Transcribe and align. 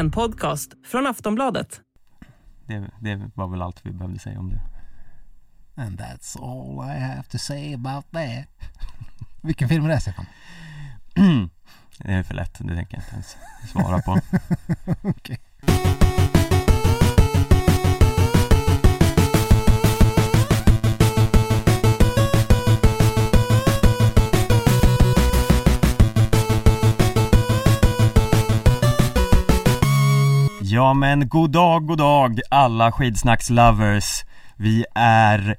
En 0.00 0.10
podcast 0.10 0.74
från 0.86 1.06
Aftonbladet. 1.06 1.80
Det, 2.66 2.90
det 3.00 3.30
var 3.34 3.48
väl 3.48 3.62
allt 3.62 3.86
vi 3.86 3.92
behövde 3.92 4.18
säga 4.18 4.38
om 4.38 4.50
det. 4.50 4.60
And 5.82 6.00
that's 6.00 6.38
all 6.42 6.96
I 6.96 7.00
have 7.00 7.22
to 7.22 7.38
say 7.38 7.74
about 7.74 8.10
that. 8.10 8.46
Vilken 9.42 9.68
film 9.68 9.84
är 9.84 9.88
det 9.88 10.00
Stefan? 10.00 10.26
Det 11.98 12.12
är 12.12 12.22
för 12.22 12.34
lätt, 12.34 12.58
det 12.58 12.74
tänker 12.74 12.96
jag 12.96 13.02
inte 13.02 13.12
ens 13.12 13.36
svara 13.72 14.02
på. 14.02 14.20
Okej. 15.08 15.40
Ja 30.80 30.94
men 30.94 31.28
god 31.28 31.50
dag, 31.50 31.86
god 31.86 31.98
dag 31.98 32.40
alla 32.50 32.92
skidsnacks-lovers 32.92 34.24
Vi 34.56 34.84
är 34.94 35.56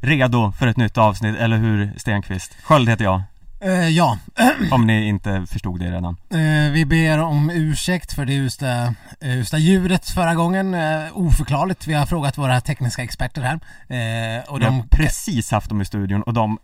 redo 0.00 0.52
för 0.52 0.66
ett 0.66 0.76
nytt 0.76 0.98
avsnitt, 0.98 1.36
eller 1.36 1.56
hur 1.56 1.92
Stenqvist? 1.96 2.52
Sköld 2.62 2.88
heter 2.88 3.04
jag, 3.04 3.22
Eh, 3.62 3.88
ja, 3.88 4.18
om 4.70 4.86
ni 4.86 5.08
inte 5.08 5.46
förstod 5.48 5.80
det 5.80 5.90
redan 5.90 6.16
eh, 6.30 6.72
vi 6.72 6.84
ber 6.86 7.18
om 7.18 7.50
ursäkt 7.50 8.12
för 8.12 8.24
det 8.24 8.34
usla, 8.34 8.94
eh, 9.20 9.38
usla 9.38 9.58
ljudet 9.58 10.10
förra 10.10 10.34
gången. 10.34 10.74
Eh, 10.74 11.02
oförklarligt. 11.12 11.86
Vi 11.86 11.94
har 11.94 12.06
frågat 12.06 12.38
våra 12.38 12.60
tekniska 12.60 13.02
experter 13.02 13.42
här. 13.42 13.54
Eh, 13.54 14.50
och 14.50 14.60
Vi 14.60 14.64
har 14.64 14.70
de... 14.70 14.88
precis 14.90 15.50
haft 15.50 15.68
dem 15.68 15.80
i 15.80 15.84
studion 15.84 16.22
och 16.22 16.34
de 16.34 16.58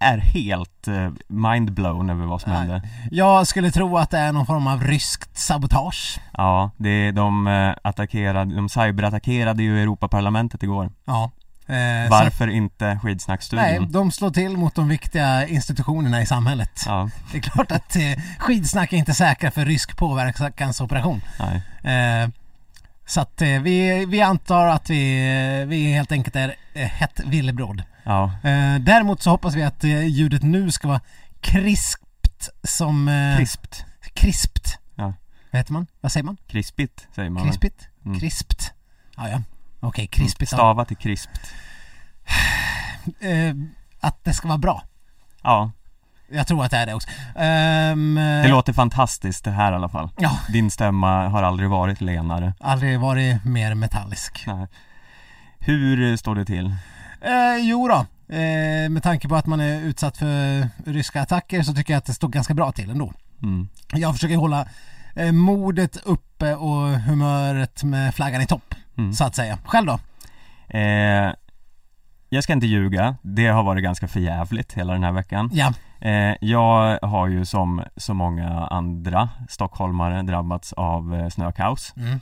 är 0.00 0.18
helt 0.18 0.88
eh, 0.88 1.10
mindblown 1.28 2.10
över 2.10 2.26
vad 2.26 2.40
som 2.40 2.52
hände 2.52 2.82
Jag 3.10 3.46
skulle 3.46 3.70
tro 3.70 3.98
att 3.98 4.10
det 4.10 4.18
är 4.18 4.32
någon 4.32 4.46
form 4.46 4.66
av 4.66 4.82
ryskt 4.84 5.38
sabotage. 5.38 6.18
Ja, 6.32 6.70
det, 6.76 7.10
de 7.12 7.46
eh, 7.46 7.74
attackerade, 7.82 8.54
de 8.54 8.68
cyberattackerade 8.68 9.62
ju 9.62 9.82
Europaparlamentet 9.82 10.62
igår 10.62 10.90
Ja. 11.04 11.30
Eh, 11.66 11.74
så- 12.08 12.10
Varför 12.10 12.48
inte 12.48 12.98
Skidsnackstudion? 13.02 13.64
Nej, 13.66 13.80
de 13.90 14.10
slår 14.12 14.30
till 14.30 14.56
mot 14.56 14.74
de 14.74 14.88
viktiga 14.88 15.46
institutionerna 15.46 16.22
i 16.22 16.26
samhället. 16.26 16.82
Ja, 16.86 17.08
Det 17.32 17.38
är 17.38 17.42
klart 17.42 17.72
att 17.72 17.96
eh, 17.96 18.02
skidsnack 18.38 18.92
är 18.92 18.96
inte 18.96 19.14
säkra 19.14 19.50
för 19.50 19.64
rysk 19.64 19.96
påverkansoperation. 19.96 21.22
nej 21.38 21.62
Eh, 21.94 22.28
så 23.06 23.20
att 23.20 23.42
eh, 23.42 23.48
vi, 23.48 24.04
vi 24.06 24.20
antar 24.22 24.66
att 24.66 24.90
vi, 24.90 25.64
vi 25.68 25.92
helt 25.92 26.12
enkelt 26.12 26.36
är 26.36 26.54
hett 26.74 27.20
villebråd. 27.24 27.82
Ja, 28.04 28.24
Eh, 28.42 28.74
däremot 28.80 29.22
så 29.22 29.30
hoppas 29.30 29.54
vi 29.54 29.62
att 29.62 29.84
eh, 29.84 30.06
ljudet 30.06 30.42
nu 30.42 30.70
ska 30.70 30.88
vara 30.88 31.00
krispt 31.40 32.48
som... 32.62 33.08
Eh, 33.08 33.36
krispt 33.36 33.84
Krispt. 34.14 34.78
Ja. 34.94 35.14
Vad 35.50 35.60
heter 35.60 35.72
man? 35.72 35.86
Vad 36.00 36.12
säger 36.12 36.24
man? 36.24 36.36
Krispigt 36.46 37.08
säger 37.14 37.30
man? 37.30 37.44
Krispigt? 37.44 37.88
Mm. 38.04 38.20
Krispt. 38.20 38.72
Ja, 39.16 39.28
ja. 39.28 39.42
Okej, 39.80 40.06
krispigt. 40.06 40.50
Stava 40.50 40.84
till 40.84 40.96
krispt 40.96 41.30
att 44.00 44.24
det 44.24 44.32
ska 44.32 44.48
vara 44.48 44.58
bra. 44.58 44.82
Ja, 45.42 45.70
Jag 46.28 46.46
tror 46.46 46.64
att 46.64 46.70
det 46.70 46.76
är 46.76 46.86
det 46.86 46.94
också. 46.94 47.08
Ehm, 47.36 48.14
det 48.14 48.48
låter 48.48 48.72
fantastiskt 48.72 49.44
det 49.44 49.50
här 49.50 49.72
i 49.72 49.74
alla 49.74 49.88
fall 49.88 50.10
Ja, 50.18 50.38
Din 50.48 50.70
stämma 50.70 51.28
har 51.28 51.42
aldrig 51.42 51.68
varit 51.68 52.00
lenare 52.00 52.54
aldrig 52.60 53.00
varit 53.00 53.44
mer 53.44 53.74
metallisk. 53.74 54.44
Nej. 54.46 54.66
Hur 55.58 56.16
står 56.16 56.34
det 56.34 56.44
till? 56.44 56.74
Eh, 57.20 57.56
jo 57.60 57.88
då. 57.88 58.06
Eh, 58.36 58.88
med 58.90 59.02
tanke 59.02 59.28
på 59.28 59.36
att 59.36 59.46
man 59.46 59.60
är 59.60 59.80
utsatt 59.80 60.16
för 60.16 60.68
ryska 60.86 61.22
attacker 61.22 61.62
så 61.62 61.74
tycker 61.74 61.92
jag 61.92 61.98
att 61.98 62.06
det 62.06 62.14
står 62.14 62.28
ganska 62.28 62.54
bra 62.54 62.72
till 62.72 62.90
ändå. 62.90 63.12
Mm. 63.42 63.68
Jag 63.92 64.12
försöker 64.14 64.36
hålla 64.36 64.66
eh, 65.16 65.32
modet 65.32 65.96
uppe 66.04 66.54
och 66.54 66.88
humöret 67.00 67.82
med 67.84 68.14
flaggan 68.14 68.40
i 68.42 68.46
topp, 68.46 68.74
Mm. 68.98 69.12
så 69.12 69.24
att 69.24 69.36
säga. 69.36 69.58
Själv 69.64 69.86
då? 69.86 69.98
Eh, 70.78 71.32
jag 72.28 72.44
ska 72.44 72.52
inte 72.52 72.66
ljuga, 72.66 73.16
det 73.22 73.46
har 73.46 73.62
varit 73.62 73.82
ganska 73.84 74.08
förjävligt 74.08 74.72
hela 74.72 74.92
den 74.92 75.04
här 75.04 75.12
veckan 75.12 75.50
Ja, 75.52 75.72
eh, 76.00 76.34
Jag 76.40 76.98
har 77.02 77.26
ju 77.28 77.44
som 77.44 77.82
så 77.96 78.14
många 78.14 78.66
andra 78.66 79.28
stockholmare 79.48 80.22
drabbats 80.22 80.72
av 80.72 81.14
eh, 81.14 81.28
snökaos 81.28 81.94
mm. 81.96 82.20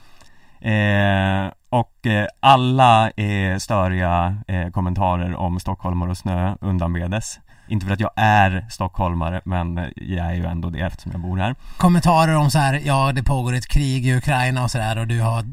Eh, 0.61 1.51
och 1.69 2.05
eh, 2.07 2.27
alla 2.39 3.09
eh, 3.09 3.57
störiga 3.57 4.37
eh, 4.47 4.69
kommentarer 4.69 5.35
om 5.35 5.59
stockholmare 5.59 6.09
och 6.09 6.17
snö 6.17 6.55
undanbedes 6.61 7.39
Inte 7.67 7.85
för 7.85 7.93
att 7.93 7.99
jag 7.99 8.11
är 8.15 8.65
stockholmare 8.69 9.41
men 9.45 9.77
jag 9.95 10.25
är 10.25 10.33
ju 10.33 10.45
ändå 10.45 10.69
det 10.69 10.79
eftersom 10.79 11.11
jag 11.11 11.21
bor 11.21 11.37
här 11.37 11.55
kommentarer 11.77 12.35
om 12.35 12.51
så 12.51 12.59
här, 12.59 12.81
ja 12.85 13.11
det 13.11 13.23
pågår 13.23 13.53
ett 13.53 13.67
krig 13.67 14.07
i 14.07 14.15
Ukraina 14.17 14.63
och 14.63 14.71
sådär 14.71 14.97
och 14.97 15.07
du 15.07 15.21
har 15.21 15.43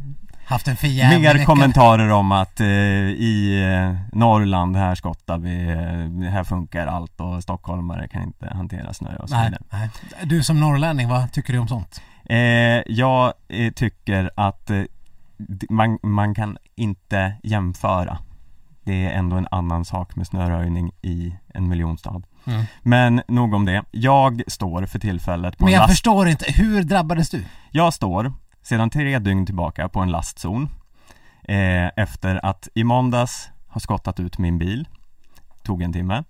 haft 0.46 0.68
en 0.68 0.76
förjävlig 0.76 1.20
Mer 1.20 1.32
vecka. 1.34 1.46
kommentarer 1.46 2.10
om 2.10 2.32
att 2.32 2.60
eh, 2.60 2.66
i 2.66 3.62
eh, 3.74 4.16
Norrland 4.18 4.76
här 4.76 4.94
skottar 4.94 5.38
vi, 5.38 5.62
eh, 6.24 6.30
här 6.30 6.44
funkar 6.44 6.86
allt 6.86 7.20
och 7.20 7.42
stockholmare 7.42 8.08
kan 8.08 8.22
inte 8.22 8.48
hantera 8.54 8.92
snö 8.94 9.16
och 9.16 9.28
så 9.28 9.34
Nej, 9.34 9.44
vidare 9.44 9.62
nej. 9.70 9.90
Du 10.24 10.42
som 10.42 10.60
norrlänning, 10.60 11.08
vad 11.08 11.32
tycker 11.32 11.52
du 11.52 11.58
om 11.58 11.68
sånt? 11.68 12.00
eh, 12.24 12.36
Jag 12.86 13.32
eh, 13.48 13.72
tycker 13.72 14.30
att 14.36 14.70
eh, 14.70 14.82
man, 15.70 15.98
man 16.02 16.34
kan 16.34 16.58
inte 16.74 17.32
jämföra 17.42 18.18
Det 18.84 19.06
är 19.06 19.10
ändå 19.10 19.36
en 19.36 19.48
annan 19.50 19.84
sak 19.84 20.16
med 20.16 20.26
snöröjning 20.26 20.92
i 21.02 21.36
en 21.54 21.68
miljonstad 21.68 22.22
Mm. 22.46 22.64
Men 22.82 23.22
nog 23.28 23.54
om 23.54 23.64
det. 23.64 23.84
Jag 23.90 24.42
står 24.46 24.86
för 24.86 24.98
tillfället 24.98 25.58
på 25.58 25.64
Men 25.64 25.68
en 25.68 25.74
jag 25.74 25.80
last... 25.80 25.92
förstår 25.92 26.28
inte, 26.28 26.52
hur 26.52 26.82
drabbades 26.82 27.30
du? 27.30 27.44
Jag 27.70 27.94
står 27.94 28.32
sedan 28.62 28.90
tre 28.90 29.18
dygn 29.18 29.46
tillbaka 29.46 29.88
på 29.88 30.00
en 30.00 30.10
lastzon 30.10 30.68
eh, 31.42 31.86
Efter 31.96 32.46
att 32.46 32.68
i 32.74 32.84
måndags 32.84 33.48
ha 33.68 33.80
skottat 33.80 34.20
ut 34.20 34.38
min 34.38 34.58
bil 34.58 34.88
Tog 35.62 35.82
en 35.82 35.92
timme 35.92 36.24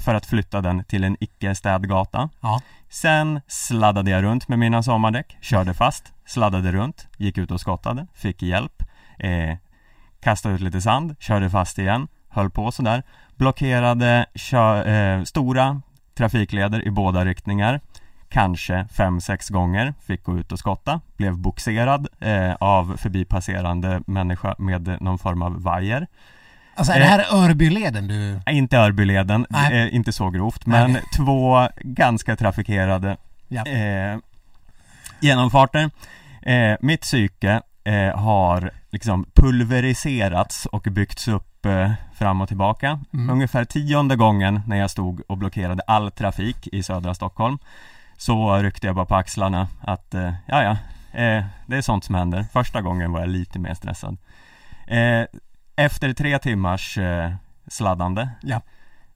För 0.00 0.14
att 0.14 0.26
flytta 0.26 0.60
den 0.60 0.84
till 0.84 1.04
en 1.04 1.16
icke-städgata 1.20 2.28
Ja. 2.40 2.60
Sen 2.88 3.40
sladdade 3.46 4.10
jag 4.10 4.22
runt 4.22 4.48
med 4.48 4.58
mina 4.58 4.82
sommardäck, 4.82 5.36
körde 5.40 5.74
fast, 5.74 6.12
sladdade 6.26 6.72
runt, 6.72 7.08
gick 7.16 7.38
ut 7.38 7.50
och 7.50 7.60
skottade, 7.60 8.06
fick 8.14 8.42
hjälp 8.42 8.82
eh, 9.18 9.56
Kastade 10.20 10.54
ut 10.54 10.60
lite 10.60 10.80
sand, 10.80 11.16
körde 11.18 11.50
fast 11.50 11.78
igen, 11.78 12.08
höll 12.28 12.50
på 12.50 12.72
sådär 12.72 13.02
Blockerade 13.36 14.26
kö- 14.34 14.82
eh, 14.82 15.22
stora 15.24 15.82
trafikleder 16.14 16.86
i 16.86 16.90
båda 16.90 17.24
riktningar 17.24 17.80
Kanske 18.28 18.86
fem 18.92 19.20
sex 19.20 19.48
gånger, 19.48 19.94
fick 20.06 20.22
gå 20.24 20.38
ut 20.38 20.52
och 20.52 20.58
skotta 20.58 21.00
Blev 21.16 21.38
boxerad 21.38 22.08
eh, 22.20 22.54
av 22.60 22.96
förbipasserande 22.96 24.02
människa 24.06 24.54
med 24.58 25.02
någon 25.02 25.18
form 25.18 25.42
av 25.42 25.62
vajer 25.62 26.06
Alltså 26.80 26.92
är 26.92 27.00
det 27.00 27.06
här 27.06 27.26
Örbyleden 27.44 28.08
du... 28.08 28.40
Inte 28.50 28.78
Örbyleden, 28.78 29.46
eh, 29.72 29.94
inte 29.94 30.12
så 30.12 30.30
grovt 30.30 30.66
men 30.66 30.92
Nej. 30.92 31.02
två 31.16 31.68
ganska 31.80 32.36
trafikerade 32.36 33.16
Ja. 33.48 33.66
eh, 33.66 34.18
genomfarter. 35.20 35.90
Eh, 36.42 36.76
Mitt 36.80 37.00
psyke 37.00 37.60
eh, 37.84 38.18
har 38.18 38.70
liksom 38.90 39.26
pulveriserats 39.34 40.66
och 40.66 40.82
byggts 40.90 41.28
upp 41.28 41.66
eh, 41.66 41.92
fram 42.14 42.40
och 42.40 42.48
tillbaka. 42.48 43.00
Mm. 43.12 43.30
Ungefär 43.30 43.64
tionde 43.64 44.16
gången 44.16 44.60
när 44.66 44.76
jag 44.76 44.90
stod 44.90 45.20
och 45.28 45.36
blockerade 45.38 45.82
all 45.86 46.10
trafik 46.10 46.68
i 46.72 46.82
södra 46.82 47.14
Stockholm 47.14 47.58
Så 48.16 48.56
ryckte 48.56 48.86
jag 48.86 48.96
bara 48.96 49.06
på 49.06 49.14
axlarna 49.16 49.68
att, 49.80 50.14
eh, 50.14 50.32
ja 50.46 50.62
ja, 50.62 50.70
eh, 51.20 51.44
det 51.66 51.76
är 51.76 51.82
sånt 51.82 52.04
som 52.04 52.14
händer. 52.14 52.46
Första 52.52 52.80
gången 52.80 53.12
var 53.12 53.20
jag 53.20 53.28
lite 53.28 53.58
mer 53.58 53.74
stressad. 53.74 54.16
Eh, 54.86 55.24
Efter 55.80 56.12
tre 56.12 56.38
timmars 56.38 56.98
eh, 56.98 57.32
sladdande 57.66 58.28
Ja. 58.42 58.60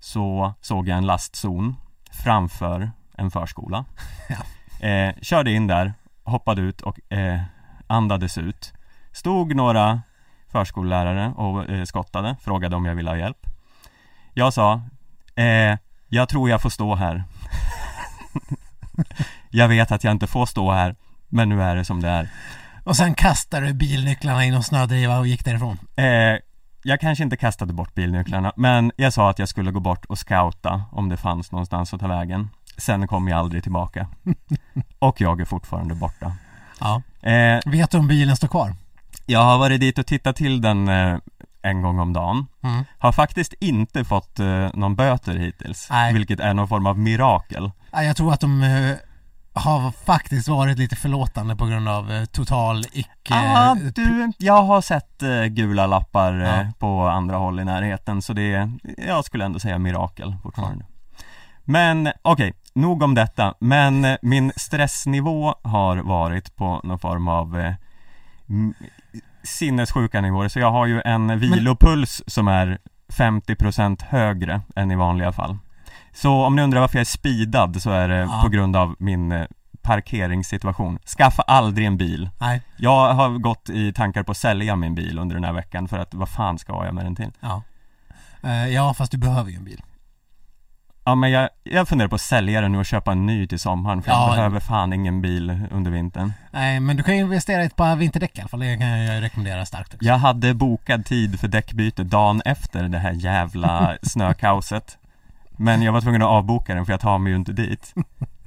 Så 0.01 0.55
såg 0.61 0.89
jag 0.89 0.99
en 0.99 1.07
lastzon 1.07 1.77
framför 2.11 2.91
en 3.17 3.31
förskola 3.31 3.85
Ja. 4.81 4.87
eh, 4.89 5.15
Körde 5.23 5.51
in 5.51 5.67
där, 5.67 5.95
hoppade 6.25 6.63
ut 6.63 6.81
och 6.81 7.13
eh, 7.13 7.41
andades 7.87 8.39
ut 8.39 8.73
Stod 9.13 9.57
några 9.57 10.03
förskollärare 10.53 11.29
och 11.37 11.69
eh, 11.71 11.85
skottade, 11.85 12.37
frågade 12.43 12.77
om 12.77 12.85
jag 12.85 12.95
ville 12.95 13.11
ha 13.11 13.17
hjälp 13.17 13.47
Jag 14.35 14.53
sa 14.55 14.83
eh, 15.35 15.79
Jag 16.09 16.29
tror 16.29 16.51
jag 16.51 16.63
får 16.63 16.71
stå 16.71 16.95
här 16.95 17.25
Jag 19.51 19.69
vet 19.69 19.93
att 19.93 20.05
jag 20.05 20.11
inte 20.11 20.27
får 20.27 20.47
stå 20.47 20.73
här 20.73 20.97
Men 21.29 21.49
nu 21.49 21.63
är 21.63 21.77
det 21.77 21.85
som 21.85 22.01
det 22.03 22.09
är 22.09 22.29
Och 22.85 22.97
sen 22.97 23.15
kastade 23.15 23.67
du 23.67 23.75
bilnycklarna 23.75 24.45
i 24.47 24.51
någon 24.51 24.63
snödriva 24.63 25.19
och 25.19 25.27
gick 25.27 25.45
därifrån. 25.45 25.79
eh, 25.97 26.39
Jag 26.87 27.01
kanske 27.01 27.25
inte 27.25 27.37
kastade 27.37 27.73
bort 27.73 27.95
bilnycklarna 27.95 28.53
Men 28.57 28.93
jag 28.97 29.13
sa 29.13 29.31
att 29.31 29.39
jag 29.39 29.49
skulle 29.49 29.71
gå 29.71 29.81
bort 29.81 30.05
och 30.05 30.19
scouta 30.19 30.83
Om 30.93 31.09
det 31.09 31.17
fanns 31.17 31.53
någonstans 31.53 31.95
att 31.95 32.01
ta 32.01 32.09
vägen 32.09 32.49
Sen 32.77 33.07
kom 33.09 33.29
jag 33.29 33.39
aldrig 33.39 33.63
tillbaka 33.63 34.07
Och 34.99 35.21
jag 35.21 35.41
är 35.41 35.45
fortfarande 35.45 35.95
borta 35.95 36.33
Ja. 36.81 37.03
eh, 37.31 37.61
Vet 37.67 37.91
du 37.91 37.99
om 37.99 38.09
bilen 38.09 38.37
står 38.37 38.49
kvar? 38.49 38.75
Jag 39.27 39.41
har 39.45 39.59
varit 39.59 39.81
dit 39.81 39.99
och 39.99 40.07
tittat 40.07 40.37
till 40.37 40.61
den 40.61 40.89
eh, 40.89 41.17
en 41.63 41.83
gång 41.83 41.99
om 41.99 42.13
dagen 42.13 42.47
Mm. 42.63 42.85
Har 42.99 43.13
faktiskt 43.13 43.53
inte 43.61 44.05
fått 44.05 44.41
eh, 44.41 44.69
någon 44.75 44.97
böter 44.97 45.37
hittills 45.37 45.89
Nej. 45.91 46.15
Vilket 46.15 46.41
är 46.41 46.55
någon 46.55 46.69
form 46.69 46.87
av 46.87 46.99
mirakel 46.99 47.71
Ja, 47.93 48.03
jag 48.03 48.17
tror 48.17 48.33
att 48.33 48.41
de, 48.41 48.63
eh, 48.63 48.97
har 49.55 49.91
faktiskt 49.93 50.49
varit 50.49 50.79
lite 50.79 50.97
förlåtande 50.97 51.57
på 51.57 51.67
grund 51.67 51.89
av 51.89 52.13
eh, 52.13 52.25
total 52.25 52.85
icke... 52.93 53.35
ah, 53.35 53.75
du, 53.95 54.33
jag 54.39 54.63
har 54.63 54.81
sett 54.81 55.23
eh, 55.23 55.45
gula 55.45 55.87
lappar 55.87 56.41
eh, 56.41 56.47
Ja. 56.49 56.67
på 56.79 57.09
andra 57.09 57.37
håll 57.37 57.61
i 57.61 57.65
närheten 57.65 58.23
så 58.23 58.33
det 58.33 58.53
är, 58.55 58.71
jag 59.07 59.25
skulle 59.25 59.45
ändå 59.45 59.59
säga 59.61 59.79
mirakel 59.79 60.37
fortfarande. 60.43 60.85
Men 61.65 62.13
okej, 62.23 62.55
nog 62.75 63.03
om 63.03 63.15
detta. 63.15 63.55
Men 63.59 64.17
min 64.23 64.53
stressnivå 64.57 65.55
har 65.63 65.97
varit 65.97 66.57
på 66.57 66.81
någon 66.85 66.99
form 66.99 67.29
av 67.29 67.75
sinnessjuka 69.43 70.21
nivåer. 70.21 70.49
Så 70.49 70.59
jag 70.59 70.71
har 70.71 70.87
ju 70.87 71.01
en 71.05 71.39
vilopuls 71.41 72.23
som 72.27 72.49
är 72.49 72.79
50% 73.13 74.05
högre 74.05 74.61
än 74.77 74.91
i 74.91 74.97
vanliga 74.97 75.33
fall. 75.33 75.59
Så 76.15 76.45
om 76.45 76.57
ni 76.57 76.63
undrar 76.63 76.81
varför 76.81 76.97
jag 76.97 77.01
är 77.01 77.05
speedad 77.05 77.83
så 77.83 77.91
är 77.91 78.09
det 78.09 78.17
Ja. 78.19 78.41
på 78.43 78.49
grund 78.49 78.77
av 78.77 78.95
min 78.99 79.33
eh, 79.33 79.45
parkeringssituation. 79.83 80.99
Skaffa 81.19 81.43
aldrig 81.43 81.87
en 81.87 81.97
bil. 81.97 82.31
Nej, 82.41 82.63
Jag 82.77 83.15
har 83.15 83.29
gått 83.39 83.69
i 83.71 83.93
tankar 83.93 84.23
på 84.23 84.31
att 84.33 84.37
sälja 84.39 84.77
min 84.77 84.95
bil 84.95 85.19
under 85.19 85.35
den 85.35 85.45
här 85.45 85.53
veckan 85.53 85.89
för 85.89 85.99
att 85.99 86.15
vad 86.15 86.29
fan 86.29 86.59
ska 86.59 86.85
jag 86.85 86.95
med 86.95 87.05
den 87.05 87.17
till? 87.17 87.31
ja. 87.41 87.63
Eh, 88.43 88.69
ja, 88.69 88.95
fast 88.95 89.13
du 89.13 89.19
behöver 89.19 89.51
ju 89.51 89.57
en 89.57 89.65
bil. 89.65 89.83
Ja 91.07 91.15
men 91.15 91.31
jag, 91.31 91.49
jag 91.65 91.89
funderar 91.89 92.09
på 92.09 92.15
att 92.15 92.21
sälja 92.21 92.61
den 92.61 92.73
nu 92.73 92.79
och 92.79 92.87
köpa 92.87 93.13
en 93.13 93.27
ny 93.27 93.47
till 93.47 93.59
sommaren 93.59 94.03
för 94.03 94.11
Ja. 94.11 94.27
jag 94.27 94.37
behöver 94.37 94.61
fan 94.61 94.93
ingen 94.93 95.23
bil 95.23 95.67
under 95.71 95.91
vintern. 95.91 96.33
Nej, 96.51 96.81
men 96.81 96.97
du 96.97 97.03
kan 97.03 97.15
ju 97.17 97.21
investera 97.21 97.63
i 97.63 97.67
ett 97.67 97.77
par 97.77 97.97
vinterdäck 97.97 98.39
i 98.39 98.41
alla 98.41 98.49
fall. 98.49 98.61
Det 98.61 98.77
kan 98.77 98.87
jag 98.89 99.23
rekommendera 99.23 99.67
starkt 99.67 99.95
också. 99.95 100.05
Jag 100.07 100.19
hade 100.19 100.55
bokad 100.55 101.05
tid 101.07 101.41
för 101.41 101.49
däckbyte 101.49 102.05
dagen 102.05 102.43
efter 102.45 102.83
det 102.83 102.99
här 102.99 103.13
jävla 103.13 103.97
snökaoset. 104.03 104.99
Men 105.57 105.83
jag 105.83 105.93
var 105.93 106.01
tvungen 106.01 106.23
att 106.23 106.29
avboka 106.29 106.75
den 106.75 106.87
för 106.87 106.93
jag 106.93 107.01
tar 107.01 107.19
mig 107.19 107.33
ju 107.33 107.37
inte 107.37 107.53
dit. 107.53 107.95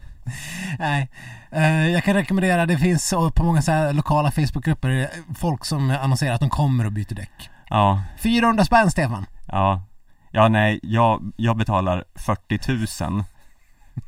Nej, 0.79 1.09
eh, 1.51 1.87
jag 1.87 2.03
kan 2.03 2.13
rekommendera, 2.13 2.65
det 2.65 2.77
finns 2.77 3.13
på 3.35 3.43
många 3.43 3.61
så 3.61 3.71
här 3.71 3.93
lokala 3.93 4.31
Facebookgrupper 4.31 4.89
eh, 4.89 5.35
folk 5.35 5.65
som 5.65 5.89
annonserar 5.89 6.33
att 6.33 6.41
de 6.41 6.49
kommer 6.49 6.85
och 6.85 6.91
byter 6.91 7.15
däck. 7.15 7.49
Ja, 7.69 8.03
400 8.17 8.65
spänn 8.65 8.91
Stefan! 8.91 9.25
ja. 9.47 9.83
Ja 10.31 10.47
nej, 10.47 10.79
jag, 10.83 11.31
jag 11.37 11.57
betalar 11.57 12.03
40 12.15 13.03
000 13.03 13.23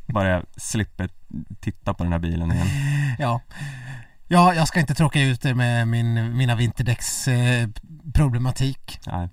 Bara 0.06 0.30
jag 0.30 0.44
slipper 0.58 1.10
titta 1.60 1.94
på 1.94 2.04
den 2.04 2.14
här 2.14 2.20
bilen 2.20 2.52
igen. 2.52 2.68
Ja. 3.20 3.42
Ja, 4.28 4.54
jag 4.54 4.68
ska 4.68 4.80
inte 4.80 4.96
tråka 4.96 5.22
ut 5.22 5.46
er 5.46 5.54
med 5.54 5.88
min, 5.88 6.38
mina 6.38 6.56
vinterdäcks 6.56 7.28
eh. 7.28 7.68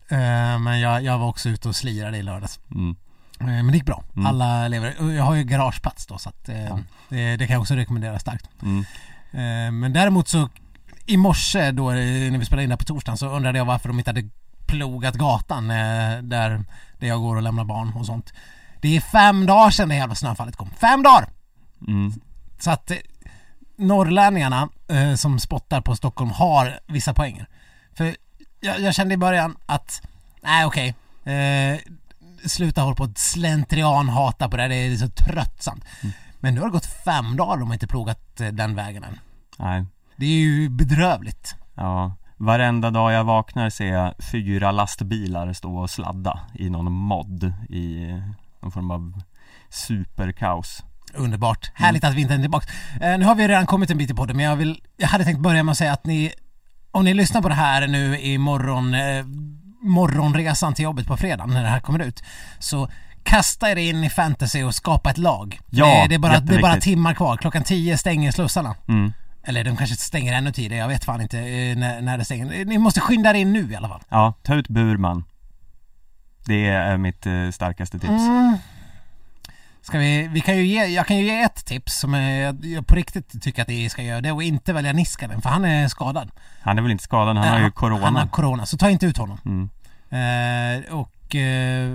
Eh, 0.08 0.58
men 0.58 0.80
jag, 0.80 1.02
jag 1.02 1.18
var 1.18 1.28
också 1.28 1.48
ute 1.48 1.68
och 1.68 1.76
slirade 1.76 2.18
i 2.18 2.22
lördags. 2.22 2.60
Mm. 2.70 2.96
Eh, 3.40 3.46
men 3.46 3.66
det 3.66 3.72
gick 3.74 3.86
bra. 3.86 4.04
Mm. 4.16 4.26
Alla 4.26 4.68
lever. 4.68 4.94
och 5.00 5.12
Jag 5.12 5.22
har 5.24 5.34
ju 5.34 5.44
garageplats 5.44 6.06
då 6.06 6.18
så 6.18 6.28
att 6.28 6.48
eh, 6.48 6.64
Ja. 6.64 6.78
det, 7.08 7.36
det 7.36 7.46
kan 7.46 7.54
jag 7.54 7.60
också 7.60 7.74
rekommendera 7.74 8.18
starkt. 8.18 8.48
Mm. 8.62 8.78
Eh, 9.32 9.72
men 9.72 9.92
däremot 9.92 10.28
så 10.28 10.48
i 11.06 11.16
morse 11.16 11.70
då 11.70 11.90
när 11.90 12.38
vi 12.38 12.44
spelade 12.44 12.62
in 12.62 12.68
det 12.68 12.72
här 12.74 12.78
på 12.78 12.84
torsdagen 12.84 13.18
så 13.18 13.28
undrade 13.28 13.58
jag 13.58 13.64
varför 13.64 13.88
de 13.88 13.98
inte 13.98 14.10
hade 14.10 14.28
plogat 14.66 15.14
gatan 15.14 15.68
där, 15.68 16.22
där 16.98 17.06
jag 17.08 17.20
går 17.20 17.36
och 17.36 17.42
lämnar 17.42 17.64
barn 17.64 17.92
och 17.96 18.06
sånt. 18.06 18.32
Det 18.80 18.96
är 18.96 19.00
fem 19.00 19.46
dagar 19.46 19.70
sedan 19.70 19.88
det 19.88 19.94
jävla 19.94 20.14
snöfallet 20.14 20.56
kom. 20.56 20.70
Fem 20.70 21.02
dagar! 21.02 21.28
Mm. 21.88 22.12
Så 22.58 22.70
att 22.70 22.92
norrlänningarna 23.76 24.68
som 25.16 25.40
spottar 25.40 25.80
på 25.80 25.96
Stockholm 25.96 26.30
har 26.30 26.80
vissa 26.86 27.14
poänger. 27.14 27.48
För 27.94 28.16
jag, 28.60 28.80
jag 28.80 28.94
kände 28.94 29.14
i 29.14 29.16
början 29.16 29.56
att, 29.66 30.02
nej 30.42 30.64
okej, 30.64 30.94
eh, 31.24 31.78
sluta 32.48 32.80
hålla 32.80 32.96
på 32.96 33.04
att 33.04 33.18
slentrian 33.18 34.08
hata 34.08 34.48
på 34.48 34.56
det 34.56 34.62
här, 34.62 34.68
det 34.68 34.74
är 34.74 34.96
så 34.96 35.08
tröttsamt. 35.08 35.84
Men 36.40 36.54
nu 36.54 36.60
har 36.60 36.68
det 36.68 36.72
gått 36.72 37.04
fem 37.04 37.36
dagar 37.36 37.52
och 37.52 37.58
de 37.58 37.68
har 37.68 37.74
inte 37.74 37.86
plogat 37.86 38.40
eh, 38.40 38.48
den 38.48 38.74
vägen 38.74 39.04
än. 39.04 39.18
Nej. 39.58 39.84
Det 40.16 40.26
är 40.26 40.38
ju 40.38 40.68
bedrövligt. 40.68 41.54
Ja, 41.74 42.12
varenda 42.36 42.90
dag 42.90 43.12
jag 43.12 43.24
vaknar 43.24 43.70
ser 43.70 43.86
jag 43.86 44.14
fyra 44.18 44.72
lastbilar 44.72 45.52
stå 45.52 45.76
och 45.76 45.90
sladda 45.90 46.40
i 46.54 46.70
någon 46.70 46.92
mod 46.92 47.52
i 47.68 48.14
någon 48.60 48.72
form 48.72 48.90
av 48.90 49.22
superkaos. 49.70 50.82
Underbart. 51.14 51.70
Härligt 51.74 52.04
att 52.04 52.14
vintern 52.14 52.38
är 52.38 52.42
tillbaka. 52.42 52.66
Eh, 53.00 53.18
nu 53.18 53.24
har 53.24 53.34
vi 53.34 53.48
redan 53.48 53.66
kommit 53.66 53.90
en 53.90 53.98
bit 53.98 54.10
i 54.10 54.14
podden 54.14 54.36
men 54.36 54.46
jag, 54.46 54.56
vill, 54.56 54.82
jag 54.96 55.08
hade 55.08 55.24
tänkt 55.24 55.40
börja 55.40 55.62
med 55.62 55.72
att 55.72 55.78
säga 55.78 55.92
att 55.92 56.06
ni, 56.06 56.32
om 56.90 57.04
ni 57.04 57.14
lyssnar 57.14 57.42
på 57.42 57.48
det 57.48 57.54
här 57.54 57.86
nu 57.86 58.20
i 58.20 58.38
morgon, 58.38 58.94
eh, 58.94 59.24
morgonresan 59.86 60.74
till 60.74 60.82
jobbet 60.82 61.06
på 61.06 61.16
fredag 61.16 61.46
när 61.46 61.62
det 61.62 61.68
här 61.68 61.80
kommer 61.80 61.98
ut, 61.98 62.22
så 62.58 62.88
kasta 63.22 63.70
er 63.70 63.76
in 63.76 64.04
i 64.04 64.10
fantasy 64.10 64.62
och 64.62 64.74
skapa 64.74 65.10
ett 65.10 65.18
lag. 65.18 65.58
Ja, 65.70 65.86
det, 65.86 66.08
det, 66.08 66.14
är 66.14 66.18
bara, 66.18 66.40
det 66.40 66.54
är 66.54 66.62
bara 66.62 66.76
timmar 66.76 67.14
kvar. 67.14 67.36
Klockan 67.36 67.64
10 67.64 67.98
stänger 67.98 68.32
slussarna. 68.32 68.74
Mm. 68.88 69.12
Eller 69.44 69.64
de 69.64 69.76
kanske 69.76 69.96
stänger 69.96 70.34
ännu 70.34 70.52
tidigare, 70.52 70.80
jag 70.80 70.88
vet 70.88 71.04
fan 71.04 71.20
inte 71.20 71.38
eh, 71.38 71.76
när, 71.76 72.00
när 72.00 72.18
det 72.18 72.24
stänger. 72.24 72.64
Ni 72.64 72.78
måste 72.78 73.00
skynda 73.00 73.30
er 73.30 73.34
in 73.34 73.52
nu 73.52 73.72
i 73.72 73.76
alla 73.76 73.88
fall. 73.88 74.02
Ja, 74.08 74.34
ta 74.42 74.54
ut 74.54 74.68
Burman. 74.68 75.24
Det 76.44 76.66
är 76.66 76.96
mitt 76.96 77.26
eh, 77.26 77.50
starkaste 77.50 77.98
tips. 77.98 78.10
Mm. 78.10 78.58
Ska 79.86 79.98
vi, 79.98 80.28
vi 80.28 80.40
kan 80.40 80.56
ju 80.56 80.66
ge, 80.66 80.84
jag 80.84 81.06
kan 81.06 81.16
ju 81.16 81.24
ge 81.24 81.42
ett 81.42 81.64
tips 81.64 81.98
som 81.98 82.14
jag, 82.14 82.64
jag 82.64 82.86
på 82.86 82.94
riktigt 82.94 83.42
tycker 83.42 83.62
att 83.62 83.68
det 83.68 83.90
ska 83.90 84.02
göra. 84.02 84.20
Det 84.20 84.28
är 84.28 84.36
att 84.36 84.42
inte 84.42 84.72
välja 84.72 84.92
Niskanen 84.92 85.42
för 85.42 85.50
han 85.50 85.64
är 85.64 85.88
skadad. 85.88 86.30
Han 86.60 86.78
är 86.78 86.82
väl 86.82 86.90
inte 86.90 87.04
skadad, 87.04 87.36
han 87.36 87.48
har 87.48 87.58
Eh, 87.58 87.64
ju 87.64 87.70
corona. 87.70 88.04
Han 88.04 88.16
har 88.16 88.26
corona, 88.26 88.66
så 88.66 88.76
ta 88.78 88.90
inte 88.90 89.06
ut 89.06 89.16
honom. 89.16 89.38
Mm. 89.44 89.70
Eh, 90.10 90.94
och 90.94 91.34
eh, 91.36 91.88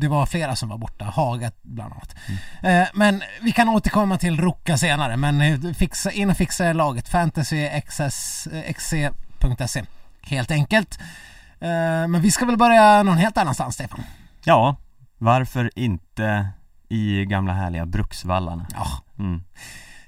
det 0.00 0.08
var 0.08 0.26
flera 0.26 0.56
som 0.56 0.68
var 0.68 0.78
borta, 0.78 1.04
Haga 1.04 1.50
bland 1.62 1.92
annat. 1.92 2.14
Mm. 2.62 2.86
Men 2.94 3.22
vi 3.42 3.52
kan 3.52 3.68
återkomma 3.68 4.18
till 4.18 4.40
Ruka 4.40 4.78
senare, 4.78 5.16
men 5.16 5.74
fixa, 5.74 6.10
in 6.12 6.30
och 6.30 6.36
fixa 6.36 6.72
laget 6.72 7.08
fantasyxc.se 7.08 9.82
helt 10.22 10.50
enkelt. 10.50 10.98
Men 12.08 12.20
vi 12.20 12.30
ska 12.30 12.46
väl 12.46 12.56
börja 12.56 13.02
någon 13.02 13.16
helt 13.16 13.38
annanstans 13.38 13.74
Stefan? 13.74 14.04
Ja, 14.44 14.76
varför 15.18 15.70
inte 15.76 16.48
i 16.88 17.24
gamla 17.24 17.52
härliga 17.52 17.86
Bruksvallarna? 17.86 18.66
Ja, 18.74 18.86
Mm. 19.18 19.42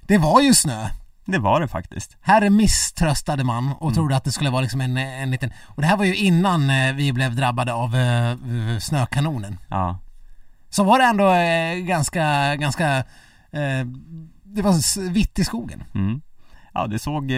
det 0.01 0.19
var 0.19 0.41
ju 0.41 0.55
snö. 0.55 0.89
Det 1.27 1.39
var 1.39 1.61
det 1.61 1.69
faktiskt. 1.69 2.17
Här 2.21 2.51
misströstade 2.51 3.45
man 3.45 3.73
och 3.73 3.83
Mm. 3.83 3.95
trodde 3.95 4.17
att 4.17 4.25
det 4.25 4.33
skulle 4.33 4.51
vara 4.51 4.63
liksom 4.63 4.81
en, 4.81 4.97
en 4.97 5.31
liten... 5.31 5.53
Och 5.67 5.83
det 5.83 5.89
här 5.89 5.97
var 5.97 6.05
ju 6.05 6.17
innan 6.17 6.71
eh, 6.71 6.93
vi 6.95 7.13
blev 7.13 7.35
drabbade 7.37 7.73
av 7.75 7.97
eh, 7.97 8.37
snökanonen. 8.79 9.59
Ja, 9.69 9.99
Så 10.71 10.85
var 10.85 10.99
det 10.99 11.05
ändå 11.05 11.31
eh, 11.33 11.75
ganska, 11.87 12.57
ganska... 12.57 12.97
Eh, 13.51 13.87
det 14.43 14.63
var 14.63 15.11
vitt 15.11 15.39
i 15.39 15.45
skogen. 15.45 15.83
mm. 15.95 16.21
Ja, 16.75 16.87
det 16.87 16.99
såg 16.99 17.33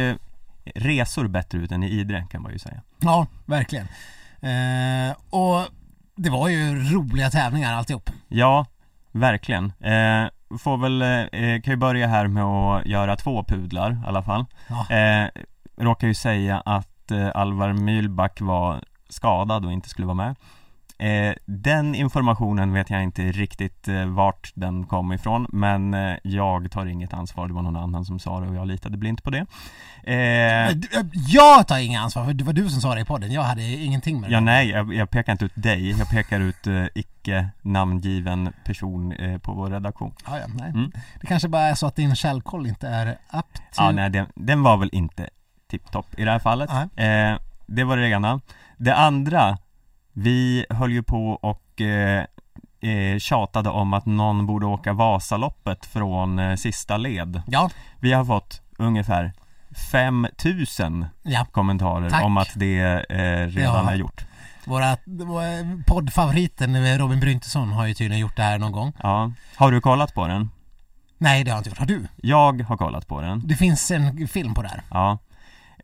resor 0.75 1.29
bättre 1.29 1.59
ut 1.59 1.73
än 1.73 1.83
i 1.83 1.89
Idre 1.91 2.27
kan 2.31 2.43
man 2.43 2.53
ju 2.53 2.59
säga. 2.59 2.83
Ja, 3.01 3.27
verkligen. 3.47 3.89
Och 5.31 5.67
det 6.17 6.31
var 6.31 6.49
ju 6.49 6.91
roliga 6.93 7.31
tävlingar 7.31 7.75
alltihop. 7.75 8.11
Ja, 8.29 8.67
verkligen. 9.13 9.73
Eh, 9.81 10.29
får 10.59 10.77
väl, 10.77 11.03
eh, 11.03 11.61
kan 11.63 11.73
ju 11.73 11.77
börja 11.77 12.07
här 12.07 12.27
med 12.27 12.45
att 12.45 12.87
göra 12.87 13.17
två 13.17 13.45
pudlar 13.45 13.93
i 13.93 14.07
alla 14.07 14.23
fall. 14.23 14.45
Ja. 14.69 14.97
Eh, 14.97 15.29
råkar 15.77 16.09
ju 16.09 16.15
säga 16.15 16.63
att 16.65 17.11
eh, 17.11 17.31
Alvar 17.35 17.73
Mühlback 17.73 18.41
var 18.41 18.81
skadad 19.09 19.65
och 19.65 19.73
inte 19.73 19.89
skulle 19.89 20.07
vara 20.07 20.15
med. 20.15 20.37
Eh, 20.99 21.35
den 21.45 21.95
informationen 21.95 22.73
vet 22.73 22.91
jag 22.91 23.03
inte 23.03 23.23
riktigt 23.23 23.89
eh, 23.89 24.05
vart 24.07 24.53
den 24.55 24.87
kom 24.87 25.13
ifrån 25.13 25.47
men 25.53 25.95
eh, 25.95 26.17
jag 26.23 26.71
tar 26.71 26.87
inget 26.87 27.13
ansvar, 27.13 27.49
det 27.49 27.55
var 27.55 27.63
någon 27.63 27.77
annan 27.77 28.05
som 28.05 28.19
sa 28.19 28.41
det 28.41 28.49
och 28.49 28.55
jag 28.55 28.67
litade 28.67 28.97
blint 28.97 29.23
på 29.23 29.31
det. 29.31 29.39
Eh, 29.39 29.47
Eh, 30.07 30.73
Jag 31.29 31.69
tar 31.69 31.79
inga 31.79 32.01
ansvar 32.01 32.25
för 32.25 32.33
det 32.33 32.45
var 32.45 32.53
du 32.53 32.71
som 32.71 32.81
sa 32.81 32.95
det 32.95 33.01
i 33.01 33.05
podden. 33.05 33.33
Jag 33.33 33.43
hade 33.43 33.63
ingenting 33.63 34.21
med 34.21 34.31
det. 34.31 34.35
ja 34.35 34.41
nej, 34.41 34.69
jag, 34.71 34.95
jag 34.95 35.11
pekar 35.11 35.33
inte 35.33 35.45
ut 35.45 35.53
dig, 35.55 35.91
jag 35.91 36.11
pekar 36.11 36.41
ut 36.41 36.67
eh, 36.67 36.85
icke 36.95 37.49
namngiven 37.63 38.53
person 38.65 39.15
på 39.43 39.53
vår 39.53 39.71
redaktion. 39.71 40.13
Ja, 40.27 40.39
ja, 40.39 40.47
nej. 40.55 40.71
Mm. 40.71 40.93
Det 41.21 41.27
kanske 41.27 41.49
bara 41.49 41.63
är 41.63 41.75
så 41.75 41.87
att 41.87 41.97
din 41.97 42.17
källkoll 42.17 42.67
inte 42.67 42.89
är 42.89 43.07
up 43.09 43.55
to... 43.55 43.61
Ja, 43.77 43.91
nej, 43.91 44.11
den, 44.11 44.27
den 44.35 44.63
var 44.63 44.77
väl 44.77 44.91
inte 44.93 45.29
tipptopp 45.71 46.19
i 46.19 46.25
det 46.25 46.31
här 46.31 46.39
fallet. 46.39 46.71
Eh, 46.71 47.39
det 47.67 47.85
var 47.85 47.97
det 47.97 48.09
ena. 48.09 48.41
Det 48.77 48.95
andra, 48.97 49.59
vi 50.19 50.67
höll 50.71 50.93
ju 50.93 51.03
på 51.03 51.31
och 51.31 51.81
eh, 51.81 52.25
eh, 52.81 53.19
tjatade 53.19 53.71
om 53.71 53.93
att 53.95 54.07
någon 54.07 54.47
borde 54.47 54.67
åka 54.67 54.93
Vasaloppet 54.93 55.87
från 55.87 56.39
eh, 56.39 56.57
sista 56.57 56.97
led. 56.97 57.43
Ja, 57.47 57.71
Vi 58.01 58.13
har 58.13 58.25
fått 58.25 58.63
ungefär 58.79 59.33
5000 59.93 61.07
ja. 61.23 61.45
kommentarer 61.53 62.11
Tack. 62.11 62.25
om 62.25 62.37
att 62.37 62.49
det 62.55 62.81
eh, 63.11 63.47
redan 63.47 63.85
Ja. 63.85 63.91
är 63.91 63.97
gjort. 63.97 64.27
Våra, 64.65 64.97
poddfavoriten 65.87 66.75
eh, 66.75 66.99
Robin 66.99 67.21
Bryntesson 67.21 67.73
har 67.73 67.87
ju 67.87 67.95
tydligen 67.95 68.21
gjort 68.21 68.37
det 68.37 68.43
här 68.43 68.59
någon 68.59 68.73
gång. 68.73 68.93
Ja. 69.03 69.33
Har 69.57 69.71
du 69.73 69.81
kollat 69.81 70.15
på 70.15 70.27
den? 70.27 70.51
Nej, 71.19 71.45
det 71.45 71.51
har 71.51 71.57
jag 71.57 71.61
inte 71.61 71.71
gjort. 71.71 71.79
Har 71.79 71.87
du? 71.87 72.07
Jag 72.17 72.63
har 72.63 72.77
kollat 72.77 73.07
på 73.09 73.21
den. 73.21 73.43
Det 73.47 73.57
finns 73.57 73.91
en 73.91 74.29
film 74.29 74.55
på 74.55 74.63
det 74.63 74.69
här. 74.69 74.83
Ja. 74.91 75.19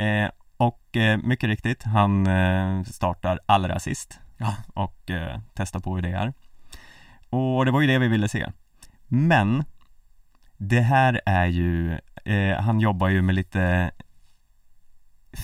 Eh, 0.04 0.30
och 0.66 0.96
eh, 0.96 1.18
mycket 1.18 1.48
riktigt, 1.48 1.82
han 1.82 2.26
eh, 2.26 2.82
startar 2.84 3.40
allra 3.46 3.78
sist. 3.78 4.20
Ja. 4.36 4.54
och 4.74 5.10
eh, 5.10 5.40
testa 5.54 5.80
på 5.80 5.94
hur 5.94 6.02
det 6.02 6.10
är. 6.10 6.32
Och 7.30 7.64
det 7.64 7.70
var 7.70 7.80
ju 7.80 7.86
det 7.86 7.98
vi 7.98 8.08
ville 8.08 8.28
se. 8.28 8.46
Men 9.06 9.64
det 10.56 10.80
här 10.80 11.20
är 11.26 11.46
ju, 11.46 11.98
eh, 12.24 12.60
han 12.60 12.80
jobbar 12.80 13.08
ju 13.08 13.22
med 13.22 13.34
lite 13.34 13.90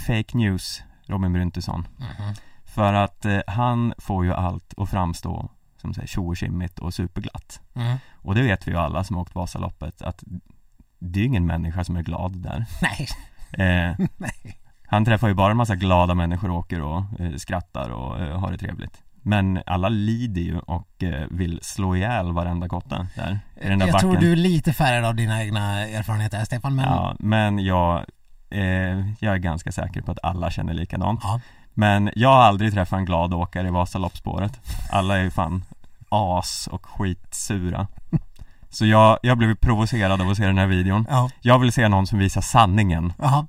fake 0.06 0.36
news, 0.36 0.82
Robin 1.06 1.32
Bryntesson. 1.32 1.88
Mhm. 1.96 2.34
För 2.64 2.92
att 2.92 3.24
eh, 3.24 3.40
han 3.46 3.94
får 3.98 4.24
ju 4.24 4.32
allt 4.32 4.74
att 4.76 4.90
framstå 4.90 5.50
som 5.76 5.94
säger 5.94 6.08
tjo 6.08 6.28
och 6.28 6.36
tjimmigt 6.36 6.78
och 6.78 6.94
superglatt. 6.94 7.60
Mm. 7.74 7.98
Och 8.14 8.34
det 8.34 8.42
vet 8.42 8.68
vi 8.68 8.70
ju 8.70 8.78
alla 8.78 9.04
som 9.04 9.16
har 9.16 9.22
åkt 9.22 9.34
Vasaloppet 9.34 10.02
att 10.02 10.24
det 10.98 11.20
är 11.20 11.24
ingen 11.24 11.46
människa 11.46 11.84
som 11.84 11.96
är 11.96 12.02
glad 12.02 12.36
där. 12.36 12.66
Nej, 12.82 13.08
Eh, 13.52 13.96
nej. 14.16 14.58
Han 14.88 15.04
träffar 15.04 15.28
ju 15.28 15.34
bara 15.34 15.50
en 15.50 15.56
massa 15.56 15.74
glada 15.76 16.14
människor 16.14 16.50
och 16.50 16.56
åker 16.56 16.82
och 16.82 17.02
eh, 17.20 17.34
skrattar 17.36 17.90
och 17.90 18.20
eh, 18.20 18.40
har 18.40 18.52
det 18.52 18.58
trevligt. 18.58 19.02
Men 19.22 19.62
alla 19.66 19.88
lider 19.88 20.42
ju 20.42 20.58
och 20.58 21.02
eh, 21.02 21.26
vill 21.30 21.58
slå 21.62 21.96
ihjäl 21.96 22.32
varenda 22.32 22.68
kotte 22.68 23.06
där 23.16 23.38
i 23.62 23.68
den 23.68 23.78
där 23.78 23.86
Jag 23.86 23.92
backen. 23.92 24.10
tror 24.10 24.20
du 24.20 24.32
är 24.32 24.36
lite 24.36 24.72
färgad 24.72 25.04
av 25.04 25.14
dina 25.14 25.42
egna 25.44 25.80
erfarenheter 25.88 26.38
här, 26.38 26.44
Stefan, 26.44 26.74
men 26.76 26.84
Ja, 26.84 27.16
men 27.18 27.58
jag, 27.58 28.04
eh, 28.50 28.60
jag 29.20 29.34
är 29.34 29.38
ganska 29.38 29.72
säker 29.72 30.02
på 30.02 30.12
att 30.12 30.18
alla 30.22 30.50
känner 30.50 30.74
likadant. 30.74 31.20
Ja. 31.22 31.40
Men 31.74 32.10
jag 32.14 32.28
har 32.28 32.42
aldrig 32.42 32.72
träffat 32.72 32.96
en 32.98 33.04
glad 33.04 33.34
åkare 33.34 33.68
i 33.68 33.70
Vasaloppsspåret. 33.70 34.60
Alla 34.92 35.18
är 35.18 35.22
ju 35.22 35.30
fan 35.30 35.64
as 36.08 36.68
och 36.72 36.86
skitsura. 36.86 37.86
Så 38.70 38.86
jag, 38.86 39.18
jag 39.22 39.38
blev 39.38 39.54
provocerad 39.54 40.20
av 40.20 40.28
att 40.30 40.36
se 40.36 40.46
den 40.46 40.58
här 40.58 40.66
videon. 40.66 41.06
Ja, 41.10 41.30
Jag 41.40 41.58
vill 41.58 41.72
se 41.72 41.88
någon 41.88 42.06
som 42.06 42.18
visar 42.18 42.40
sanningen. 42.40 43.12
jaha. 43.18 43.46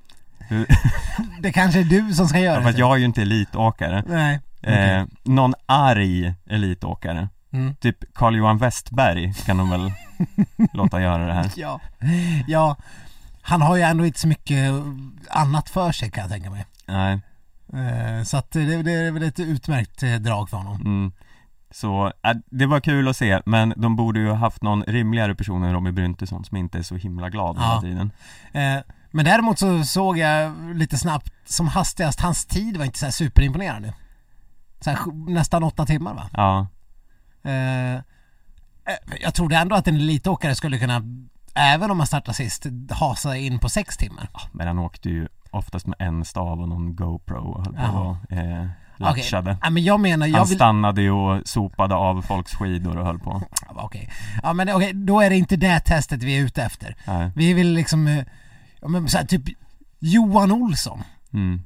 Det 1.41 1.51
kanske 1.51 1.79
är 1.79 1.83
du 1.83 2.13
som 2.13 2.27
ska 2.27 2.39
göra 2.39 2.55
För 2.55 2.63
det. 2.63 2.69
att 2.69 2.77
jag 2.77 2.93
är 2.93 2.97
ju 2.97 3.05
inte 3.05 3.21
elitåkare. 3.21 4.03
Nej. 4.07 4.39
Eh, 4.61 5.05
någon 5.23 5.53
arg 5.65 6.33
elitåkare. 6.49 7.29
Mm. 7.51 7.75
Typ 7.75 8.13
Carl-Johan 8.13 8.57
Westberg 8.57 9.33
kan 9.33 9.57
de 9.57 9.69
väl 9.69 9.91
låta 10.73 11.01
göra 11.01 11.25
det 11.25 11.33
här. 11.33 11.51
Ja. 11.55 11.81
ja, 12.47 12.75
han 13.41 13.61
har 13.61 13.75
ju 13.75 13.81
ändå 13.81 14.05
inte 14.05 14.19
så 14.19 14.27
mycket 14.27 14.71
annat 15.29 15.69
för 15.69 15.91
sig 15.91 16.11
kan 16.11 16.21
jag 16.21 16.31
tänka 16.31 16.49
mig. 16.49 16.65
Nej. 16.87 17.19
Eh, 17.73 18.23
Så 18.23 18.37
att 18.37 18.51
det, 18.51 18.83
det 18.83 18.91
är 18.91 19.11
väl 19.11 19.23
ett 19.23 19.39
utmärkt 19.39 20.03
eh, 20.03 20.13
drag 20.15 20.49
för 20.49 20.57
honom. 20.57 20.75
Mm. 20.81 21.11
Så, 21.71 22.07
äh, 22.07 22.33
det 22.45 22.65
var 22.65 22.79
kul 22.79 23.07
att 23.07 23.17
se, 23.17 23.41
men 23.45 23.73
de 23.77 23.95
borde 23.95 24.19
ju 24.19 24.27
ha 24.29 24.35
haft 24.35 24.63
någon 24.63 24.83
rimligare 24.83 25.35
person 25.35 25.63
än 25.63 25.73
Robin 25.73 25.95
Bryntesson 25.95 26.45
som 26.45 26.57
inte 26.57 26.77
är 26.77 26.81
så 26.81 26.95
himla 26.95 27.29
glad 27.29 27.55
Ja. 27.59 27.61
hela 27.69 27.81
tiden. 27.81 28.11
Eh, 28.53 28.81
Men 29.11 29.25
däremot 29.25 29.59
så 29.59 29.83
såg 29.83 30.17
jag 30.17 30.53
lite 30.75 30.97
snabbt 30.97 31.33
som 31.45 31.67
hastigast, 31.67 32.19
hans 32.21 32.45
tid 32.45 32.77
var 32.77 32.85
inte 32.85 32.99
så 32.99 33.05
här 33.05 33.11
superimponerande. 33.11 33.93
Så 34.81 34.89
här, 34.89 34.99
nästan 35.29 35.63
åtta 35.63 35.85
timmar 35.85 36.13
va? 36.13 36.29
Ja, 36.33 36.67
Eh, 37.43 37.93
eh, 37.95 37.99
Jag 39.21 39.33
trodde 39.33 39.55
ändå 39.57 39.75
att 39.75 39.87
en 39.87 39.95
elitåkare 39.95 40.55
skulle 40.55 40.77
kunna, 40.79 41.01
även 41.55 41.91
om 41.91 41.97
man 41.97 42.07
startar 42.07 42.33
sist, 42.33 42.65
hasa 42.89 43.37
in 43.37 43.59
på 43.59 43.69
sex 43.69 43.97
timmar. 43.97 44.29
men 44.51 44.67
han 44.67 44.79
åkte 44.79 45.09
ju 45.09 45.27
oftast 45.51 45.87
med 45.87 45.95
en 45.99 46.25
stav 46.25 46.61
och 46.61 46.69
någon 46.69 46.95
GoPro 46.95 47.51
och 47.51 47.65
höll 47.65 47.73
på 47.73 47.97
och 47.97 48.31
eh, 48.37 48.67
latchade. 48.97 49.57
Ja, 49.61 49.69
men 49.69 49.83
jag 49.83 49.99
menar, 49.99 50.27
jag 50.27 50.37
Han 50.37 50.47
vill... 50.47 50.55
stannade 50.57 51.01
ju 51.01 51.11
och 51.11 51.47
sopade 51.47 51.95
av 51.95 52.21
folks 52.21 52.53
skidor 52.55 52.97
och 52.97 53.05
höll 53.05 53.19
på. 53.19 53.41
Okej. 53.69 54.09
Ja 54.43 54.53
men 54.53 54.69
okej, 54.75 54.93
då 54.93 55.21
är 55.21 55.29
det 55.29 55.35
inte 55.37 55.55
det 55.55 55.79
testet 55.79 56.23
vi 56.23 56.37
är 56.37 56.41
ute 56.43 56.63
efter. 56.63 56.95
Nej. 57.07 57.31
Vi 57.35 57.53
vill 57.53 57.73
liksom, 57.73 58.07
eh, 58.07 58.23
ja 58.81 58.87
men 58.87 59.09
så 59.09 59.17
här, 59.17 59.25
typ 59.25 59.43
Johan 59.99 60.51
Olsson. 60.51 61.03
Mm. 61.33 61.61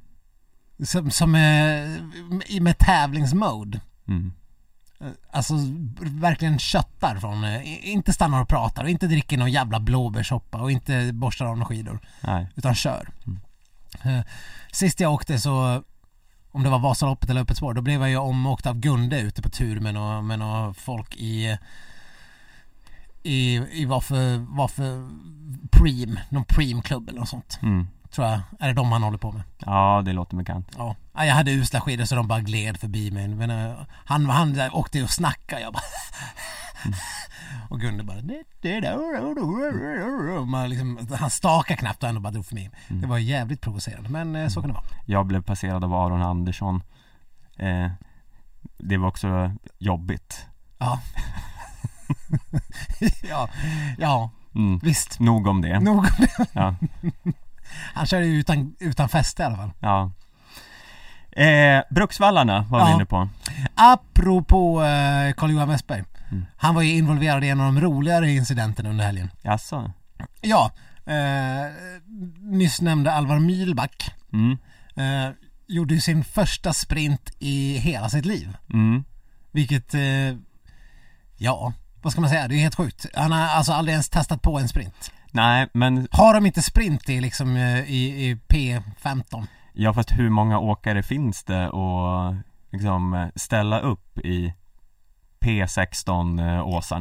Som, 0.84 1.12
som 1.12 1.36
är 1.36 2.60
med 2.60 2.78
tävlingsmode. 2.78 3.82
Mm. 4.08 4.34
Alltså 5.32 5.54
verkligen 6.00 6.60
köttar 6.60 7.16
från, 7.16 7.44
eh, 7.44 7.90
inte 7.90 8.14
stannar 8.14 8.42
och 8.42 8.48
pratar 8.48 8.84
och 8.84 8.90
inte 8.90 9.08
dricker 9.08 9.38
någon 9.38 9.52
jävla 9.52 9.80
blåbärssoppa 9.80 10.62
och 10.62 10.72
inte 10.72 11.14
borstar 11.14 11.46
av 11.46 11.58
några 11.58 11.70
skidor. 11.70 12.00
Nej. 12.22 12.48
Utan 12.56 12.76
kör. 12.76 13.10
Eh, 14.04 14.20
Sist 14.72 15.00
jag 15.00 15.14
åkte 15.14 15.40
så, 15.40 15.84
om 16.52 16.64
det 16.64 16.70
var 16.70 16.80
Vasaloppet 16.80 17.30
eller 17.30 17.42
Öppet 17.42 17.58
spår, 17.58 17.74
då 17.74 17.82
blev 17.82 18.02
jag 18.02 18.10
ju 18.10 18.18
omåkt 18.18 18.66
av 18.66 18.80
Gunde 18.80 19.20
ute 19.20 19.42
på 19.42 19.50
tur 19.50 19.80
med 19.80 19.94
några, 19.94 20.22
med 20.22 20.40
några 20.40 20.74
folk 20.74 21.16
i 21.16 21.58
i, 23.24 23.62
i 23.72 23.86
vad 23.86 24.04
för, 24.04 24.38
vad 24.56 24.72
för 24.72 25.10
Preem, 25.72 26.20
någon 26.30 26.46
Preem-klubb 26.46 27.10
eller 27.10 27.20
något 27.20 27.30
sånt. 27.30 27.60
Mm. 27.62 27.88
Tror 28.12 28.28
jag, 28.28 28.40
är 28.60 28.68
det 28.68 28.74
de 28.74 28.92
han 28.92 29.04
håller 29.04 29.18
på 29.18 29.32
med. 29.32 29.44
Ja, 29.58 30.02
det 30.06 30.14
låter 30.14 30.38
bekant. 30.38 30.68
Ja, 30.78 30.96
Ja, 31.16 31.26
jag 31.26 31.36
hade 31.36 31.52
usla 31.52 31.82
skidor 31.82 32.06
så 32.06 32.16
de 32.16 32.28
bara 32.28 32.42
gled 32.42 32.78
förbi 32.78 33.12
mig. 33.12 33.28
Men, 33.28 33.50
eh, 33.50 33.74
han, 34.06 34.26
han 34.26 34.54
där 34.54 34.76
åkte 34.76 35.04
och 35.04 35.10
snackade, 35.10 35.62
jag 35.62 35.74
bara 35.74 35.84
Och 37.70 37.80
Gunde 37.80 38.04
bara 38.04 38.22
man 40.46 40.70
liksom, 40.70 41.08
Han 41.20 41.30
stakade 41.30 41.78
knappt 41.78 42.04
och 42.04 42.10
ändå 42.10 42.22
bara 42.22 42.32
drog 42.32 42.46
förbi. 42.46 42.70
Det 42.88 43.08
var 43.08 43.18
jävligt 43.18 43.62
provocerande 43.62 44.10
men 44.10 44.36
eh, 44.36 44.48
så 44.48 44.62
kan 44.62 44.70
det 44.70 44.74
vara. 44.74 44.86
Jag 45.06 45.26
blev 45.26 45.42
passerad 45.42 45.84
av 45.84 45.94
Aron 45.94 46.22
Andersson. 46.22 46.84
Eh, 47.58 47.92
det 48.78 48.98
var 48.98 49.08
också 49.08 49.52
jobbigt. 49.78 50.46
Ja. 50.78 51.00
ja, 53.30 53.50
ja, 53.98 54.32
Mm. 54.56 54.80
visst. 54.84 55.20
Nog 55.20 55.48
om 55.48 55.62
det. 55.62 55.80
Nog 55.80 55.98
om 55.98 56.08
det. 56.20 56.48
Ja. 56.54 56.76
Han 57.94 58.06
körde 58.06 58.26
ju 58.26 58.40
utan, 58.40 58.76
utan 58.80 59.10
fäste 59.10 59.42
i 59.44 59.46
alla 59.46 59.56
fall. 59.58 59.72
ja. 59.80 60.12
Eh, 61.44 61.82
Bruksvallarna 61.90 62.62
var 62.70 62.80
vi 62.86 62.90
Ja. 62.92 62.96
inne 62.96 63.06
på. 63.06 63.30
Apropå 63.76 64.84
eh, 64.84 65.34
Carl-Johan 65.34 65.70
Westberg. 65.70 66.04
Mm. 66.32 66.46
Han 66.58 66.76
var 66.76 66.82
ju 66.82 66.92
involverad 66.98 67.44
i 67.44 67.50
en 67.50 67.60
av 67.60 67.74
de 67.74 67.82
roligare 67.82 68.32
incidenterna 68.32 68.90
under 68.90 69.06
helgen. 69.06 69.30
Jaså? 69.42 69.92
Ja, 70.42 70.72
eh, 71.06 71.72
nyss 72.42 72.82
nämnde 72.82 73.12
Alvar 73.14 73.40
Mylback 73.40 74.12
Mm. 74.34 74.58
eh, 74.96 75.32
gjorde 75.68 75.94
ju 75.94 76.02
sin 76.02 76.24
första 76.24 76.74
sprint 76.74 77.32
i 77.40 77.78
hela 77.78 78.10
sitt 78.10 78.26
liv. 78.26 78.58
Mm. 78.74 79.04
Vilket, 79.52 79.94
eh, 79.94 80.36
ja, 81.38 81.74
vad 82.04 82.12
ska 82.12 82.22
man 82.22 82.30
säga? 82.30 82.48
Det 82.48 82.56
är 82.56 82.60
helt 82.60 82.76
sjukt. 82.76 83.06
Han 83.14 83.32
har 83.32 83.40
alltså 83.40 83.72
aldrig 83.74 83.94
ens 83.94 84.10
testat 84.10 84.42
på 84.42 84.60
en 84.60 84.68
sprint. 84.68 85.12
Nej, 85.32 85.68
men 85.74 86.08
Har 86.12 86.34
de 86.34 86.46
inte 86.46 86.62
sprint 86.62 87.10
i 87.10 87.22
liksom 87.22 87.56
eh, 87.56 87.80
i, 87.80 88.30
i 88.30 88.40
P15? 88.48 89.48
ja 89.74 89.94
fast 89.94 90.12
hur 90.12 90.30
många 90.30 90.60
åkare 90.60 91.04
finns 91.04 91.44
det 91.44 91.70
och 91.70 92.36
liksom 92.72 93.32
ställa 93.36 93.80
upp 93.80 94.20
i 94.20 94.54
P16 95.40 96.40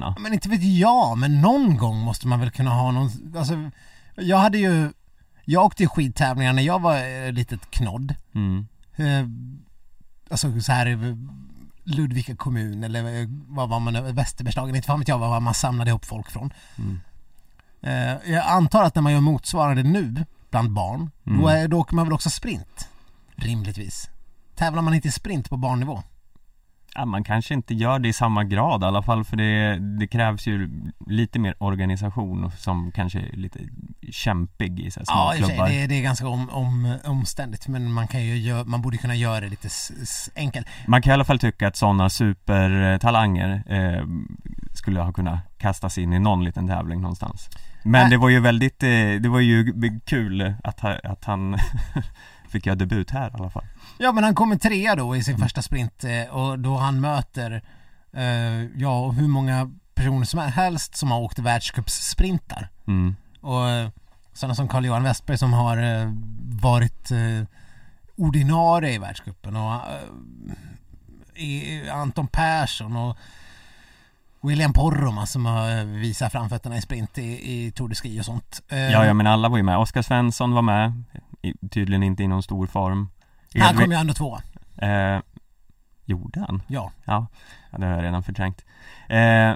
eh? 0.06 0.14
Men 0.18 0.32
inte 0.32 0.48
vet 0.48 0.62
jag, 0.62 1.18
men 1.18 1.40
någon 1.40 1.76
gång 1.76 1.98
måste 1.98 2.26
man 2.26 2.40
väl 2.40 2.50
kunna 2.50 2.70
ha 2.70 2.90
någon, 2.90 3.10
alltså 3.36 3.70
jag 4.16 4.38
hade 4.38 4.58
ju, 4.58 4.92
jag 5.44 5.64
åkte 5.64 5.82
ju 5.82 5.88
skidtävlingar 5.88 6.52
när 6.52 6.62
jag 6.62 6.82
var 6.82 7.26
eh, 7.26 7.32
litet 7.32 7.70
knodd. 7.70 8.14
Mm. 8.34 8.66
Alltså 10.30 10.60
så 10.60 10.72
här 10.72 10.86
Ludvika 11.84 12.36
kommun 12.36 12.84
eller 12.84 13.20
eh, 13.22 13.28
vad 13.48 13.68
var 13.68 13.80
man, 13.80 14.14
Västerbergslagen, 14.14 14.76
inte 14.76 14.86
fan 14.86 14.98
vet 14.98 15.08
jag 15.08 15.18
var 15.18 15.40
man 15.40 15.54
samlade 15.54 15.90
ihop 15.90 16.04
folk 16.04 16.30
från. 16.30 16.52
Mm. 16.78 17.00
Eh, 17.82 18.32
jag 18.32 18.46
antar 18.46 18.82
att 18.84 18.94
när 18.94 19.02
man 19.02 19.12
gör 19.12 19.20
motsvarande 19.20 19.82
nu 19.82 20.24
bland 20.50 20.70
barn, 20.72 21.10
då, 21.24 21.32
Mm. 21.32 21.46
är, 21.46 21.68
då 21.68 21.78
åker 21.78 21.94
man 21.94 22.04
väl 22.06 22.12
också 22.12 22.30
sprint? 22.30 22.88
Rimligtvis. 23.36 24.10
Tävlar 24.54 24.82
man 24.82 24.94
inte 24.94 25.08
i 25.08 25.12
sprint 25.12 25.50
på 25.50 25.56
barnnivå? 25.56 26.02
Ja, 26.94 27.04
man 27.04 27.24
kanske 27.24 27.54
inte 27.54 27.74
gör 27.74 27.98
det 27.98 28.08
i 28.08 28.12
samma 28.12 28.44
grad 28.44 28.82
i 28.82 28.86
alla 28.86 29.02
fall 29.02 29.24
för 29.24 29.36
det, 29.36 29.78
det 29.98 30.06
krävs 30.06 30.46
ju 30.46 30.70
lite 31.06 31.38
mer 31.38 31.54
organisation 31.58 32.50
som 32.50 32.92
kanske 32.92 33.18
är 33.20 33.36
lite 33.36 33.58
kämpig 34.10 34.80
i 34.80 34.90
så 34.90 35.00
här 35.00 35.04
små 35.04 35.14
Ja, 35.14 35.32
klubbar. 35.48 35.68
det, 35.68 35.74
är- 35.82 35.88
det 35.88 35.94
är 35.98 36.02
ganska 36.02 36.28
om, 36.28 36.50
om, 36.50 36.96
omständigt 37.04 37.68
men 37.68 37.92
man 37.92 38.08
kan 38.08 38.22
ju 38.24 38.34
gö- 38.34 38.64
man 38.64 38.82
borde 38.82 38.96
kunna 38.96 39.14
göra 39.14 39.40
det 39.40 39.48
lite 39.48 39.68
enkelt. 40.36 40.66
Man 40.86 41.02
kan 41.02 41.10
i 41.10 41.14
alla 41.14 41.24
fall 41.24 41.38
tycka 41.38 41.68
att 41.68 41.76
sådana 41.76 42.10
supertalanger 42.10 43.62
eh, 43.66 44.06
skulle 44.74 45.00
ha 45.00 45.12
kunnat 45.12 45.38
kastas 45.58 45.98
in 45.98 46.12
i 46.12 46.18
någon 46.18 46.44
liten 46.44 46.68
tävling 46.68 47.00
någonstans. 47.00 47.48
Men 47.84 48.04
Äh. 48.04 48.10
det 48.10 48.16
var 48.16 48.28
ju 48.28 48.40
väldigt, 48.40 48.82
eh, 48.82 48.88
det 49.20 49.28
var 49.28 49.40
ju 49.40 49.72
kul 50.04 50.54
att, 50.64 50.84
att 50.84 51.24
han 51.24 51.56
fick 52.52 52.66
göra 52.66 52.76
debut 52.76 53.10
här 53.10 53.30
i 53.30 53.32
alla 53.34 53.50
fall. 53.50 53.64
Ja 53.98 54.12
men 54.12 54.24
han 54.24 54.34
kommer 54.34 54.56
trea 54.56 54.96
då 54.96 55.16
i 55.16 55.22
sin 55.22 55.38
första 55.38 55.62
sprint 55.62 56.04
eh, 56.04 56.34
och 56.36 56.58
då 56.58 56.76
han 56.76 57.00
möter 57.00 57.62
eh, 58.12 58.62
ja 58.76 59.10
hur 59.10 59.28
många 59.28 59.70
personer 59.94 60.24
som 60.24 60.40
helst 60.40 60.96
som 60.96 61.10
har 61.10 61.20
åkt 61.20 61.38
världscupssprintar. 61.38 62.68
Mm. 62.86 63.16
Och 63.40 63.68
eh, 63.68 63.88
sådana 64.32 64.54
som 64.54 64.68
Carl-Johan 64.68 65.02
Westberg 65.02 65.38
som 65.38 65.52
har 65.52 65.76
eh, 65.76 66.12
varit 66.62 67.10
eh, 67.10 67.46
ordinarie 68.16 68.94
i 68.94 68.98
världscupen 68.98 69.56
och 69.56 69.72
eh, 71.34 71.96
Anton 71.96 72.26
Persson 72.26 72.96
och 72.96 73.16
William 74.42 74.72
Poromaa 74.72 75.26
som 75.26 75.46
har 75.46 75.78
eh, 75.78 75.84
visat 75.84 76.32
framfötterna 76.32 76.76
i 76.76 76.82
sprint 76.82 77.18
i, 77.18 77.52
i 77.52 77.70
Tour 77.70 77.88
de 77.88 77.94
Ski 77.94 78.20
och 78.20 78.24
sånt. 78.24 78.62
Ja, 78.68 79.06
ja 79.06 79.14
men 79.14 79.26
alla 79.26 79.48
var 79.48 79.56
ju 79.56 79.62
med. 79.62 79.78
Oskar 79.78 80.02
Svensson 80.02 80.52
var 80.52 80.62
med, 80.62 81.02
tydligen 81.70 82.02
inte 82.02 82.22
i 82.22 82.28
någon 82.28 82.42
stor 82.42 82.66
form. 82.66 83.08
Han 83.54 83.74
Edvin- 83.74 83.80
kom 83.82 83.92
ju 83.92 83.98
ändå 83.98 84.14
tvåa. 84.14 84.42
eh, 84.76 85.20
Gjorde 86.04 86.40
han? 86.40 86.62
Ja. 86.66 86.90
Ja, 87.04 87.26
det 87.78 87.86
har 87.86 87.92
jag 87.94 88.04
redan 88.04 88.22
förträngt. 88.22 88.64
Eh, 89.08 89.54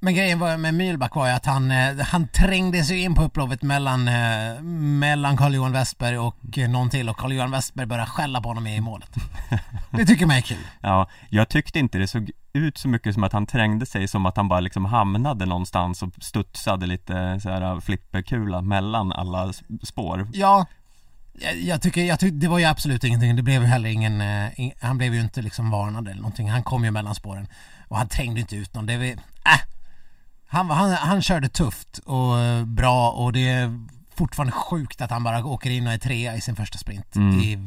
Men 0.00 0.14
grejen 0.14 0.38
var, 0.38 0.56
med 0.56 0.74
Mühlback 0.74 1.14
var 1.14 1.26
ju 1.28 1.32
att 1.32 1.46
han, 1.46 1.70
eh, 1.70 1.98
han 1.98 2.28
trängde 2.28 2.84
sig 2.84 3.00
in 3.02 3.14
på 3.14 3.22
upploppet 3.22 3.62
mellan, 3.62 4.08
eh, 4.08 4.62
mellan 4.62 5.36
Carl-Johan 5.36 5.72
Westberg 5.72 6.18
och 6.18 6.36
någon 6.68 6.90
till 6.90 7.08
och 7.08 7.16
Carl-Johan 7.16 7.50
Westberg 7.50 7.86
började 7.86 8.10
skälla 8.10 8.40
på 8.40 8.48
honom 8.48 8.66
i 8.66 8.80
målet. 8.80 9.10
Det 9.90 10.06
tycker 10.06 10.26
man 10.26 10.36
är 10.36 10.40
kul. 10.40 10.58
Ja, 10.80 11.08
jag 11.30 11.48
tyckte 11.48 11.78
inte 11.78 11.98
det 11.98 12.08
såg 12.08 12.30
ut 12.52 12.78
så 12.78 12.88
mycket 12.88 13.14
som 13.14 13.24
att 13.24 13.32
han 13.32 13.46
trängde 13.46 13.86
sig 13.86 14.08
som 14.08 14.26
att 14.26 14.36
han 14.36 14.48
bara 14.48 14.60
liksom 14.60 14.84
hamnade 14.84 15.46
någonstans 15.46 16.02
och 16.02 16.12
studsade 16.20 16.86
lite 16.86 17.40
så 17.40 17.50
här 17.50 17.80
flipperkula 17.80 18.60
mellan 18.62 19.12
alla 19.12 19.52
spår. 19.82 20.28
Ja, 20.32 20.66
jag, 21.56 21.82
tycker, 21.82 22.04
jag 22.04 22.20
tycker, 22.20 22.36
det 22.36 22.48
var 22.48 22.58
ju 22.58 22.64
absolut 22.64 23.04
ingenting. 23.04 23.36
Det 23.36 23.42
blev 23.42 23.62
ju 23.62 23.68
heller 23.68 23.88
ingen, 23.90 24.20
eh, 24.20 24.60
ing, 24.60 24.72
han 24.80 24.98
blev 24.98 25.14
ju 25.14 25.20
inte 25.20 25.42
liksom 25.42 25.70
varnad 25.70 26.08
eller 26.08 26.20
någonting. 26.20 26.50
Han 26.50 26.62
kom 26.62 26.84
ju 26.84 26.90
mellan 26.90 27.14
spåren 27.14 27.46
och 27.88 27.96
han 27.96 28.08
trängde 28.08 28.40
inte 28.40 28.56
ut 28.56 28.74
någon. 28.74 28.86
Det 28.86 28.96
var, 28.96 29.04
äh, 29.04 29.60
han, 30.48 30.70
han, 30.70 30.90
han 30.90 31.22
körde 31.22 31.48
tufft 31.48 31.98
och 31.98 32.38
eh, 32.38 32.64
bra 32.64 33.10
och 33.10 33.32
det 33.32 33.48
är 33.48 33.86
fortfarande 34.14 34.52
sjukt 34.52 35.00
att 35.00 35.10
han 35.10 35.22
bara 35.24 35.44
åker 35.44 35.70
in 35.70 35.86
och 35.86 35.92
är 35.92 35.98
trea 35.98 36.36
i 36.36 36.40
sin 36.40 36.56
första 36.56 36.78
sprint 36.78 37.16
Mm. 37.16 37.40
i, 37.40 37.58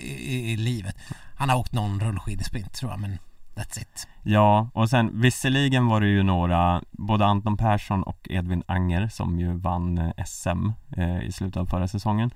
i, 0.00 0.52
i 0.52 0.56
livet. 0.56 0.96
Han 1.36 1.48
har 1.48 1.56
åkt 1.56 1.72
någon 1.72 2.00
rullskidesprint 2.00 2.72
tror 2.72 2.90
jag 2.90 3.00
men 3.00 3.18
that's 3.54 3.80
it. 3.80 4.08
Ja, 4.22 4.70
och 4.74 4.90
sen 4.90 5.20
visserligen 5.20 5.86
var 5.86 6.00
det 6.00 6.06
ju 6.06 6.22
några, 6.22 6.82
både 6.90 7.26
Anton 7.26 7.56
Persson 7.56 8.02
och 8.02 8.26
Edvin 8.30 8.62
Anger 8.66 9.08
som 9.08 9.40
ju 9.40 9.52
vann 9.58 9.98
eh, 9.98 10.24
SM 10.26 10.70
eh, 10.96 11.22
i 11.22 11.32
slutet 11.32 11.56
av 11.56 11.66
förra 11.66 11.88
säsongen. 11.88 12.30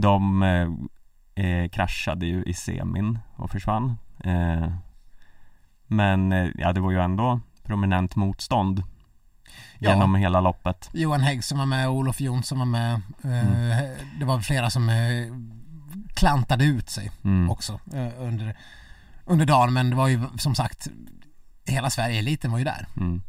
De 0.00 0.42
eh, 0.42 1.44
eh, 1.46 1.68
kraschade 1.68 2.26
ju 2.26 2.42
i 2.42 2.54
semin 2.54 3.18
och 3.36 3.50
försvann. 3.50 3.96
Eh, 4.24 4.72
men 5.86 6.32
eh, 6.32 6.48
ja, 6.54 6.72
det 6.72 6.80
var 6.80 6.90
ju 6.90 7.00
ändå 7.00 7.40
prominent 7.64 8.16
motstånd 8.16 8.82
Ja. 9.78 9.90
genom 9.90 10.14
hela 10.14 10.40
loppet. 10.40 10.90
Johan 10.92 11.20
Hägg 11.20 11.44
som 11.44 11.58
var 11.58 11.66
med 11.66 11.88
Olof 11.88 12.20
Jonsson 12.20 12.58
var 12.58 12.66
med. 12.66 12.94
Eh, 13.24 13.88
Det 14.18 14.24
var 14.24 14.40
flera 14.40 14.70
som 14.70 14.88
eh, 14.88 15.26
klantade 16.14 16.64
ut 16.64 16.90
sig. 16.90 17.10
Mm. 17.24 17.50
också 17.50 17.80
under, 18.18 18.56
under 19.24 19.46
dagen 19.46 19.72
men 19.72 19.90
det 19.90 19.96
var 19.96 20.08
ju 20.08 20.20
som 20.38 20.54
sagt 20.54 20.88
hela 21.66 21.90
Sverige-eliten 21.90 22.50
var 22.50 22.58
ju 22.58 22.64
där. 22.64 22.86
Mm. 22.96 23.22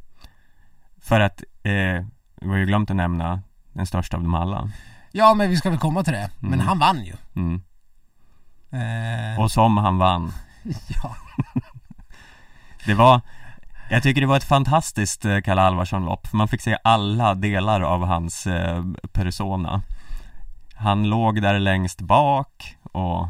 För 1.02 1.20
att, 1.20 1.44
eh, 1.64 2.06
vi 2.42 2.48
har 2.50 2.58
ju 2.58 2.66
glömt 2.66 2.90
att 2.90 2.96
nämna 2.96 3.42
den 3.74 3.86
största 3.86 4.18
av 4.18 4.24
dem 4.24 4.34
alla. 4.36 4.72
Ja 5.12 5.34
men 5.34 5.50
vi 5.50 5.58
ska 5.58 5.70
väl 5.70 5.80
komma 5.80 6.04
till 6.04 6.14
det. 6.14 6.30
Men 6.40 6.54
Mm. 6.54 6.68
han 6.68 6.80
vann 6.80 7.04
ju. 7.06 7.14
Mm. 7.36 7.62
Eh, 8.72 9.42
Och 9.42 9.52
som 9.52 9.78
han 9.78 9.98
vann. 9.98 10.32
ja. 11.04 11.16
Det 12.86 12.94
var 12.94 13.22
Jag 13.90 14.04
tycker 14.04 14.22
det 14.22 14.28
var 14.28 14.38
ett 14.38 14.44
fantastiskt 14.44 15.26
eh, 15.26 15.40
Kalle 15.42 15.62
Alvarsson-lopp 15.62 16.34
man 16.34 16.48
fick 16.48 16.62
se 16.62 16.78
alla 16.84 17.36
delar 17.36 17.82
av 17.82 18.06
hans 18.06 18.48
eh, 18.48 18.84
persona 19.14 19.82
Han 20.76 21.10
låg 21.10 21.42
där 21.42 21.60
längst 21.60 22.02
bak 22.02 22.76
och 22.92 23.22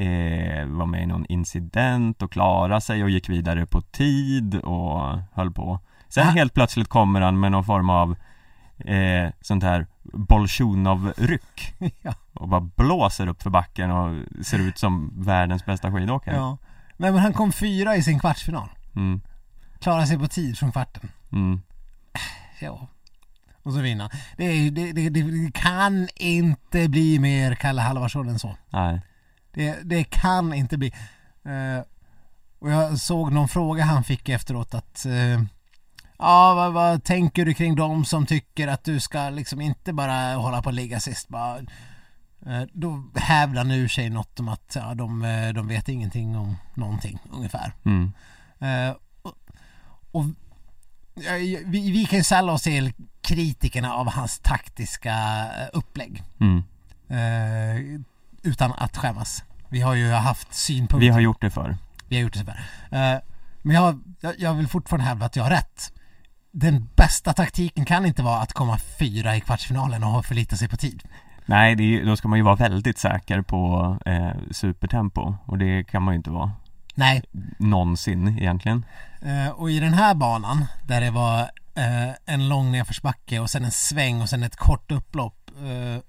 eh, 0.00 0.66
var 0.66 0.86
med 0.86 1.02
i 1.02 1.06
någon 1.06 1.26
incident 1.26 2.22
och 2.22 2.32
klarade 2.32 2.80
sig 2.80 3.02
och 3.04 3.10
gick 3.10 3.28
vidare 3.28 3.66
på 3.66 3.80
tid 3.82 4.54
och 4.54 5.18
höll 5.34 5.50
på 5.52 5.80
Sen 6.08 6.28
Ah. 6.28 6.30
helt 6.30 6.54
plötsligt 6.54 6.88
kommer 6.88 7.20
han 7.20 7.40
med 7.40 7.52
någon 7.52 7.64
form 7.64 7.90
av 7.90 8.16
eh, 8.78 9.30
sånt 9.40 9.62
här 9.62 9.86
Bolsjunov-ryck 10.02 11.74
ja. 12.02 12.14
och 12.32 12.48
bara 12.48 12.60
blåser 12.60 13.26
upp 13.26 13.42
för 13.42 13.50
backen 13.50 13.90
och 13.90 14.24
ser 14.46 14.58
ut 14.58 14.78
som 14.78 15.12
världens 15.24 15.64
bästa 15.64 15.92
skidåkare 15.92 16.36
ja. 16.36 16.58
Men, 16.96 17.14
men 17.14 17.22
han 17.22 17.32
kom 17.32 17.52
fyra 17.52 17.96
i 17.96 18.02
sin 18.02 18.18
kvartsfinal. 18.20 18.68
mm, 18.96 19.20
Klarade 19.80 20.06
sig 20.06 20.18
på 20.18 20.28
tid 20.28 20.58
från 20.58 20.72
kvarten. 20.72 21.08
mm. 21.32 21.60
Ja. 22.60 22.88
Och 23.62 23.72
så 23.72 23.80
ju- 24.54 24.70
det, 24.70 24.92
det, 24.92 25.08
det, 25.08 25.22
det 25.22 25.50
kan 25.54 26.08
inte 26.16 26.88
bli 26.88 27.18
mer 27.18 27.54
Kalle 27.54 27.82
Halvarsson 27.82 28.28
än 28.28 28.38
så. 28.38 28.56
Nej 28.70 29.00
Det, 29.54 29.78
det 29.84 30.04
kan 30.04 30.54
inte 30.54 30.78
bli. 30.78 30.92
Eh, 31.44 31.84
och 32.58 32.70
jag 32.70 32.98
såg 32.98 33.32
någon 33.32 33.48
fråga 33.48 33.84
han 33.84 34.04
fick 34.04 34.28
efteråt 34.28 34.74
att 34.74 35.06
eh, 35.06 35.42
Ja, 36.18 36.54
vad, 36.54 36.72
vad 36.72 37.04
tänker 37.04 37.44
du 37.44 37.54
kring 37.54 37.74
de 37.76 38.04
som 38.04 38.26
tycker 38.26 38.68
att 38.68 38.84
du 38.84 39.00
ska 39.00 39.30
liksom 39.30 39.60
inte 39.60 39.92
bara 39.92 40.34
hålla 40.34 40.62
på 40.62 40.68
att 40.68 40.74
ligga 40.74 41.00
sist 41.00 41.28
bara 41.28 41.58
eh, 42.46 42.62
Då 42.72 43.04
hävdar 43.14 43.56
han 43.62 43.70
ur 43.70 43.88
sig 43.88 44.10
något 44.10 44.40
om 44.40 44.48
att 44.48 44.72
ja, 44.74 44.94
de, 44.94 45.24
eh, 45.24 45.48
de 45.48 45.68
vet 45.68 45.88
ingenting 45.88 46.36
om 46.36 46.56
någonting 46.74 47.18
ungefär. 47.32 47.72
mm. 47.84 48.12
Eh, 48.58 48.94
och, 49.22 49.34
och 50.12 50.24
vi, 51.64 51.90
vi 51.90 52.04
kan 52.06 52.18
ju 52.18 52.24
sälla 52.24 52.52
oss 52.52 52.62
till 52.62 52.92
kritikerna 53.20 53.94
av 53.94 54.10
hans 54.10 54.38
taktiska 54.38 55.46
upplägg 55.72 56.22
Mm. 56.40 56.62
eh, 57.08 58.00
utan 58.42 58.72
att 58.72 58.96
skämmas. 58.96 59.44
Vi 59.68 59.80
har 59.80 59.94
ju 59.94 60.10
haft 60.12 60.54
synpunkter. 60.54 60.98
Vi 60.98 61.08
har 61.08 61.20
gjort 61.20 61.40
det 61.40 61.50
för 61.50 61.76
Vi 62.08 62.16
har 62.16 62.22
gjort 62.22 62.32
det 62.32 62.56
här. 62.90 63.14
Eh, 63.14 63.20
men 63.62 63.76
jag, 63.76 64.00
jag 64.38 64.54
vill 64.54 64.68
fortfarande 64.68 65.04
hävda 65.08 65.26
att 65.26 65.36
jag 65.36 65.42
har 65.42 65.50
rätt. 65.50 65.92
Den 66.58 66.88
bästa 66.96 67.32
taktiken 67.32 67.84
kan 67.84 68.06
inte 68.06 68.22
vara 68.22 68.40
att 68.40 68.52
komma 68.52 68.78
fyra 68.98 69.36
i 69.36 69.40
kvartsfinalen 69.40 70.04
och 70.04 70.10
ha 70.10 70.22
förlitat 70.22 70.58
sig 70.58 70.68
på 70.68 70.76
tid. 70.76 71.02
Nej, 71.46 71.72
är, 71.72 72.06
då 72.06 72.16
ska 72.16 72.28
man 72.28 72.38
ju 72.38 72.44
vara 72.44 72.54
väldigt 72.54 72.98
säker 72.98 73.42
på 73.42 73.96
eh, 74.06 74.30
supertempo 74.50 75.34
och 75.46 75.58
det 75.58 75.84
kan 75.84 76.02
man 76.02 76.14
ju 76.14 76.16
inte 76.16 76.30
vara 76.30 76.52
Nej, 76.94 77.22
någonsin 77.58 78.28
egentligen. 78.38 78.84
eh, 79.22 79.48
och 79.48 79.70
i 79.70 79.80
den 79.80 79.94
här 79.94 80.14
banan 80.14 80.64
där 80.86 81.00
det 81.00 81.10
var 81.10 81.40
eh, 81.74 82.10
en 82.26 82.48
lång 82.48 82.72
nedförsbacke 82.72 83.38
och 83.40 83.50
sen 83.50 83.64
en 83.64 83.70
sväng 83.70 84.22
och 84.22 84.28
sen 84.28 84.42
ett 84.42 84.56
kort 84.56 84.90
upplopp 84.92 85.50
eh, 85.58 86.00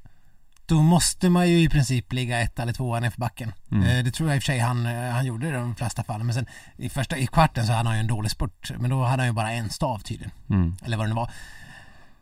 då 0.68 0.82
måste 0.82 1.30
man 1.30 1.50
ju 1.50 1.60
i 1.60 1.70
princip 1.70 2.14
ligga 2.14 2.40
ett 2.40 2.60
eller 2.60 2.74
tvåa 2.74 3.00
nerför 3.00 3.20
backen. 3.20 3.54
Mm. 3.72 3.84
Eh, 3.84 4.04
det 4.04 4.12
tror 4.12 4.30
jag 4.30 4.36
i 4.36 4.40
och 4.40 4.44
för 4.44 4.46
sig 4.46 4.60
han, 4.60 4.86
eh, 4.86 5.12
han 5.12 5.26
gjorde 5.26 5.48
i 5.48 5.52
de 5.52 5.76
flesta 5.76 6.04
fallen 6.04 6.26
men 6.26 6.36
sen 6.36 6.46
i 6.78 6.90
första, 6.90 7.18
i 7.18 7.28
kvarten 7.28 7.68
så 7.68 7.74
hade 7.74 7.90
han 7.90 7.98
ju 7.98 8.00
en 8.00 8.08
dålig 8.08 8.32
spurt 8.32 8.72
men 8.78 8.90
då 8.90 9.04
hade 9.04 9.22
han 9.22 9.28
ju 9.28 9.34
bara 9.34 9.52
en 9.52 9.70
stav 9.70 10.00
tydligen. 10.00 10.32
Mm. 10.50 10.76
eller 10.86 10.98
vad 10.98 11.06
det 11.06 11.10
nu 11.10 11.16
var. 11.16 11.32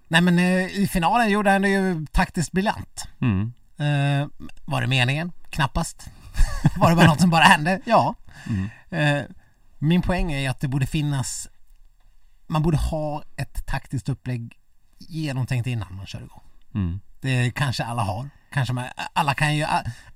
Nej 0.07 0.21
men 0.21 0.39
eh, 0.39 0.79
i 0.79 0.87
finalen 0.91 1.29
gjorde 1.29 1.51
han 1.51 1.61
det 1.61 1.69
ju 1.69 2.05
taktiskt 2.11 2.51
briljant. 2.51 3.07
Mm. 3.21 3.53
Eh, 3.77 4.27
var 4.65 4.81
det 4.81 4.87
meningen? 4.87 5.31
Knappast. 5.49 6.09
var 6.77 6.89
det 6.89 6.95
bara 6.95 7.07
något 7.07 7.21
som 7.21 7.29
bara 7.29 7.43
hände? 7.43 7.81
Ja. 7.85 8.15
Mm. 8.47 8.69
Eh, 8.89 9.23
min 9.79 10.01
poäng 10.01 10.31
är 10.31 10.49
att 10.49 10.59
det 10.59 10.67
borde 10.67 10.87
finnas 10.87 11.47
man 12.47 12.61
borde 12.61 12.77
ha 12.77 13.23
ett 13.37 13.65
taktiskt 13.65 14.09
upplägg 14.09 14.57
genomtänkt 14.97 15.67
innan 15.67 15.95
man 15.95 16.05
kör 16.05 16.21
igång. 16.21 16.41
Mm. 16.73 16.99
Det 17.25 17.51
kanske 17.51 17.83
alla 17.83 18.03
har. 18.03 18.29
Kanske 18.51 18.73
man, 18.73 18.85
alla 19.13 19.33
kan 19.33 19.55
ju, 19.55 19.65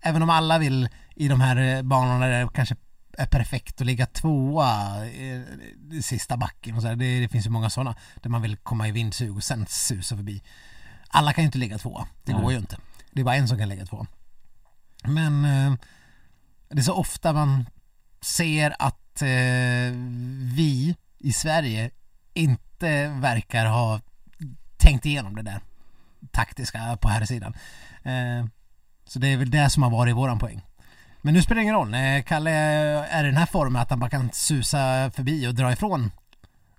även 0.02 0.24
om 0.24 0.30
alla 0.30 0.58
vill 0.58 0.90
i 1.16 1.28
de 1.28 1.42
här 1.42 1.58
eh, 1.58 1.82
banorna 1.82 2.28
där 2.28 2.40
det 2.40 2.50
kanske 2.54 2.76
är 3.18 3.26
perfekt 3.26 3.82
att 3.82 3.88
ligga 3.88 4.06
tvåa 4.06 5.06
i 5.06 5.46
i 5.92 6.02
sista 6.02 6.38
backen 6.38 6.76
och 6.76 6.82
så 6.82 6.88
här. 6.88 6.96
Det, 6.96 7.20
det 7.20 7.28
finns 7.28 7.46
ju 7.46 7.50
många 7.50 7.70
sådana 7.70 7.96
där 8.16 8.30
man 8.30 8.42
vill 8.42 8.58
komma 8.58 8.88
i 8.88 8.92
vindsug 8.92 9.36
och 9.36 9.44
sen 9.44 9.66
susa 9.66 10.16
förbi. 10.16 10.42
Alla 11.08 11.34
kan 11.34 11.44
ju 11.44 11.46
inte 11.46 11.58
ligga 11.58 11.78
tvåa. 11.78 12.08
Det 12.24 12.34
Nej. 12.34 12.42
går 12.42 12.52
ju 12.52 12.58
inte. 12.58 12.78
Det 13.12 13.22
är 13.22 13.26
bara 13.26 13.36
en 13.36 13.48
som 13.48 13.58
kan 13.58 13.70
ligga 13.70 13.86
tvåa. 13.86 14.08
Men 15.04 15.46
eh, 15.46 15.74
det 16.70 16.80
är 16.80 16.84
så 16.84 16.94
ofta 16.94 17.34
man 17.34 17.66
ser 18.22 18.76
att 18.80 19.22
eh, 19.22 19.96
vi 20.56 20.96
i 21.18 21.34
Sverige 21.34 21.92
inte 22.34 23.08
verkar 23.08 23.66
ha 23.66 24.02
tänkt 24.78 25.06
igenom 25.06 25.36
det 25.36 25.42
där 25.42 25.62
taktiska 26.40 26.98
på 27.02 27.08
här 27.08 27.26
sidan. 27.26 27.54
Eh, 28.04 28.46
så 29.06 29.20
det 29.20 29.28
är 29.28 29.38
väl 29.38 29.52
det 29.52 29.70
som 29.70 29.84
har 29.84 29.90
varit 29.90 30.16
våran 30.16 30.40
poäng. 30.40 30.62
Men 31.22 31.34
nu 31.34 31.42
spelar 31.42 31.56
det 31.56 31.64
ingen 31.64 31.76
roll. 31.76 31.94
Eh, 31.94 32.24
Kalle 32.26 32.52
är 32.52 33.24
i 33.24 33.28
den 33.28 33.38
här 33.38 33.46
formen 33.46 33.82
att 33.82 33.90
han 33.90 34.00
bara 34.00 34.10
kan 34.10 34.30
susa 34.32 35.12
förbi 35.12 35.48
och 35.48 35.56
dra 35.56 35.72
ifrån 35.72 36.12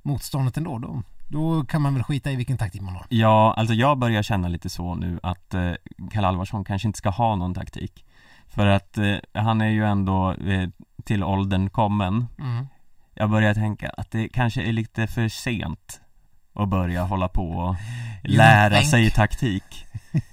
motståndet 0.02 0.56
ändå. 0.56 0.78
Då, 0.78 1.02
då 1.28 1.64
kan 1.64 1.82
man 1.82 1.94
väl 1.94 2.02
skita 2.02 2.30
i 2.30 2.36
vilken 2.36 2.58
taktik 2.58 2.82
man 2.82 2.94
har. 2.94 3.06
Ja, 3.08 3.54
alltså 3.56 3.74
jag 3.74 3.98
börjar 3.98 4.22
känna 4.22 4.48
lite 4.48 4.68
så 4.68 4.94
nu 4.94 5.20
att 5.22 5.54
eh, 5.54 5.72
Kalle 6.12 6.28
Alvarsson 6.28 6.64
kanske 6.64 6.88
inte 6.88 6.98
ska 6.98 7.10
ha 7.10 7.36
någon 7.36 7.54
taktik. 7.54 8.04
För 8.48 8.66
att 8.66 8.98
eh, 8.98 9.16
han 9.34 9.60
är 9.60 9.68
ju 9.68 9.84
ändå 9.84 10.32
eh, 10.32 10.68
till 11.04 11.24
åldern 11.24 11.70
kommen. 11.70 12.26
Mm. 12.38 12.66
Jag 13.14 13.30
börjar 13.30 13.54
tänka 13.54 13.90
att 13.90 14.10
det 14.10 14.28
kanske 14.28 14.62
är 14.62 14.72
lite 14.72 15.06
för 15.06 15.28
sent 15.28 16.00
att 16.54 16.68
börja 16.68 17.02
hålla 17.02 17.28
på 17.28 17.50
och 17.50 17.76
lära 18.22 18.74
think. 18.74 18.90
sig 18.90 19.10
taktik. 19.10 19.86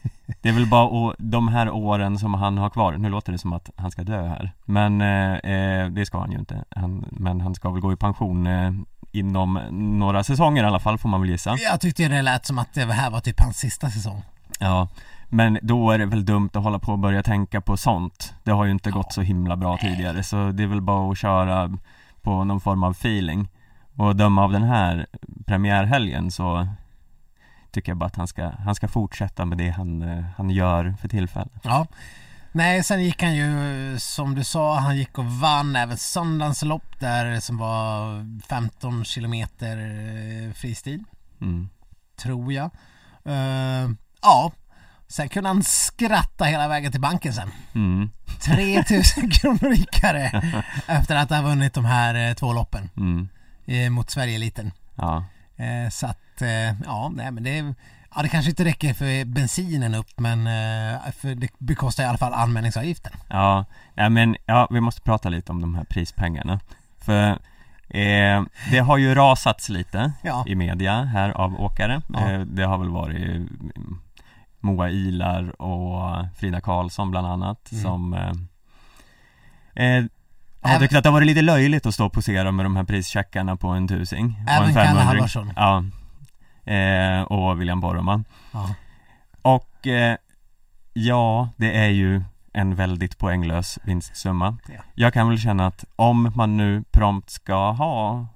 Det 0.42 0.50
är 0.50 0.54
väl 0.54 0.66
bara 0.68 0.86
å- 0.86 1.16
de 1.18 1.48
här 1.48 1.70
åren 1.70 2.20
som 2.20 2.34
han 2.34 2.58
har 2.58 2.70
kvar, 2.70 2.94
nu 2.98 3.10
låter 3.10 3.32
det 3.32 3.38
som 3.38 3.54
att 3.54 3.70
han 3.76 3.92
ska 3.92 4.04
dö 4.04 4.28
här 4.28 4.52
Men 4.66 5.02
eh, 5.02 5.34
eh, 5.34 5.88
det 5.90 6.06
ska 6.06 6.20
han 6.20 6.32
ju 6.32 6.38
inte 6.38 6.64
han, 6.76 7.06
Men 7.12 7.42
han 7.42 7.56
ska 7.56 7.70
väl 7.72 7.82
gå 7.82 7.94
i 7.94 7.96
pension 7.96 8.48
eh, 8.48 8.72
inom 9.12 9.60
några 10.00 10.24
säsonger 10.24 10.64
i 10.64 10.66
alla 10.66 10.80
fall 10.80 10.98
får 10.98 11.10
man 11.10 11.22
väl 11.22 11.30
gissa 11.30 11.56
Jag 11.58 11.82
tyckte 11.82 12.08
det 12.08 12.22
lät 12.22 12.46
som 12.46 12.60
att 12.60 12.74
det 12.74 12.94
här 12.94 13.10
var 13.10 13.20
typ 13.20 13.40
hans 13.40 13.58
sista 13.58 13.90
säsong. 13.90 14.22
Ja 14.60 14.88
Men 15.30 15.60
då 15.62 15.92
är 15.92 15.98
det 15.98 16.06
väl 16.06 16.26
dumt 16.26 16.50
att 16.54 16.64
hålla 16.64 16.80
på 16.80 16.92
och 16.92 17.00
börja 17.00 17.24
tänka 17.24 17.62
på 17.62 17.78
sånt 17.78 18.34
Det 18.44 18.52
har 18.52 18.66
ju 18.66 18.72
inte 18.72 18.92
gått 18.92 19.14
så 19.14 19.22
himla 19.22 19.56
bra 19.56 19.78
tidigare 19.78 20.24
så 20.24 20.52
det 20.52 20.64
är 20.64 20.68
väl 20.68 20.82
bara 20.82 21.12
att 21.12 21.18
köra 21.18 21.78
på 22.22 22.44
någon 22.44 22.62
form 22.62 22.84
av 22.84 22.92
feeling 22.92 23.48
Och 23.98 24.16
döma 24.16 24.44
av 24.44 24.52
den 24.52 24.64
här 24.64 25.08
premiärhelgen 25.46 26.32
så 26.32 26.68
tycker 27.72 27.92
jag 27.92 27.98
bara 27.98 28.06
att 28.06 28.16
han 28.16 28.28
ska, 28.28 28.50
han 28.50 28.76
ska 28.76 28.88
fortsätta 28.88 29.46
med 29.46 29.58
det 29.58 29.70
han, 29.70 30.02
eh, 30.02 30.26
han 30.38 30.50
gör 30.50 30.96
för 31.02 31.08
tillfället. 31.08 31.62
Ja. 31.64 31.88
Nej, 32.52 32.84
sen 32.84 33.04
gick 33.04 33.24
han 33.24 33.36
ju 33.36 33.96
som 34.00 34.36
du 34.36 34.44
sa, 34.44 34.80
han 34.80 34.98
gick 34.98 35.18
och 35.18 35.26
vann 35.26 35.76
även 35.76 35.98
söndagens 35.98 36.64
lopp 36.64 37.00
där 37.00 37.40
som 37.40 37.58
var 37.58 38.26
15 38.48 39.04
kilometer 39.06 39.78
eh, 39.78 40.54
fristil, 40.54 41.04
Mm. 41.42 41.70
tror 42.22 42.54
jag. 42.54 42.70
Eh, 43.26 43.90
ja, 44.22 44.52
sen 45.08 45.30
kunde 45.30 45.50
han 45.50 45.64
skratta 45.64 46.46
hela 46.46 46.68
vägen 46.68 46.92
till 46.92 47.02
banken 47.02 47.34
sen. 47.34 47.50
Mm. 47.76 48.10
3000 48.42 49.30
kronor 49.30 49.70
rikare 49.70 50.42
efter 50.88 51.16
att 51.16 51.30
ha 51.30 51.42
vunnit 51.42 51.74
de 51.74 51.86
här 51.86 52.34
två 52.34 52.54
loppen 52.54 52.90
Mm. 52.98 53.30
Eh, 53.68 53.90
mot 53.90 54.10
Sverige-eliten. 54.10 54.72
Ja. 54.96 55.24
Eh, 55.56 55.90
så 55.90 56.08
att, 56.08 56.42
eh, 56.42 56.82
ja, 56.86 57.12
nej 57.16 57.32
men 57.32 57.44
det, 57.44 57.74
ja, 58.16 58.22
det 58.22 58.30
kanske 58.30 58.50
inte 58.50 58.66
räcker 58.66 58.94
för 58.94 59.26
bensinen 59.26 59.96
upp 59.96 60.20
men 60.20 60.40
eh, 60.48 61.12
för 61.12 61.36
det 61.36 61.50
bekostar 61.58 62.04
i 62.04 62.08
alla 62.08 62.18
fall 62.18 62.34
anmälningsavgiften. 62.34 63.12
Ja, 63.30 63.66
nej 63.94 64.10
men 64.10 64.36
ja, 64.46 64.68
vi 64.72 64.82
måste 64.82 65.02
prata 65.02 65.30
lite 65.30 65.52
om 65.52 65.62
de 65.62 65.76
här 65.76 65.84
prispengarna. 65.84 66.60
För 66.98 67.30
eh, 67.90 68.44
det 68.72 68.80
har 68.80 68.98
ju 68.98 69.16
rasats 69.16 69.70
lite 69.70 70.12
Ja. 70.24 70.44
i 70.48 70.56
media 70.56 71.04
här 71.04 71.30
av 71.30 71.62
åkare. 71.62 72.02
Ja. 72.14 72.32
Eh, 72.32 72.40
det 72.40 72.64
har 72.64 72.78
väl 72.78 72.90
varit 72.90 73.22
mm, 73.26 74.00
Moa 74.60 74.90
Ilar 74.90 75.62
och 75.62 76.26
Frida 76.36 76.62
Karlsson 76.62 77.12
bland 77.12 77.28
annat 77.28 77.72
Mm. 77.72 77.84
som 77.84 78.14
eh, 78.14 80.04
tyckt 80.80 80.96
att 80.96 81.04
det 81.04 81.10
har 81.10 81.14
varit 81.14 81.28
lite 81.28 81.42
löjligt 81.42 81.86
att 81.86 81.94
stå 81.94 82.06
och 82.06 82.14
posera 82.14 82.52
med 82.52 82.66
de 82.66 82.76
här 82.76 82.84
prischeckarna 82.84 83.56
på 83.56 83.68
en 83.68 83.88
tusing 83.88 84.44
och 84.46 84.52
Även 84.52 84.68
en 84.68 84.74
Kalle 84.74 84.88
500. 84.88 85.04
Halvarsson. 85.04 85.54
Ja, 85.56 85.84
eh, 86.74 87.22
och 87.22 87.62
William 87.62 87.82
Poromaa. 87.82 88.24
Ja. 88.52 88.76
Och 89.42 89.88
eh, 89.88 90.18
ja, 90.94 91.50
det 91.58 91.78
är 91.78 91.90
ju 91.90 92.22
en 92.54 92.76
väldigt 92.76 93.18
poänglös 93.18 93.80
vinstsumma. 93.84 94.58
Ja. 94.68 94.82
Jag 94.96 95.14
kan 95.14 95.30
väl 95.30 95.40
känna 95.40 95.68
att 95.68 95.86
om 95.96 96.32
man 96.36 96.58
nu 96.58 96.84
prompt 96.92 97.30
ska 97.30 97.72
ha 97.72 98.28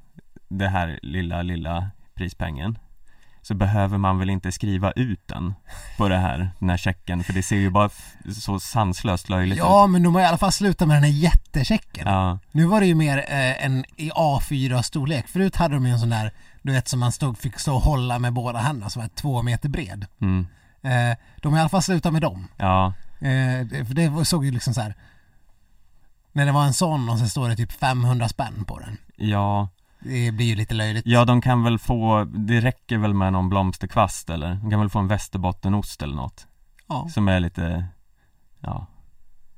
det 0.47 0.67
här 0.67 0.99
lilla, 1.01 1.41
lilla 1.41 1.91
prispengen 2.13 2.77
så 3.51 3.55
behöver 3.55 3.97
man 3.97 4.19
väl 4.19 4.29
inte 4.29 4.51
skriva 4.51 4.91
ut 4.91 5.27
den 5.27 5.53
på 5.97 6.07
det 6.09 6.17
här, 6.17 6.51
den 6.59 6.69
här 6.69 6.77
checken 6.77 7.23
för 7.23 7.33
det 7.33 7.43
ser 7.43 7.55
ju 7.55 7.69
bara 7.69 7.89
så 8.41 8.59
sanslöst 8.59 9.29
löjligt 9.29 9.57
ja, 9.57 9.85
ut. 9.85 9.89
men 9.91 10.03
de 10.03 10.15
har 10.15 10.21
i 10.21 10.25
alla 10.25 10.37
fall 10.37 10.51
slutat 10.51 10.87
med 10.87 10.97
den 10.97 11.03
här 11.03 11.11
jättechecken. 11.11 12.07
Ja, 12.07 12.39
Nu 12.51 12.65
var 12.65 12.79
det 12.79 12.85
ju 12.85 12.95
mer 12.95 13.17
eh, 13.17 13.65
en 13.65 13.85
i 13.97 14.09
A4 14.11 14.81
storlek. 14.81 15.27
Förut 15.27 15.55
hade 15.55 15.73
de 15.73 15.85
ju 15.85 15.91
en 15.91 15.99
sån 15.99 16.09
där, 16.09 16.31
du 16.61 16.71
vet 16.71 16.87
som 16.87 16.99
man 16.99 17.11
stod, 17.11 17.37
fick 17.37 17.59
stå 17.59 17.75
och 17.75 17.81
hålla 17.81 18.19
med 18.19 18.33
båda 18.33 18.59
händerna 18.59 18.89
som 18.89 19.01
var 19.01 19.09
två 19.09 19.41
meter 19.43 19.69
bred. 19.69 20.05
mm, 20.21 20.47
Eh, 20.83 21.17
de 21.41 21.51
har 21.53 21.59
i 21.59 21.61
alla 21.61 21.69
fall 21.69 21.81
slutat 21.83 22.13
med 22.13 22.21
dem. 22.21 22.47
ja, 22.57 22.93
Eh, 23.21 23.65
det, 23.65 23.85
för 23.87 23.93
det 23.93 24.25
såg 24.25 24.45
ju 24.45 24.51
liksom 24.51 24.73
så 24.73 24.81
här. 24.81 24.95
När 26.31 26.45
det 26.45 26.51
var 26.51 26.65
en 26.65 26.73
sån 26.73 27.09
och 27.09 27.19
så 27.19 27.29
står 27.29 27.49
det 27.49 27.55
typ 27.55 27.71
500 27.71 28.27
spänn 28.29 28.65
på 28.67 28.79
den. 28.79 28.97
ja, 29.15 29.69
Det 30.03 30.31
blir 30.31 30.45
ju 30.45 30.55
lite 30.55 30.73
löjligt. 30.73 31.05
ja 31.05 31.25
de 31.25 31.41
kan 31.41 31.63
väl 31.63 31.79
få, 31.79 32.23
det 32.23 32.59
räcker 32.59 32.97
väl 32.97 33.13
med 33.13 33.33
någon 33.33 33.49
blomsterkvast 33.49 34.29
eller? 34.29 34.55
De 34.55 34.69
kan 34.69 34.79
väl 34.79 34.89
få 34.89 34.99
en 34.99 35.07
västerbottenost 35.07 36.01
eller 36.01 36.15
något 36.15 36.47
Ja. 36.87 37.09
Som 37.13 37.27
är 37.27 37.39
lite, 37.39 37.85
ja, 38.59 38.87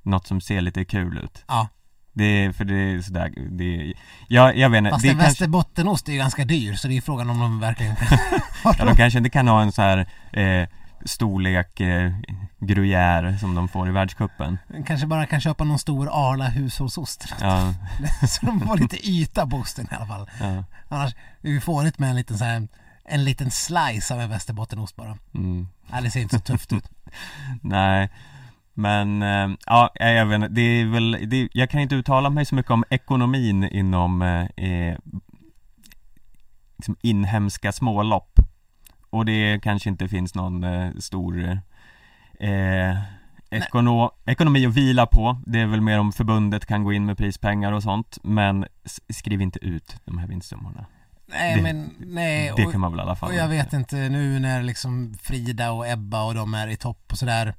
något 0.01 0.27
som 0.27 0.41
ser 0.41 0.61
lite 0.61 0.85
kul 0.85 1.17
ut 1.17 1.43
Ja. 1.47 1.67
Det 2.15 2.23
är, 2.23 2.51
för 2.51 2.65
det 2.65 2.75
är 2.75 3.01
sådär, 3.01 3.33
det 3.49 3.75
är, 3.75 3.93
ja, 4.27 4.53
jag 4.53 4.69
vet 4.69 4.77
inte, 4.77 4.89
Fast 4.89 5.05
en 5.05 5.11
kanske, 5.11 5.27
västerbottenost 5.27 6.07
är 6.07 6.11
ju 6.11 6.17
ganska 6.17 6.45
dyr 6.45 6.73
så 6.73 6.87
det 6.87 6.97
är 6.97 7.01
frågan 7.01 7.29
om 7.29 7.39
de 7.39 7.59
verkligen 7.59 7.95
kan 7.95 8.17
ja, 8.77 8.85
de 8.85 8.95
kanske 8.95 9.17
inte 9.17 9.29
kan 9.29 9.47
ha 9.47 9.61
en 9.61 9.71
så 9.71 9.81
här 9.81 9.97
eh, 10.33 10.67
storlek 11.05 11.79
eh, 11.79 12.11
gruyère 12.67 13.37
som 13.39 13.55
de 13.55 13.67
får 13.67 13.87
i 13.87 13.91
världscupen 13.91 14.57
Kanske 14.87 15.07
bara 15.07 15.25
kan 15.25 15.41
köpa 15.41 15.63
någon 15.63 15.79
stor 15.79 16.09
Arla 16.11 16.47
hushållsost. 16.49 17.33
Ja, 17.41 17.73
så 18.27 18.45
de 18.45 18.59
får 18.59 18.77
lite 18.77 19.09
yta 19.09 19.47
på 19.47 19.57
osten 19.57 19.87
i 19.91 19.95
alla 19.95 20.05
fall. 20.05 20.29
ja, 20.39 20.63
Annars 20.89 21.15
är 21.41 21.51
vi 21.51 21.59
fånigt 21.59 21.99
med 21.99 22.09
en 22.09 22.15
liten 22.15 22.37
så 22.37 22.43
här, 22.45 22.67
en 23.05 23.23
liten 23.23 23.51
slice 23.51 24.13
av 24.13 24.21
en 24.21 24.29
västerbottenost 24.29 24.95
bara. 24.95 25.17
mm, 25.33 25.67
Nej, 25.91 26.03
det 26.03 26.11
ser 26.11 26.21
inte 26.21 26.35
så 26.35 26.41
tufft 26.41 26.73
ut. 26.73 26.89
nej 27.61 28.09
men, 28.75 29.21
eh, 29.21 29.49
ja, 29.65 29.89
jag 29.95 30.25
vet 30.25 30.35
inte, 30.35 30.47
det 30.47 30.61
är 30.61 30.85
väl, 30.85 31.17
det, 31.29 31.49
jag 31.53 31.69
kan 31.69 31.81
inte 31.81 31.95
uttala 31.95 32.29
mig 32.29 32.45
så 32.45 32.55
mycket 32.55 32.71
om 32.71 32.83
ekonomin 32.89 33.63
inom 33.63 34.21
eh, 34.21 34.65
eh, 34.65 34.97
liksom 36.77 36.95
inhemska 37.01 37.71
smålopp 37.71 38.39
Och 39.09 39.25
det 39.25 39.59
kanske 39.63 39.89
inte 39.89 40.07
finns 40.07 40.35
någon 40.35 40.63
eh, 40.63 40.91
stor 40.99 41.59
eh, 42.43 42.97
ekono, 43.49 44.11
ekonomi 44.25 44.65
att 44.65 44.73
vila 44.73 45.05
på 45.05 45.41
Det 45.45 45.59
är 45.59 45.65
väl 45.65 45.81
mer 45.81 45.99
om 45.99 46.13
förbundet 46.13 46.65
kan 46.65 46.83
gå 46.83 46.93
in 46.93 47.05
med 47.05 47.17
prispengar 47.17 47.71
och 47.71 47.83
sånt 47.83 48.17
Men 48.23 48.65
skriv 49.09 49.41
inte 49.41 49.59
ut 49.65 49.95
de 50.05 50.17
här 50.17 50.27
vinstsummorna 50.27 50.85
Nej, 51.27 51.55
Det- 51.55 51.61
men 51.61 51.89
nej. 51.99 52.53
Det 52.57 52.65
och- 52.65 52.71
kan 52.71 52.81
man 52.81 52.91
väl 52.91 52.99
i 52.99 53.03
alla 53.03 53.15
fall 53.15 53.29
Och 53.29 53.35
jag 53.35 53.47
vet 53.47 53.73
inte 53.73 53.95
nu 53.95 54.39
när 54.39 54.63
liksom 54.63 55.13
Frida 55.21 55.71
och 55.71 55.87
Ebba 55.87 56.23
och 56.23 56.35
de 56.35 56.53
är 56.53 56.67
i 56.67 56.75
topp 56.77 57.11
och 57.11 57.17
sådär 57.17 57.55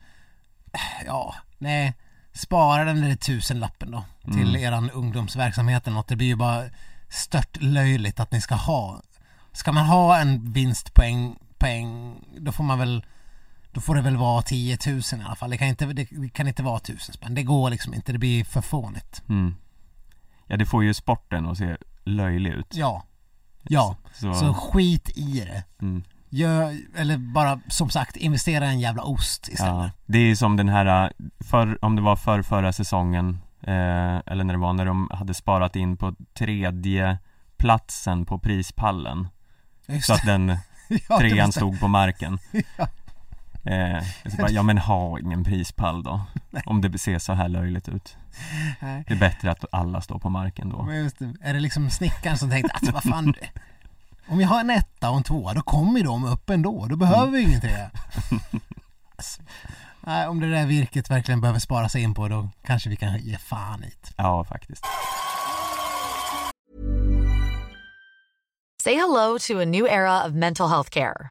Ja, 1.06 1.34
nej 1.58 1.94
Spara 2.32 2.84
den 2.84 3.00
där 3.00 3.16
tusenlappen 3.16 3.90
då 3.90 4.04
till 4.32 4.48
Mm. 4.48 4.56
eran 4.62 4.90
ungdomsverksamhet 4.90 5.86
eller 5.86 5.94
något. 5.94 6.08
Det 6.08 6.16
blir 6.16 6.26
ju 6.26 6.36
bara 6.36 6.62
stört 7.08 7.62
löjligt 7.62 8.20
att 8.20 8.32
ni 8.32 8.40
ska 8.40 8.54
ha 8.54 9.02
Ska 9.52 9.72
man 9.72 9.86
ha 9.86 10.18
en 10.18 10.52
vinstpoäng 10.52 11.36
poäng, 11.58 12.14
då 12.38 12.52
får 12.52 12.64
man 12.64 12.78
väl 12.78 13.04
Då 13.74 13.80
får 13.80 13.94
det 13.94 14.00
väl 14.02 14.16
vara 14.16 14.42
10 14.42 14.78
000 14.86 14.96
i 14.98 15.02
alla 15.24 15.34
fall. 15.36 15.50
Det 15.50 15.56
kan 15.58 15.68
inte, 15.68 15.86
det 15.86 16.28
kan 16.32 16.48
inte 16.48 16.62
vara 16.62 16.76
1000 16.76 17.14
spänn. 17.14 17.34
Det 17.34 17.42
går 17.42 17.70
liksom 17.70 17.94
inte. 17.94 18.12
Det 18.12 18.18
blir 18.18 18.44
för 18.44 18.60
fånigt. 18.60 19.22
mm. 19.28 19.54
Ja 20.46 20.56
det 20.56 20.66
får 20.66 20.84
ju 20.84 20.94
sporten 20.94 21.46
att 21.46 21.58
se 21.58 21.76
löjlig 22.04 22.50
ut 22.50 22.66
Ja. 22.76 23.02
Ja. 23.62 23.96
Så, 24.14 24.34
Så 24.34 24.54
skit 24.54 25.10
i 25.14 25.40
det. 25.40 25.64
mm. 25.82 26.02
Gör, 26.28 26.76
eller 26.96 27.16
bara 27.18 27.60
som 27.68 27.90
sagt 27.90 28.16
investera 28.16 28.66
i 28.66 28.68
en 28.68 28.80
jävla 28.80 29.02
ost 29.02 29.48
istället. 29.48 29.74
Ja, 29.74 29.90
det 30.06 30.18
är 30.18 30.34
som 30.36 30.56
den 30.56 30.68
här, 30.68 31.12
för, 31.40 31.84
om 31.84 31.96
det 31.96 32.02
var 32.02 32.16
för 32.16 32.42
förra 32.42 32.72
säsongen 32.72 33.38
eh, 33.62 34.16
Eller 34.26 34.44
när 34.44 34.54
det 34.54 34.60
var 34.60 34.72
när 34.72 34.86
de 34.86 35.10
hade 35.12 35.34
sparat 35.34 35.76
in 35.76 35.96
på 35.96 36.14
tredje 36.34 37.18
platsen 37.56 38.26
på 38.26 38.38
prispallen 38.38 39.28
Just 39.86 40.06
Så 40.06 40.12
att 40.14 40.22
det. 40.24 40.32
den 40.32 40.48
Ja, 41.08 41.18
det 41.18 41.30
trean 41.30 41.52
stod 41.52 41.80
på 41.80 41.88
marken 41.88 42.38
Ja. 42.78 42.88
Eh, 43.64 44.04
så 44.26 44.36
bara, 44.36 44.50
Ja 44.50 44.62
men 44.62 44.78
ha 44.78 45.18
ingen 45.18 45.44
prispall 45.44 46.02
då 46.02 46.20
Om 46.66 46.80
det 46.80 46.98
ser 46.98 47.18
så 47.18 47.32
här 47.32 47.48
löjligt 47.48 47.88
ut 47.88 48.16
Nej. 48.80 49.04
Det 49.08 49.14
är 49.14 49.18
bättre 49.18 49.50
att 49.50 49.64
alla 49.72 50.00
står 50.00 50.18
på 50.18 50.30
marken 50.30 50.68
då 50.68 50.82
Men 50.82 50.96
just 50.96 51.18
det, 51.18 51.34
är 51.42 51.54
det 51.54 51.60
liksom 51.60 51.90
snickaren 51.90 52.38
som 52.38 52.50
tänkte 52.50 52.72
att 52.74 52.92
vad 52.92 53.02
fan 53.02 53.34
Om 54.26 54.40
jag 54.40 54.48
har 54.48 54.60
en 54.60 54.70
etta 54.70 55.10
och 55.10 55.16
en 55.16 55.22
tvåa 55.22 55.54
då 55.54 55.62
kommer 55.62 55.98
ju 55.98 56.04
de 56.04 56.24
upp 56.24 56.50
ändå, 56.50 56.86
då 56.86 56.96
behöver 56.96 57.32
vi 57.32 57.42
ingen 57.42 57.60
trea 57.60 57.90
Alltså, 59.16 59.42
Nej, 60.06 60.26
om 60.28 60.40
det 60.40 60.50
där 60.50 60.66
virket 60.66 61.10
verkligen 61.10 61.40
behöver 61.40 61.60
spara 61.60 61.88
sig 61.88 62.02
in 62.02 62.14
på 62.14 62.28
då 62.28 62.48
kanske 62.66 62.90
vi 62.90 62.96
kan 62.96 63.18
ge 63.18 63.38
fan 63.38 63.84
i 63.84 63.86
det. 63.86 64.12
Ja 64.16 64.44
faktiskt 64.44 64.84
Say 68.82 68.94
hello 68.94 69.38
to 69.38 69.60
a 69.60 69.64
new 69.64 69.86
era 69.86 70.26
of 70.26 70.34
mental 70.34 70.68
health 70.68 70.90
care. 70.90 71.30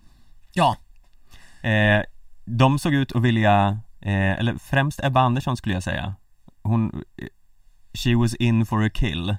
Ja, 0.53 0.75
eh, 1.69 2.01
De 2.45 2.79
såg 2.79 2.93
ut 2.93 3.15
att 3.15 3.21
vilja, 3.21 3.79
eh, 4.01 4.31
eller 4.39 4.57
främst 4.57 5.03
Ebba 5.03 5.21
Andersson 5.21 5.57
skulle 5.57 5.75
jag 5.75 5.83
säga 5.83 6.15
Hon, 6.63 7.03
eh, 7.17 7.27
she 7.93 8.15
was 8.15 8.35
in 8.35 8.65
for 8.65 8.85
a 8.85 8.89
kill 8.93 9.35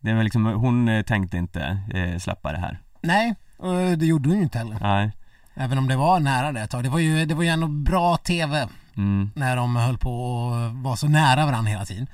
det 0.00 0.14
var 0.14 0.22
liksom, 0.22 0.46
hon 0.46 0.88
eh, 0.88 1.02
tänkte 1.02 1.36
inte 1.36 1.78
eh, 1.94 2.18
släppa 2.18 2.52
det 2.52 2.58
här 2.58 2.80
nej, 3.00 3.34
och 3.56 3.98
det 3.98 4.06
gjorde 4.06 4.28
hon 4.28 4.36
ju 4.38 4.42
inte 4.42 4.58
heller. 4.58 4.78
Nej, 4.80 5.12
Även 5.54 5.78
om 5.78 5.88
det 5.88 5.96
var 5.96 6.20
nära 6.20 6.52
det 6.52 6.60
ett 6.60 6.70
tag. 6.70 6.82
Det 6.82 6.88
var 6.88 6.98
ju, 6.98 7.24
det 7.26 7.34
var 7.34 7.42
ju 7.42 7.48
ändå 7.48 7.68
bra 7.68 8.16
TV 8.16 8.68
mm, 8.96 9.30
när 9.34 9.56
de 9.56 9.76
höll 9.76 9.98
på 9.98 10.24
och 10.24 10.72
var 10.72 10.96
så 10.96 11.08
nära 11.08 11.46
varandra 11.46 11.70
hela 11.70 11.84
tiden. 11.84 12.06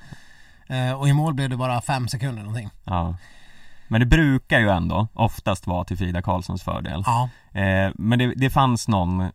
Eh, 0.67 0.93
och 0.93 1.09
i 1.09 1.13
mål 1.13 1.35
blev 1.35 1.51
det 1.51 1.57
bara 1.57 1.81
fem 1.81 2.09
sekunder 2.09 2.43
någonting. 2.43 2.71
ja 2.85 3.17
Men 3.88 4.01
det 4.01 4.07
brukar 4.07 4.59
ju 4.59 4.68
ändå 4.68 5.09
oftast 5.14 5.66
vara 5.66 5.85
till 5.85 5.98
Frida 5.98 6.22
Karlssons 6.22 6.62
fördel 6.62 7.03
Ja, 7.07 7.29
Eh, 7.53 7.90
men 7.94 8.18
det, 8.18 8.35
det 8.37 8.51
fanns 8.51 8.88
någon 8.88 9.31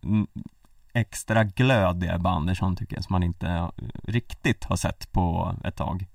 extra 0.93 1.43
glöd 1.43 2.03
i 2.03 2.07
Ebba 2.07 2.29
Andersson 2.29 2.75
tycker 2.75 2.95
jag 2.95 3.03
som 3.03 3.13
man 3.13 3.23
inte 3.23 3.47
eh, 3.47 3.69
riktigt 4.03 4.63
har 4.63 4.75
sett 4.75 5.11
på 5.11 5.55
ett 5.63 5.75
tag. 5.75 6.05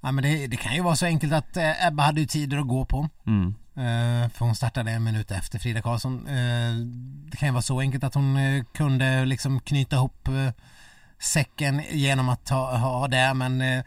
ja 0.00 0.12
men 0.12 0.24
det, 0.24 0.46
det 0.46 0.56
kan 0.56 0.74
ju 0.74 0.82
vara 0.82 0.96
så 0.96 1.06
enkelt 1.06 1.32
att 1.32 1.56
eh, 1.56 1.86
Ebba 1.86 2.02
hade 2.02 2.20
ju 2.20 2.26
tider 2.26 2.58
att 2.58 2.68
gå 2.68 2.84
på. 2.84 3.08
Mm. 3.26 3.54
Eh, 3.74 4.28
för 4.30 4.44
hon 4.44 4.54
startade 4.54 4.90
en 4.90 5.04
minut 5.04 5.30
efter 5.30 5.58
Frida 5.58 5.82
Karlsson. 5.82 6.26
Eh, 6.26 6.74
det 7.30 7.36
kan 7.36 7.48
ju 7.48 7.52
vara 7.52 7.62
så 7.62 7.80
enkelt 7.80 8.04
att 8.04 8.14
hon 8.14 8.36
eh, 8.36 8.64
kunde 8.74 9.24
liksom 9.24 9.60
knyta 9.60 9.96
ihop 9.96 10.28
eh, 10.28 10.50
säcken 11.18 11.82
genom 11.90 12.28
att 12.28 12.48
ha, 12.48 12.76
ha 12.76 13.08
det 13.08 13.34
men 13.34 13.82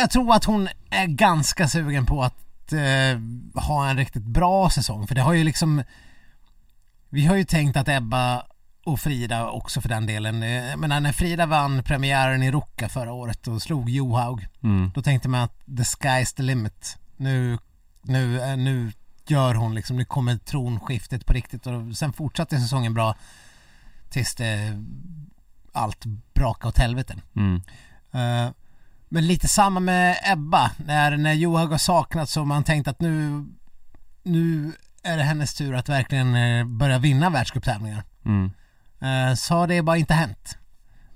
jag 0.00 0.10
tror 0.10 0.34
att 0.34 0.44
hon 0.44 0.68
är 0.90 1.06
ganska 1.06 1.68
sugen 1.68 2.06
på 2.06 2.22
att 2.24 2.72
eh, 2.72 3.20
ha 3.62 3.88
en 3.90 3.96
riktigt 3.96 4.22
bra 4.22 4.70
säsong 4.70 5.06
för 5.06 5.14
det 5.14 5.20
har 5.20 5.32
ju 5.32 5.44
liksom 5.44 5.82
vi 7.08 7.26
har 7.26 7.36
ju 7.36 7.44
tänkt 7.44 7.76
att 7.76 7.88
Ebba 7.88 8.42
och 8.84 9.00
Frida 9.00 9.48
också 9.50 9.80
för 9.80 9.88
den 9.88 10.06
delen. 10.06 10.42
eh, 10.42 10.50
Jag 10.50 10.78
menar 10.78 11.00
när 11.00 11.12
Frida 11.12 11.46
vann 11.46 11.82
premiären 11.82 12.42
i 12.42 12.50
Ruka 12.52 12.88
förra 12.88 13.12
året 13.12 13.46
och 13.48 13.62
slog 13.62 13.90
Johaug 13.90 14.46
Mm. 14.62 14.90
då 14.94 15.02
tänkte 15.02 15.28
man 15.28 15.40
att 15.40 15.58
the 15.66 15.82
sky's 15.82 16.36
the 16.36 16.42
limit. 16.42 16.98
Nu, 17.16 17.58
nu, 18.02 18.40
eh, 18.40 18.56
nu 18.56 18.92
gör 19.26 19.54
hon 19.54 19.74
liksom, 19.74 19.96
nu 19.96 20.04
kommer 20.04 20.36
tronskiftet 20.36 21.26
på 21.26 21.32
riktigt 21.32 21.66
och 21.66 21.96
sen 21.96 22.12
fortsatte 22.12 22.60
säsongen 22.60 22.94
bra 22.94 23.14
tills 24.10 24.34
det 24.34 24.82
allt 25.72 26.04
brakade 26.34 26.68
åt 26.68 26.78
helvete. 26.78 27.14
Mm. 27.36 27.60
Eh, 28.12 28.52
men 29.08 29.26
lite 29.26 29.48
samma 29.48 29.80
med 29.80 30.18
Ebba, 30.32 30.70
när, 30.76 31.16
när 31.16 31.32
Johaug 31.32 31.70
har 31.70 31.78
saknats 31.78 32.32
så 32.32 32.44
man 32.44 32.64
tänkt 32.64 32.88
att 32.88 33.00
nu, 33.00 33.44
nu 34.22 34.72
är 35.02 35.16
det 35.16 35.22
hennes 35.22 35.54
tur 35.54 35.74
att 35.74 35.88
verkligen 35.88 36.34
eh, 36.34 36.64
börja 36.64 36.98
vinna 36.98 37.30
världscuptävlingar. 37.30 38.02
Mm. 38.24 38.50
Eh, 39.00 39.34
Så 39.34 39.54
har 39.54 39.66
det 39.66 39.82
bara 39.82 39.96
inte 39.96 40.14
hänt. 40.14 40.58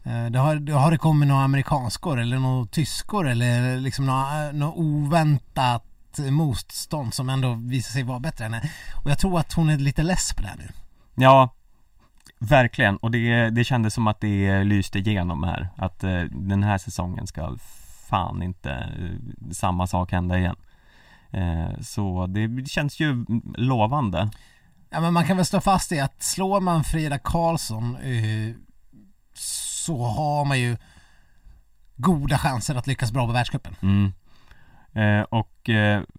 Eh, 0.05 0.27
Det 0.27 0.39
har, 0.39 0.55
det 0.57 0.73
har 0.73 0.91
det 0.91 0.99
kommit 0.99 1.29
några 1.29 1.45
amerikanskor 1.45 2.21
eller 2.21 2.39
några 2.39 2.67
tyskor 2.67 3.29
eller 3.29 3.77
liksom 3.77 4.07
några, 4.07 4.53
några 4.53 4.73
oväntat 4.73 5.85
motstånd 6.31 7.15
som 7.15 7.29
ändå 7.29 7.55
visar 7.55 7.93
sig 7.93 8.03
vara 8.03 8.21
bättre 8.21 8.45
än 8.45 8.55
henne. 8.55 8.71
Och 9.05 9.11
jag 9.11 9.19
tror 9.19 9.41
att 9.41 9.53
hon 9.53 9.69
är 9.69 9.79
lite 9.79 10.03
less 10.03 10.33
på 10.35 10.43
det 10.43 10.49
här 10.49 10.57
nu. 10.57 10.69
Ja, 11.15 11.55
verkligen. 12.39 12.97
Och 12.97 13.11
det, 13.11 13.51
det 13.51 13.65
kändes 13.65 13.95
som 13.95 14.07
att 14.07 14.21
det 14.21 14.65
lyste 14.65 14.99
igenom 14.99 15.43
här. 15.45 15.69
Att 15.77 16.01
den 16.31 16.63
här 16.63 16.79
säsongen 16.79 17.27
ska 17.27 17.57
fan 18.11 18.43
inte 18.43 18.71
eh, 18.73 19.51
samma 19.53 19.87
sak 19.87 20.13
hända 20.13 20.39
igen. 20.39 20.57
Eh, 21.31 21.81
så 21.81 22.27
det 22.27 22.69
känns 22.69 23.01
ju 23.01 23.25
lovande. 23.55 24.31
Ja 24.91 25.01
men 25.01 25.13
man 25.13 25.25
kan 25.25 25.37
väl 25.37 25.47
stå 25.47 25.61
fast 25.61 25.93
i 25.93 26.01
att 26.01 26.23
slår 26.23 26.61
man 26.61 26.85
Frida 26.85 27.19
Karlsson 27.19 27.97
eh, 27.97 28.55
så 29.35 30.05
har 30.05 30.45
man 30.45 30.61
ju 30.61 30.77
goda 31.97 32.39
chanser 32.39 32.75
att 32.75 32.87
lyckas 32.87 33.13
bra 33.13 33.27
på 33.27 33.33
världscupen. 33.33 33.75
Mm. 33.83 34.13
Och 35.31 35.61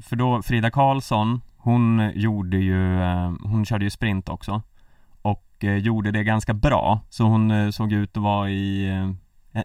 för 0.02 0.16
då 0.16 0.42
Frida 0.42 0.72
Karlsson 0.72 1.42
Hon 1.58 2.12
gjorde 2.16 2.58
ju, 2.58 3.00
hon 3.44 3.66
körde 3.66 3.86
ju 3.86 3.90
sprint 3.90 4.30
också 4.30 4.62
Och 5.22 5.64
gjorde 5.82 6.12
det 6.12 6.24
ganska 6.24 6.54
bra 6.54 7.00
Så 7.10 7.24
hon 7.24 7.74
såg 7.74 7.92
ut 7.92 8.18
att 8.18 8.24
vara 8.24 8.50
i 8.50 8.90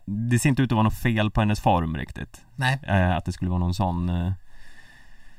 Det 0.04 0.38
ser 0.38 0.48
inte 0.48 0.62
ut 0.62 0.72
att 0.72 0.76
vara 0.76 0.82
något 0.82 0.98
fel 0.98 1.30
på 1.30 1.40
hennes 1.40 1.60
form 1.60 1.96
riktigt. 1.96 2.44
Nej. 2.56 2.78
eh, 2.82 3.16
Att 3.16 3.24
det 3.24 3.32
skulle 3.32 3.50
vara 3.50 3.60
någon 3.60 3.74
sån 3.74 4.08
eh, 4.08 4.32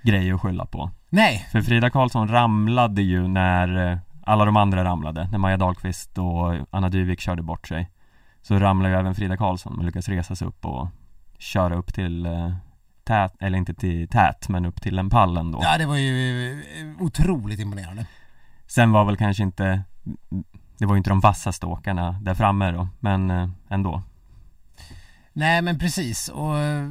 Grej 0.03 0.31
att 0.31 0.41
skylla 0.41 0.65
på. 0.65 0.91
Nej, 1.09 1.47
För 1.51 1.61
Frida 1.61 1.89
Karlsson 1.89 2.27
ramlade 2.27 3.01
ju 3.01 3.27
när 3.27 3.91
eh, 3.91 3.97
alla 4.23 4.45
de 4.45 4.57
andra 4.57 4.83
ramlade. 4.83 5.29
När 5.31 5.37
Maja 5.37 5.57
Dahlqvist 5.57 6.17
och 6.17 6.55
Anna 6.71 6.89
Dyvik 6.89 7.19
körde 7.19 7.41
bort 7.41 7.67
sig. 7.67 7.89
Så 8.41 8.59
ramlade 8.59 8.93
ju 8.93 8.99
även 8.99 9.15
Frida 9.15 9.37
Karlsson 9.37 9.73
men 9.77 9.85
lyckades 9.85 10.09
resa 10.09 10.35
sig 10.35 10.47
upp 10.47 10.65
och 10.65 10.87
köra 11.37 11.75
upp 11.75 11.93
till 11.93 12.25
eh, 12.25 12.53
tät, 13.03 13.35
eller 13.39 13.57
inte 13.57 13.73
till 13.73 14.07
tät 14.07 14.49
men 14.49 14.65
upp 14.65 14.81
till 14.81 14.99
en 14.99 15.09
pall 15.09 15.37
ändå. 15.37 15.59
Ja 15.63 15.77
det 15.77 15.85
var 15.85 15.97
ju 15.97 16.51
eh, 16.61 17.03
otroligt 17.03 17.59
imponerande. 17.59 18.05
Sen 18.67 18.91
var 18.91 19.05
väl 19.05 19.17
kanske 19.17 19.43
inte 19.43 19.81
Det 20.77 20.85
var 20.85 20.93
ju 20.95 20.97
inte 20.97 21.09
de 21.09 21.19
vassaste 21.19 21.65
åkarna 21.65 22.11
där 22.21 22.33
framme 22.33 22.71
då 22.71 22.87
men 22.99 23.31
eh, 23.31 23.49
ändå 23.69 24.01
Nej 25.37 25.61
men 25.61 25.79
precis 25.79 26.29
och 26.29 26.57
eh, 26.59 26.89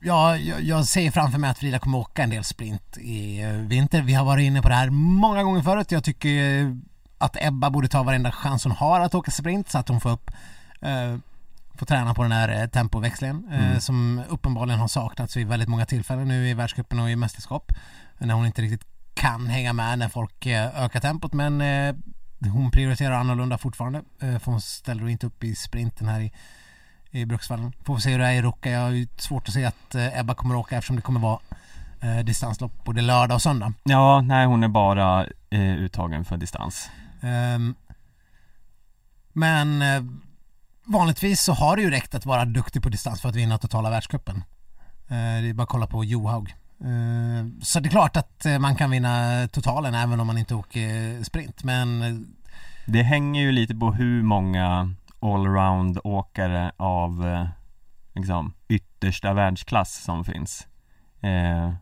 ja, 0.00 0.36
jag, 0.36 0.62
jag 0.62 0.86
ser 0.86 1.10
framför 1.10 1.38
mig 1.38 1.50
att 1.50 1.58
Frida 1.58 1.78
kommer 1.78 1.98
åka 1.98 2.22
en 2.22 2.30
del 2.30 2.44
sprint 2.44 2.98
i 2.98 3.42
eh, 3.42 3.48
vinter. 3.50 4.02
Vi 4.02 4.14
har 4.14 4.24
varit 4.24 4.42
inne 4.42 4.62
på 4.62 4.68
det 4.68 4.74
här 4.74 4.90
många 4.90 5.42
gånger 5.42 5.62
förut. 5.62 5.92
Jag 5.92 6.04
tycker 6.04 6.60
eh, 6.62 6.72
att 7.18 7.36
Ebba 7.40 7.70
borde 7.70 7.88
ta 7.88 8.02
varenda 8.02 8.32
chans 8.32 8.64
hon 8.64 8.72
har 8.72 9.00
att 9.00 9.14
åka 9.14 9.30
sprint 9.30 9.70
så 9.70 9.78
att 9.78 9.88
hon 9.88 10.00
får 10.00 10.10
upp 10.10 10.30
eh, 10.80 11.16
får 11.74 11.86
träna 11.86 12.14
på 12.14 12.22
den 12.22 12.32
här 12.32 12.62
eh, 12.62 12.66
tempoväxlingen 12.68 13.48
eh, 13.52 13.66
Mm. 13.66 13.80
som 13.80 14.22
uppenbarligen 14.28 14.80
har 14.80 14.88
saknats 14.88 15.36
vid 15.36 15.46
väldigt 15.48 15.68
många 15.68 15.86
tillfällen 15.86 16.28
nu 16.28 16.48
i 16.48 16.54
världscupen 16.54 17.00
och 17.00 17.10
i 17.10 17.16
mästerskap. 17.16 17.72
När 18.18 18.34
hon 18.34 18.46
inte 18.46 18.62
riktigt 18.62 18.86
kan 19.14 19.46
hänga 19.46 19.72
med 19.72 19.98
när 19.98 20.08
folk 20.08 20.46
eh, 20.46 20.84
ökar 20.84 21.00
tempot 21.00 21.32
men 21.32 21.60
eh, 21.60 21.94
hon 22.52 22.70
prioriterar 22.70 23.14
annorlunda 23.14 23.58
fortfarande 23.58 24.02
eh, 24.22 24.38
för 24.38 24.50
hon 24.52 24.60
ställer 24.60 25.08
inte 25.08 25.26
upp 25.26 25.44
i 25.44 25.54
sprinten 25.54 26.08
här 26.08 26.20
i 26.20 26.32
i 27.10 27.24
Bruksvallen. 27.24 27.72
Får 27.84 27.94
vi 27.94 28.00
se 28.00 28.10
hur 28.10 28.18
det 28.18 28.26
är 28.26 28.32
i 28.32 28.42
Ruka. 28.42 28.70
Jag 28.70 28.80
har 28.80 28.90
ju 28.90 29.06
svårt 29.16 29.48
att 29.48 29.54
se 29.54 29.64
att 29.64 29.94
eh, 29.94 30.18
Ebba 30.18 30.34
kommer 30.34 30.54
att 30.54 30.60
åka 30.60 30.76
eftersom 30.76 30.96
det 30.96 31.02
kommer 31.02 31.20
vara 31.20 31.38
eh, 32.00 32.18
distanslopp 32.18 32.84
både 32.84 33.00
lördag 33.00 33.34
och 33.34 33.42
söndag. 33.42 33.72
Ja, 33.84 34.20
nej 34.20 34.46
hon 34.46 34.62
är 34.64 34.68
bara 34.68 35.26
eh, 35.50 35.74
uttagen 35.74 36.24
för 36.24 36.36
distans 36.36 36.90
Ehm, 37.22 37.74
men 39.32 39.82
eh, 39.82 40.02
vanligtvis 40.84 41.40
så 41.40 41.52
har 41.52 41.76
det 41.76 41.82
ju 41.82 41.90
räckt 41.90 42.14
att 42.14 42.26
vara 42.26 42.44
duktig 42.44 42.82
på 42.82 42.88
distans 42.88 43.20
för 43.20 43.28
att 43.28 43.36
vinna 43.36 43.58
totala 43.58 43.90
världscupen. 43.90 44.36
Eh, 45.08 45.42
det 45.42 45.48
är 45.48 45.54
bara 45.54 45.62
att 45.62 45.68
kolla 45.68 45.86
på 45.86 46.04
Johaug. 46.04 46.54
Eh, 46.80 47.46
så 47.62 47.80
det 47.80 47.88
är 47.88 47.90
klart 47.90 48.16
att 48.16 48.46
eh, 48.46 48.58
man 48.58 48.76
kan 48.76 48.90
vinna 48.90 49.48
totalen 49.52 49.94
även 49.94 50.20
om 50.20 50.26
man 50.26 50.38
inte 50.38 50.54
åker 50.54 51.22
sprint. 51.24 51.64
Men 51.64 52.26
Det 52.86 53.02
hänger 53.02 53.42
ju 53.42 53.52
lite 53.52 53.74
på 53.74 53.92
hur 53.92 54.22
många 54.22 54.94
allround-åkare 55.20 56.72
av 56.76 57.26
eh, 57.26 57.48
liksom 58.14 58.54
yttersta 58.68 59.32
världsklass 59.32 59.94
som 59.94 60.24
finns. 60.24 60.68
Eh, 61.20 61.72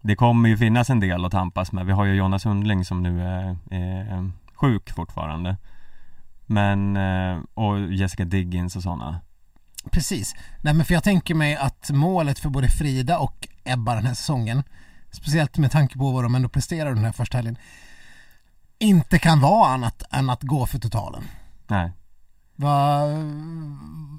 det 0.00 0.16
kommer 0.16 0.48
ju 0.48 0.56
finnas 0.56 0.90
en 0.90 1.00
del 1.00 1.24
att 1.24 1.32
tampas 1.32 1.72
med. 1.72 1.86
Vi 1.86 1.92
har 1.92 2.04
ju 2.04 2.14
Jonas 2.14 2.42
Sundling 2.42 2.84
som 2.84 3.02
nu 3.02 3.22
är, 3.22 3.56
är 3.70 4.30
sjuk 4.54 4.90
fortfarande. 4.90 5.56
Men, 6.46 6.96
eh, 6.96 7.38
och 7.54 7.92
Jessica 7.92 8.24
Diggins 8.24 8.76
och 8.76 8.82
sådana. 8.82 9.20
Precis. 9.90 10.34
Nej 10.62 10.74
men 10.74 10.86
för 10.86 10.94
jag 10.94 11.04
tänker 11.04 11.34
mig 11.34 11.56
att 11.56 11.90
målet 11.90 12.38
för 12.38 12.48
både 12.48 12.68
Frida 12.68 13.18
och 13.18 13.48
Ebba 13.64 13.94
den 13.94 14.06
här 14.06 14.14
säsongen, 14.14 14.62
speciellt 15.10 15.58
med 15.58 15.70
tanke 15.70 15.98
på 15.98 16.12
vad 16.12 16.24
de 16.24 16.34
ändå 16.34 16.48
presterar 16.48 16.94
den 16.94 17.04
här 17.04 17.12
första 17.12 17.38
helgen, 17.38 17.56
inte 18.78 19.18
kan 19.18 19.40
vara 19.40 19.68
annat 19.68 20.02
än 20.10 20.30
att 20.30 20.42
gå 20.42 20.66
för 20.66 20.78
totalen. 20.78 21.22
Nej. 21.66 21.92
Vad, 22.60 23.08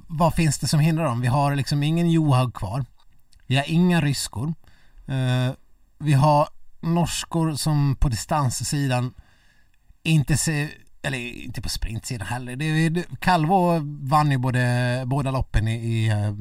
vad 0.08 0.34
finns 0.34 0.60
det 0.60 0.68
som 0.68 0.80
hindrar 0.80 1.04
dem? 1.04 1.22
Vi 1.22 1.28
har 1.28 1.56
liksom 1.56 1.84
ingen 1.84 2.12
Johaug 2.12 2.54
kvar. 2.54 2.86
Vi 3.48 3.56
har 3.58 3.72
inga 3.72 4.02
ryskor. 4.02 4.54
Eh, 5.08 5.54
vi 5.98 6.14
har 6.14 6.48
norskor 6.80 7.56
som 7.56 7.96
på 7.96 8.10
distanssidan 8.10 9.14
inte 10.04 10.38
ser, 10.38 10.70
eller 11.02 11.18
inte 11.18 11.62
på 11.62 11.70
sprintsidan 11.70 12.28
heller. 12.28 12.56
Det, 12.56 12.90
det, 12.90 13.06
Calvo 13.20 13.80
vann 14.02 14.32
ju 14.32 14.38
både, 14.38 15.04
båda 15.06 15.32
loppen 15.32 15.68
i, 15.68 15.76
i, 15.76 16.10
eh, 16.10 16.34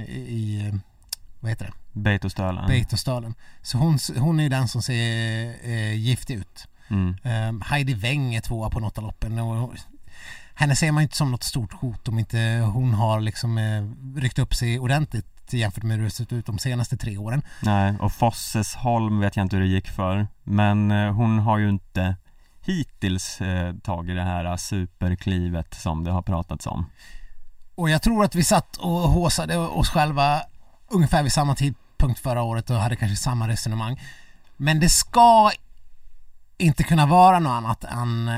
i, 0.00 0.18
i 0.18 0.74
vad 1.40 1.50
heter 1.50 1.64
det? 1.66 2.00
Beitostölen. 2.00 2.66
Beitostölen. 2.66 3.34
Så 3.62 3.78
hon, 3.78 3.98
hon 4.16 4.38
är 4.38 4.42
ju 4.42 4.48
den 4.48 4.68
som 4.68 4.82
ser 4.82 4.94
eh, 5.70 5.94
giftig 5.94 6.34
ut. 6.34 6.68
Mm. 6.88 7.16
Um, 7.24 7.60
Heidi 7.60 7.94
Weng 7.94 8.34
är 8.34 8.40
tvåa 8.40 8.70
på 8.70 8.80
något 8.80 8.98
av 8.98 9.04
loppen 9.04 9.38
och 9.38 9.74
henne 10.58 10.76
ser 10.76 10.92
man 10.92 11.02
ju 11.02 11.04
inte 11.04 11.16
som 11.16 11.30
något 11.30 11.42
stort 11.42 11.72
hot 11.72 12.08
om 12.08 12.18
inte 12.18 12.38
hon 12.74 12.94
har 12.94 13.20
liksom 13.20 13.58
eh, 13.58 13.84
ryckt 14.20 14.38
upp 14.38 14.54
sig 14.54 14.78
ordentligt 14.78 15.52
jämfört 15.52 15.82
med 15.82 15.96
hur 15.96 16.04
det 16.04 16.10
sett 16.10 16.32
ut 16.32 16.46
de 16.46 16.58
senaste 16.58 16.96
tre 16.96 17.16
åren. 17.16 17.42
Nej, 17.62 17.94
och 18.00 18.12
Fossesholm 18.12 19.20
vet 19.20 19.36
jag 19.36 19.44
inte 19.44 19.56
hur 19.56 19.62
det 19.62 19.68
gick 19.68 19.88
för. 19.88 20.26
Men 20.44 20.90
eh, 20.90 21.12
hon 21.12 21.38
har 21.38 21.58
ju 21.58 21.68
inte 21.68 22.16
hittills 22.60 23.40
eh, 23.40 23.74
tagit 23.74 24.16
det 24.16 24.22
här 24.22 24.56
superklivet 24.56 25.74
som 25.74 26.04
det 26.04 26.10
har 26.10 26.22
pratats 26.22 26.66
om. 26.66 26.86
Och 27.74 27.90
jag 27.90 28.02
tror 28.02 28.24
att 28.24 28.34
vi 28.34 28.44
satt 28.44 28.76
och 28.76 28.90
håsade 28.90 29.56
oss 29.56 29.88
själva 29.88 30.42
ungefär 30.88 31.22
vid 31.22 31.32
samma 31.32 31.54
tidpunkt 31.54 32.20
förra 32.20 32.42
året 32.42 32.70
och 32.70 32.76
hade 32.76 32.96
kanske 32.96 33.16
samma 33.16 33.48
resonemang. 33.48 34.00
Men 34.56 34.80
det 34.80 34.88
ska 34.88 35.50
inte 36.58 36.82
kunna 36.82 37.06
vara 37.06 37.38
något 37.38 37.50
annat 37.50 37.84
än 37.84 38.30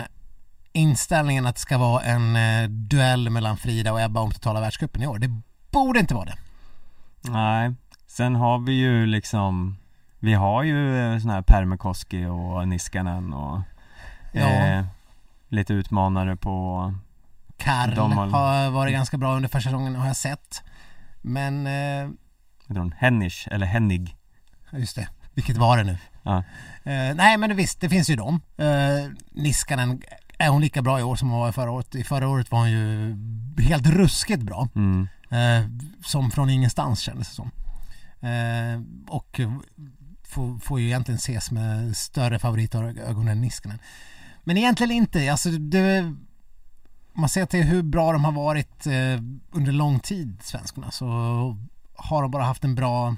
inställningen 0.72 1.46
att 1.46 1.54
det 1.54 1.60
ska 1.60 1.78
vara 1.78 2.02
en 2.02 2.36
eh, 2.36 2.68
duell 2.68 3.30
mellan 3.30 3.56
Frida 3.56 3.92
och 3.92 4.00
Ebba 4.00 4.20
om 4.20 4.30
totala 4.32 4.60
världscupen 4.60 5.02
i 5.02 5.06
år. 5.06 5.18
Det 5.18 5.40
borde 5.70 6.00
inte 6.00 6.14
vara 6.14 6.24
det. 6.24 6.36
Nej, 7.30 7.72
sen 8.06 8.34
har 8.34 8.58
vi 8.58 8.72
ju 8.72 9.06
liksom 9.06 9.76
Vi 10.18 10.34
har 10.34 10.62
ju 10.62 10.98
eh, 11.14 11.18
såna 11.18 11.32
här 11.34 11.42
Permekoski 11.42 12.24
och 12.26 12.68
Niskanen 12.68 13.32
och 13.34 13.60
Ja. 14.32 14.40
eh, 14.48 14.84
Lite 15.48 15.72
utmanare 15.74 16.36
på 16.36 16.94
Karl 17.58 17.98
har- 17.98 18.26
har 18.26 18.70
varit 18.70 18.92
ganska 18.92 19.16
bra 19.18 19.34
under 19.36 19.48
första 19.48 19.70
säsongen 19.70 19.96
har 19.96 20.06
jag 20.06 20.16
sett. 20.16 20.62
Men, 21.22 21.66
eh, 21.66 22.10
heter 22.68 22.78
hon, 22.80 22.94
Hennish 22.98 23.48
eller 23.50 23.66
Hennig 23.66 24.16
just 24.72 24.96
det, 24.96 25.08
vilket 25.34 25.56
var 25.56 25.76
det 25.76 25.84
nu? 25.84 25.98
Ja. 26.22 26.36
Eh, 26.84 27.14
nej 27.14 27.36
men 27.38 27.56
visst, 27.56 27.80
det 27.80 27.88
finns 27.88 28.10
ju 28.10 28.16
dem. 28.16 28.40
Uh, 28.60 29.12
Niskanen, 29.30 30.02
är 30.40 30.48
hon 30.48 30.60
lika 30.60 30.82
bra 30.82 31.00
i 31.00 31.02
år 31.02 31.16
som 31.16 31.30
hon 31.30 31.40
var 31.40 31.52
förra 31.52 31.70
året? 31.70 31.94
I 31.94 32.04
förra 32.04 32.28
året 32.28 32.50
var 32.50 32.58
hon 32.58 32.70
ju 32.70 33.16
helt 33.62 33.86
ruskigt 33.86 34.42
bra. 34.42 34.68
mm. 34.74 35.08
Eh, 35.30 35.64
som 36.04 36.30
från 36.30 36.50
ingenstans 36.50 37.00
kändes 37.00 37.28
det 37.28 37.34
som. 37.34 37.50
Eh, 38.20 38.80
och 39.08 39.40
får, 40.22 40.58
får 40.58 40.80
ju 40.80 40.86
egentligen 40.86 41.16
ses 41.16 41.50
med 41.50 41.96
större 41.96 42.38
favoritögon 42.38 43.28
än 43.28 43.40
Niskanen. 43.40 43.78
Men 44.44 44.56
egentligen 44.56 44.92
inte. 44.92 45.32
Alltså 45.32 45.50
det, 45.50 46.14
man 47.12 47.28
ser 47.28 47.46
till 47.46 47.62
hur 47.62 47.82
bra 47.82 48.12
de 48.12 48.24
har 48.24 48.32
varit 48.32 48.86
eh, 48.86 49.22
under 49.50 49.72
lång 49.72 50.00
tid, 50.00 50.38
svenskarna, 50.42 50.90
så 50.90 51.06
har 51.96 52.22
de 52.22 52.30
bara 52.30 52.44
haft 52.44 52.64
en 52.64 52.74
bra 52.74 53.16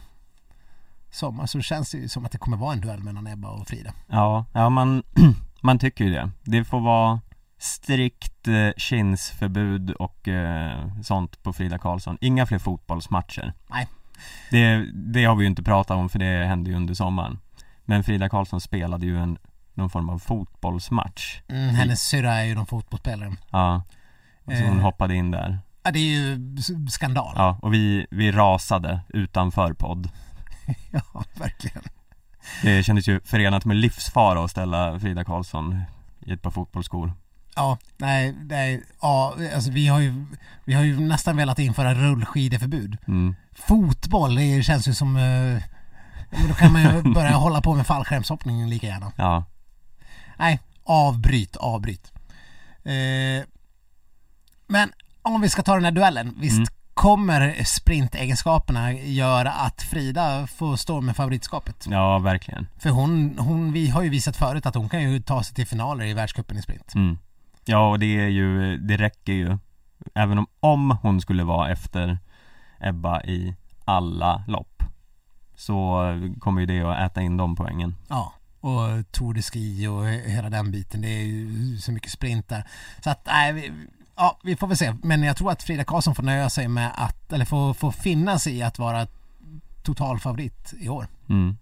sommar. 1.11 1.47
Så 1.47 1.59
det 1.59 1.65
känns 1.65 1.95
ju 1.95 2.09
som 2.09 2.25
att 2.25 2.33
det 2.33 2.39
kommer 2.39 2.57
vara 2.57 2.73
en 2.73 2.81
duell 2.81 3.03
mellan 3.03 3.27
Ebba 3.27 3.49
och 3.49 3.69
Frida. 3.69 3.93
Ja, 4.09 4.45
ja 4.53 4.69
man, 4.69 5.03
man 5.63 5.79
tycker 5.79 6.05
ju 6.05 6.11
det 6.11 6.31
Det 6.43 6.65
får 6.65 6.81
vara 6.81 7.21
strikt 7.59 8.49
eh, 8.49 8.71
kinsförbud 8.77 9.91
och 9.91 10.29
eh, 10.29 10.89
sånt 11.03 11.43
på 11.43 11.53
Frida 11.53 11.79
Karlsson 11.79 12.19
Inga 12.21 12.47
fler 12.47 12.59
fotbollsmatcher 12.59 13.53
Nej. 13.71 13.89
det, 14.51 14.87
det 14.95 15.25
har 15.25 15.35
vi 15.35 15.43
ju 15.45 15.49
inte 15.51 15.63
pratat 15.63 15.97
om 15.97 16.09
för 16.09 16.19
det 16.19 16.45
hände 16.47 16.71
ju 16.71 16.77
under 16.77 16.95
sommaren 16.95 17.39
Men 17.85 18.05
Frida 18.05 18.29
Karlsson 18.29 18.61
spelade 18.61 19.07
ju 19.07 19.19
en 19.19 19.39
någon 19.75 19.91
form 19.91 20.09
av 20.11 20.19
fotbollsmatch 20.19 21.41
Mm, 21.49 21.75
hennes 21.75 22.03
syrra 22.03 22.33
är 22.35 22.45
ju 22.45 22.55
någon 22.55 22.67
fotbollsspelare. 22.67 23.37
Ja 23.51 23.83
och 24.45 24.53
så 24.53 24.65
hon 24.65 24.79
Eh. 24.79 24.83
hoppade 24.85 25.15
in 25.15 25.31
där 25.31 25.59
Ja, 25.85 25.91
det 25.91 25.99
är 25.99 26.13
ju 26.15 26.57
skandal. 26.91 27.35
Ja, 27.37 27.59
och 27.63 27.75
vi, 27.75 28.07
vi 28.11 28.33
rasade 28.33 29.01
utanför 29.09 29.73
podd 29.73 30.11
ja 30.91 31.25
verkligen. 31.39 31.83
Det 32.63 32.83
kändes 32.83 33.09
ju 33.09 33.21
förenat 33.21 33.65
med 33.65 33.77
livsfara 33.77 34.45
att 34.45 34.51
ställa 34.51 35.01
Frida 35.01 35.25
Karlsson 35.25 35.83
i 36.27 36.33
ett 36.33 36.43
par 36.43 36.51
fotbollsskor 36.51 37.13
Ja, 37.55 37.79
nej, 37.97 38.35
nej, 38.41 38.83
ja, 39.03 39.35
alltså 39.55 39.71
vi 39.71 39.87
har 39.89 40.01
ju, 40.01 40.25
vi 40.65 40.75
har 40.75 40.83
ju 40.83 41.01
nästan 41.01 41.37
velat 41.37 41.59
införa 41.59 41.95
rullskideförbud. 41.95 42.97
mm. 43.09 43.35
Fotboll, 43.53 44.35
det 44.35 44.63
känns 44.63 44.89
ju 44.89 44.95
som, 44.95 45.17
eh, 45.17 45.63
då 46.49 46.55
kan 46.55 46.73
man 46.73 46.83
ju 46.83 47.03
börja 47.15 47.31
hålla 47.33 47.61
på 47.61 47.75
med 47.75 47.87
fallskärmshoppning 47.87 48.67
lika 48.67 48.87
gärna. 48.87 49.13
Ja, 49.17 49.45
Nej, 50.39 50.61
avbryt, 50.85 51.57
avbryt. 51.57 52.13
Eh, 52.85 53.45
men 54.67 54.93
om 55.23 55.41
vi 55.41 55.49
ska 55.49 55.63
ta 55.63 55.75
den 55.75 55.85
här 55.85 55.93
duellen, 55.93 56.35
visst 56.41 56.57
Mm. 56.57 56.67
Kommer 56.95 57.65
sprintegenskaperna 57.65 58.93
göra 58.93 59.51
att 59.51 59.83
Frida 59.83 60.47
får 60.47 60.77
stå 60.77 61.01
med 61.01 61.17
favoritskapet? 61.17 61.87
ja 61.91 62.19
verkligen 62.19 62.67
För 62.79 62.91
hon, 62.91 63.39
hon, 63.39 63.73
vi 63.73 63.89
har 63.89 64.03
ju 64.03 64.09
visat 64.09 64.37
förut 64.37 64.67
att 64.67 64.75
hon 64.75 64.89
kan 64.89 65.13
ju 65.13 65.21
ta 65.21 65.43
sig 65.43 65.55
till 65.55 65.67
finaler 65.67 66.05
i 66.05 66.15
världscupen 66.15 66.59
i 66.59 66.63
sprint. 66.63 66.95
Mm. 66.95 67.19
Ja, 67.65 67.91
och 67.91 67.99
det 67.99 68.21
är 68.21 68.29
ju, 68.29 68.77
det 68.77 68.97
räcker 68.97 69.33
ju 69.33 69.59
Även 70.15 70.39
om, 70.39 70.47
om 70.61 70.99
hon 71.03 71.21
skulle 71.21 71.45
vara 71.45 71.71
efter 71.71 72.19
Ebba 72.81 73.23
i 73.23 73.55
alla 73.85 74.45
lopp 74.47 74.83
Så 75.55 76.03
kommer 76.41 76.61
ju 76.61 76.67
det 76.67 76.83
att 76.83 77.11
äta 77.11 77.23
in 77.23 77.37
de 77.37 77.57
poängen 77.57 77.95
Ja, 78.09 78.33
och 78.61 79.13
Tour 79.13 79.35
de 79.35 79.43
Ski 79.43 79.87
och 79.87 80.07
hela 80.07 80.51
den 80.51 80.71
biten. 80.71 81.01
Det 81.01 81.09
är 81.09 81.25
ju 81.25 81.79
så 81.79 81.93
mycket 81.93 82.11
sprint 82.11 82.49
där. 82.49 82.65
Så 83.05 83.11
att, 83.11 83.27
nej, 83.27 83.73
ja, 84.23 84.39
vi 84.43 84.57
får 84.57 84.67
väl 84.67 84.77
se. 84.77 84.95
Men 85.03 85.23
jag 85.23 85.37
tror 85.37 85.51
att 85.51 85.63
Frida 85.63 85.85
Karlsson 85.85 86.15
får 86.15 86.23
nöja 86.23 86.51
sig 86.51 86.69
med 86.69 86.91
att, 86.95 87.33
eller 87.33 87.45
får, 87.45 87.75
får 87.75 87.91
finna 87.91 88.39
sig 88.39 88.57
i 88.57 88.63
att 88.63 88.79
vara 88.79 89.07
totalfavorit 89.83 90.75
i 90.81 90.89
år. 90.89 91.07
mm. 91.29 91.57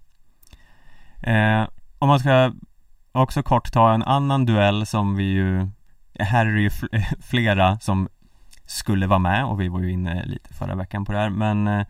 eh, 1.23 1.69
Om 1.99 2.09
man 2.09 2.21
ska 2.21 2.53
också 3.13 3.43
kort 3.43 3.73
ta 3.73 3.95
en 3.95 4.03
annan 4.03 4.47
duell 4.47 4.87
som 4.87 5.17
vi 5.17 5.25
ju 5.25 5.69
Här 6.19 6.47
är 6.47 6.55
det 6.55 6.61
ju 6.61 6.71
flera 7.21 7.81
som 7.81 8.09
skulle 8.67 9.07
vara 9.07 9.19
med 9.19 9.45
och 9.45 9.61
vi 9.61 9.69
var 9.69 9.81
ju 9.81 9.93
inne 9.93 10.25
lite 10.27 10.55
förra 10.55 10.75
veckan 10.75 11.05
på 11.05 11.13
det 11.13 11.19
här 11.19 11.31
men 11.31 11.69
eh, 11.69 11.87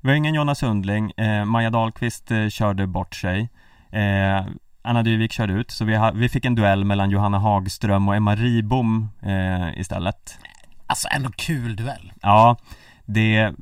Vi 0.00 0.08
har 0.08 0.16
ingen 0.16 0.34
Jonas 0.34 0.58
Sundling, 0.58 1.10
eh, 1.10 1.44
Maja 1.44 1.70
Dahlqvist 1.70 2.30
eh, 2.30 2.48
körde 2.48 2.86
bort 2.86 3.14
sig 3.14 3.50
eh, 3.90 4.46
Anna 4.88 5.02
Dyvik 5.02 5.32
körde 5.32 5.52
ut 5.52 5.70
så 5.70 5.84
vi, 5.84 5.96
ha, 5.96 6.10
vi 6.10 6.28
fick 6.28 6.44
en 6.44 6.54
duell 6.54 6.84
mellan 6.84 7.10
Johanna 7.10 7.38
Hagström 7.38 8.08
och 8.08 8.16
Emma 8.16 8.34
Ribom 8.34 9.08
eh, 9.22 9.78
istället 9.80 10.38
Alltså 10.86 11.08
ändå 11.16 11.30
kul 11.36 11.76
duell. 11.76 12.12
Ja, 12.22 12.56
det 13.06 13.36
är 13.36 13.54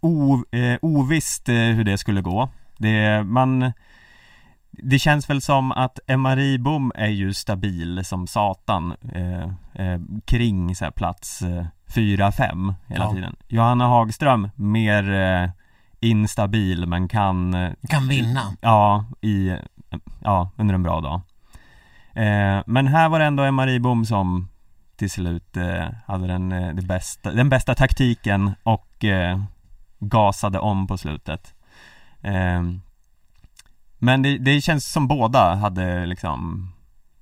o, 0.00 0.44
eh, 0.50 0.78
ovisst 0.82 1.48
eh, 1.48 1.54
hur 1.54 1.84
det 1.84 1.98
skulle 1.98 2.20
gå 2.20 2.48
det, 2.78 3.22
man 3.24 3.72
Det 4.70 4.98
känns 4.98 5.30
väl 5.30 5.40
som 5.40 5.72
att 5.72 5.98
Emma 6.06 6.36
Ribom 6.36 6.92
är 6.94 7.08
ju 7.08 7.34
stabil 7.34 8.04
som 8.04 8.26
satan 8.26 8.94
eh, 9.14 9.42
eh, 9.86 10.00
Kring 10.24 10.74
så 10.76 10.84
här 10.84 10.92
plats 10.92 11.42
eh, 11.42 11.64
4-5 11.94 12.74
hela 12.86 13.04
Ja. 13.04 13.12
tiden 13.14 13.36
Johanna 13.48 13.86
Hagström 13.86 14.50
mer 14.56 15.12
eh, 15.12 15.50
instabil 16.00 16.86
men 16.86 17.08
kan 17.08 17.54
eh, 17.54 17.72
Kan 17.88 18.08
vinna. 18.08 18.40
Ja, 18.60 19.04
i, 19.20 19.56
ja, 20.20 20.50
under 20.56 20.74
en 20.74 20.82
bra 20.82 21.00
dag. 21.00 21.20
Eh, 22.14 22.62
Men 22.66 22.86
här 22.86 23.08
var 23.08 23.18
det 23.18 23.24
ändå 23.24 23.42
Emma 23.42 23.66
Ribom 23.66 24.04
som 24.04 24.48
till 24.96 25.10
slut 25.10 25.56
eh, 25.56 25.84
hade 26.06 26.26
den, 26.26 26.52
eh, 26.52 26.74
det 26.74 26.82
bästa, 26.82 27.32
den 27.32 27.48
bästa 27.48 27.74
taktiken 27.74 28.50
och 28.62 29.04
eh, 29.04 29.42
gasade 29.98 30.58
om 30.58 30.86
på 30.86 30.98
slutet. 30.98 31.54
Eh, 32.22 32.62
Men 33.98 34.22
det, 34.22 34.38
det 34.38 34.60
känns 34.60 34.92
som 34.92 35.08
båda 35.08 35.54
hade 35.54 36.06
liksom 36.06 36.68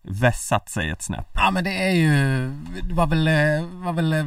vässat 0.02 0.68
sig 0.68 0.90
ett 0.90 1.02
snäpp. 1.02 1.28
Ja 1.34 1.50
men 1.50 1.64
det 1.64 1.82
är 1.88 1.90
ju, 1.94 2.48
det 2.82 2.94
var 2.94 3.06
väl, 3.06 3.28
eh, 3.28 3.66
var 3.84 3.92
väl 3.92 4.12
eh, 4.12 4.24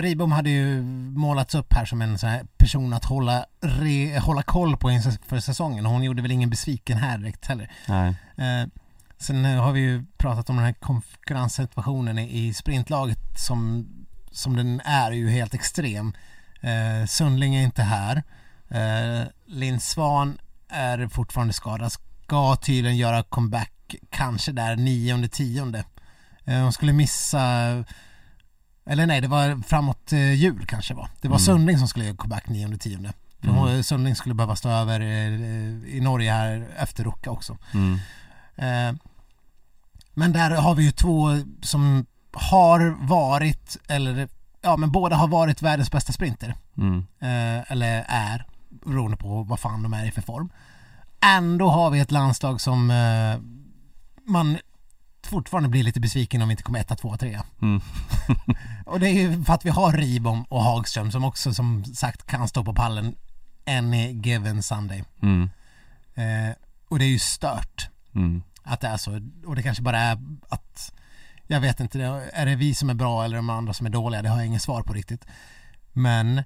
Ribom 0.00 0.32
hade 0.32 0.50
ju 0.50 0.82
målats 1.16 1.54
upp 1.54 1.72
här 1.72 1.84
som 1.84 2.02
en 2.02 2.18
sån 2.18 2.28
här 2.28 2.46
person 2.56 2.92
att 2.92 3.04
hålla, 3.04 3.46
re, 3.60 4.18
hålla 4.18 4.42
koll 4.42 4.76
på 4.76 4.90
inför 4.90 5.40
säsongen 5.40 5.86
hon 5.86 6.02
gjorde 6.02 6.22
väl 6.22 6.30
ingen 6.30 6.50
besviken 6.50 6.98
här 6.98 7.18
direkt 7.18 7.46
heller. 7.46 7.70
Nej, 8.34 8.68
sen 9.18 9.44
har 9.44 9.72
vi 9.72 9.80
ju 9.80 10.04
pratat 10.16 10.50
om 10.50 10.56
den 10.56 10.64
här 10.64 10.72
konkurrenssituationen 10.72 12.18
i, 12.18 12.54
sprintlaget 12.54 13.18
som, 13.36 13.86
som 14.30 14.56
den 14.56 14.80
är 14.84 15.10
ju 15.10 15.30
helt 15.30 15.54
extrem. 15.54 16.12
Eh, 16.60 17.06
Sundling 17.06 17.54
är 17.54 17.62
inte 17.62 17.82
här. 17.82 18.22
Eh, 18.68 19.26
Linn 19.46 19.80
Svan 19.80 20.38
är 20.68 21.08
fortfarande 21.08 21.52
skadad. 21.52 21.92
Ska 21.92 22.56
tydligen 22.56 22.96
göra 22.96 23.22
comeback 23.22 23.94
kanske 24.10 24.52
där 24.52 24.76
nionde, 24.76 25.28
tionde. 25.28 25.84
Eh, 26.44 26.60
hon 26.60 26.72
skulle 26.72 26.92
missa 26.92 27.84
eller 28.86 29.06
nej, 29.06 29.20
det 29.20 29.28
var 29.28 29.62
framåt 29.62 30.12
eh, 30.12 30.32
jul 30.34 30.66
kanske 30.66 30.94
var. 30.94 31.08
Det 31.20 31.28
var 31.28 31.36
Mm. 31.36 31.44
Sundling 31.46 31.78
som 31.78 31.88
skulle 31.88 32.04
göra 32.04 32.16
comeback 32.16 32.48
nionde, 32.48 32.78
tionde. 32.78 33.12
För 33.40 33.48
Mm. 33.48 33.60
hon, 33.60 33.84
Sundling 33.84 34.16
skulle 34.16 34.34
behöva 34.34 34.56
stå 34.56 34.68
över 34.68 35.00
eh, 35.00 35.94
i 35.96 36.00
Norge 36.02 36.32
här 36.32 36.66
efter 36.76 37.04
Ruka 37.04 37.30
också. 37.30 37.56
mm. 37.74 37.98
Eh, 38.56 38.94
men 40.14 40.32
där 40.32 40.50
har 40.50 40.74
vi 40.74 40.84
ju 40.84 40.90
två 40.90 41.28
som 41.62 42.06
har 42.32 42.96
varit, 43.06 43.76
eller 43.88 44.28
ja 44.62 44.76
men 44.76 44.90
båda 44.92 45.16
har 45.16 45.28
varit 45.28 45.62
världens 45.62 45.90
bästa 45.90 46.12
sprinter. 46.12 46.54
Mm. 46.76 46.98
Eh, 47.20 47.72
eller 47.72 48.04
är, 48.08 48.46
beroende 48.70 49.16
på 49.16 49.42
vad 49.42 49.60
fan 49.60 49.82
de 49.82 49.92
är 49.94 50.06
i 50.06 50.10
för 50.10 50.22
form. 50.22 50.48
Ändå 51.20 51.70
har 51.70 51.90
vi 51.90 52.00
ett 52.00 52.10
landslag 52.12 52.60
som 52.60 52.90
eh, 52.90 53.38
man 54.32 54.58
fortfarande 55.34 55.68
bli 55.68 55.82
lite 55.82 56.00
besviken 56.00 56.42
om 56.42 56.48
vi 56.48 56.52
inte 56.52 56.62
kommer 56.62 56.80
etta, 56.80 56.96
tvåa, 56.96 57.16
trea. 57.16 57.44
Mm. 57.62 57.80
Och 58.86 59.00
det 59.00 59.08
är 59.08 59.12
ju 59.12 59.44
för 59.44 59.52
att 59.54 59.64
vi 59.64 59.70
har 59.70 59.92
Ribom 59.92 60.44
och 60.44 60.62
Hagström 60.62 61.10
som 61.12 61.24
också 61.24 61.54
som 61.54 61.84
sagt 61.84 62.26
kan 62.26 62.48
stå 62.48 62.64
på 62.64 62.74
pallen 62.74 63.14
any 63.66 64.12
given 64.12 64.62
Sunday. 64.62 65.04
Mm. 65.22 65.50
Eh, 66.14 66.54
och 66.88 66.98
det 66.98 67.04
är 67.04 67.08
ju 67.08 67.18
stört 67.18 67.88
Mm. 68.14 68.42
att 68.62 68.80
det 68.80 68.86
är 68.88 68.96
så. 68.96 69.20
Och 69.46 69.56
det 69.56 69.62
kanske 69.62 69.82
bara 69.82 69.98
är 69.98 70.18
att, 70.48 70.92
jag 71.46 71.60
vet 71.60 71.80
inte, 71.80 72.02
är 72.32 72.46
det 72.46 72.56
vi 72.56 72.74
som 72.74 72.90
är 72.90 72.94
bra 72.94 73.24
eller 73.24 73.36
de 73.36 73.50
andra 73.50 73.72
som 73.72 73.86
är 73.86 73.90
dåliga? 73.90 74.22
Det 74.22 74.28
har 74.28 74.36
jag 74.36 74.46
inget 74.46 74.62
svar 74.62 74.82
på 74.82 74.92
riktigt. 74.92 75.24
Men 75.92 76.38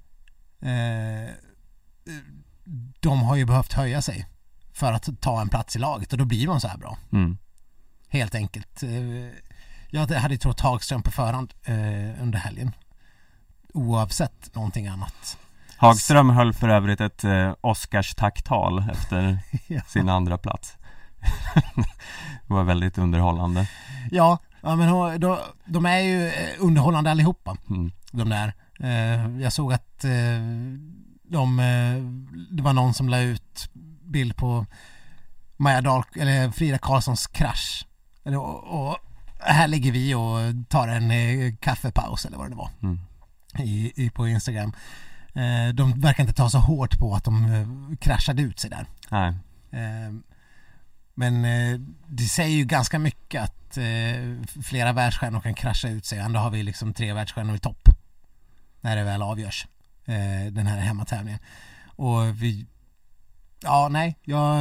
eh, 0.61 1.30
de 3.01 3.22
har 3.22 3.36
ju 3.36 3.45
behövt 3.45 3.72
höja 3.72 4.03
sig 4.03 4.26
för 4.72 4.93
att 4.93 5.20
ta 5.20 5.41
en 5.41 5.49
plats 5.49 5.76
i 5.76 5.78
laget 5.78 6.12
och 6.12 6.18
då 6.18 6.24
blir 6.24 6.47
de 6.47 6.61
så 6.61 6.68
här 6.68 6.78
bra. 6.78 6.99
Mm. 7.12 7.39
Helt 8.09 8.34
enkelt. 8.34 8.82
Eh, 8.82 8.90
Jag 9.90 10.06
hade 10.11 10.36
trott 10.38 10.61
Hagström 10.61 11.02
på 11.02 11.11
förhand 11.11 11.54
eh, 11.64 12.22
under 12.22 12.38
helgen. 12.38 12.72
Oavsett 13.74 14.54
någonting 14.54 14.86
annat. 14.86 15.38
Hagström 15.76 16.30
höll 16.30 16.52
för 16.52 16.68
övrigt 16.68 17.00
ett 17.00 17.24
eh, 17.24 17.54
Oscars 17.61 18.14
tacktal 18.14 18.90
efter 18.90 19.38
Ja. 19.66 19.80
sin 19.86 20.09
andra 20.09 20.38
plats. 20.38 20.76
det 22.46 22.54
var 22.54 22.64
väldigt 22.64 22.98
underhållande. 22.98 23.68
Ja, 24.11 24.38
ja 24.62 24.76
men 24.76 25.20
då, 25.20 25.38
de 25.64 25.86
är 25.86 25.98
ju 25.98 26.32
underhållande 26.59 27.11
allihopa. 27.11 27.56
Mm. 27.70 27.92
de 28.12 28.28
där. 28.28 28.52
Jag 29.40 29.52
såg 29.52 29.72
att 29.72 30.04
de, 31.22 31.56
det 32.50 32.62
var 32.62 32.72
någon 32.72 32.94
som 32.94 33.09
la 33.09 33.18
ut 33.20 33.70
bild 34.02 34.36
på 34.36 34.66
Maja 35.56 35.80
Dahl, 35.80 36.04
eller 36.16 36.50
Frida 36.50 36.78
Karlssons 36.78 37.26
krasch. 37.26 37.86
Och, 38.24 38.88
och 38.90 38.96
här 39.38 39.68
ligger 39.68 39.92
vi 39.92 40.14
och 40.14 40.68
tar 40.68 40.88
en 40.88 41.10
eh, 41.10 41.54
kaffepaus 41.60 42.24
eller 42.24 42.36
vad 42.38 42.50
det 42.50 42.56
var 42.56 42.70
Mm. 42.82 42.98
i, 43.58 43.92
i, 44.04 44.10
på 44.10 44.28
Instagram. 44.28 44.72
Eh, 45.34 45.74
de 45.74 46.00
verkar 46.00 46.22
inte 46.22 46.34
ta 46.34 46.50
så 46.50 46.58
hårt 46.58 46.98
på 46.98 47.14
att 47.14 47.24
de 47.24 47.44
eh, 47.54 47.96
kraschade 47.98 48.42
ut 48.42 48.60
sig 48.60 48.70
där. 48.70 48.86
Nej. 49.10 49.34
Men 51.14 51.42
det 52.06 52.22
säger 52.22 52.56
ju 52.56 52.64
ganska 52.64 52.98
mycket 52.98 53.42
att 53.42 53.78
flera 54.64 54.92
världsstjärnor 54.92 55.40
kan 55.40 55.54
krascha 55.54 55.88
ut 55.88 56.06
sig. 56.06 56.18
Ändå 56.18 56.40
har 56.40 56.50
vi 56.50 56.62
liksom 56.62 56.94
tre 56.94 57.12
världsstjärnor 57.12 57.56
i 57.56 57.58
topp. 57.58 57.88
När 58.80 58.96
det 58.96 59.04
väl 59.04 59.22
avgörs. 59.22 59.66
Den 60.50 60.66
här 60.66 60.78
hemmatävlingen. 60.78 61.40
Och 61.86 62.42
vi... 62.42 62.66
Ja, 63.62 63.88
nej. 63.90 64.16
Jag, 64.22 64.58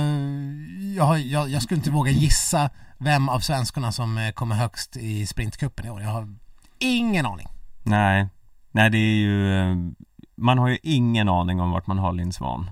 jag, 0.96 1.20
jag, 1.20 1.50
jag 1.50 1.62
skulle 1.62 1.78
inte 1.78 1.92
våga 1.92 2.12
gissa 2.12 2.70
vem 2.98 3.30
av 3.30 3.40
svenskarna 3.40 3.92
som 3.92 4.18
eh, 4.18 4.32
kommer 4.32 4.56
högst 4.56 4.98
i 4.98 5.28
sprintcupen 5.28 5.86
i 5.86 5.90
år. 5.90 6.02
Jag 6.02 6.10
har 6.10 6.28
ingen 6.80 7.26
aning. 7.26 7.48
Nej. 7.84 8.28
Nej, 8.72 8.90
det 8.90 8.98
är 8.98 9.16
ju 9.16 9.60
eh, 9.72 9.76
Man 10.38 10.58
har 10.58 10.68
ju 10.68 10.78
ingen 10.84 11.30
aning 11.30 11.62
om 11.62 11.72
vart 11.72 11.88
man 11.88 11.98
har 11.98 12.12
Linn 12.14 12.34
Svan. 12.34 12.72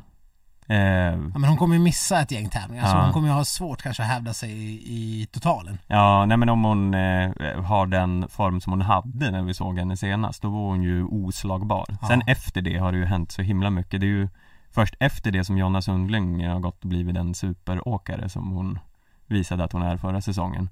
Eh, 0.68 0.78
Ja, 0.78 1.16
men 1.16 1.44
hon 1.44 1.58
kommer 1.58 1.76
ju 1.76 1.82
missa 1.82 2.22
ett 2.22 2.32
gäng 2.32 2.50
tävlingar. 2.50 2.86
Så 2.86 2.98
Ja. 2.98 3.04
hon 3.04 3.14
kommer 3.14 3.28
ju 3.28 3.34
ha 3.34 3.46
svårt 3.46 3.82
kanske 3.82 4.04
att 4.04 4.10
hävda 4.10 4.34
sig 4.34 4.52
i, 4.52 4.74
i 5.22 5.28
totalen. 5.32 5.78
Ja, 5.88 6.26
nej 6.26 6.38
men 6.38 6.50
om 6.50 6.64
hon 6.64 6.94
eh, 6.94 7.62
har 7.64 7.86
den 7.86 8.28
form 8.30 8.62
som 8.62 8.74
hon 8.74 8.82
hade 8.82 9.32
när 9.32 9.42
vi 9.44 9.54
såg 9.54 9.80
henne 9.80 9.98
senast, 9.98 10.42
då 10.42 10.50
var 10.50 10.60
hon 10.60 10.84
ju 10.84 11.04
oslagbar. 11.04 11.86
Ja. 12.02 12.08
Sen 12.08 12.22
efter 12.28 12.62
det 12.62 12.78
har 12.78 12.92
det 12.92 12.98
ju 12.98 13.06
hänt 13.06 13.32
så 13.32 13.42
himla 13.42 13.70
mycket. 13.70 14.00
Det 14.02 14.06
är 14.06 14.10
ju 14.10 14.30
först 14.72 14.96
efter 15.00 15.32
det 15.32 15.44
som 15.46 15.58
Jonna 15.58 15.82
Sundling 15.82 16.48
har 16.48 16.60
gått 16.60 16.82
och 16.84 16.90
blivit 16.90 17.16
den 17.16 17.34
superåkare 17.36 18.30
som 18.30 18.52
hon 18.52 18.80
visade 19.28 19.64
att 19.64 19.72
hon 19.72 19.82
är 19.82 19.98
förra 19.98 20.22
säsongen. 20.22 20.70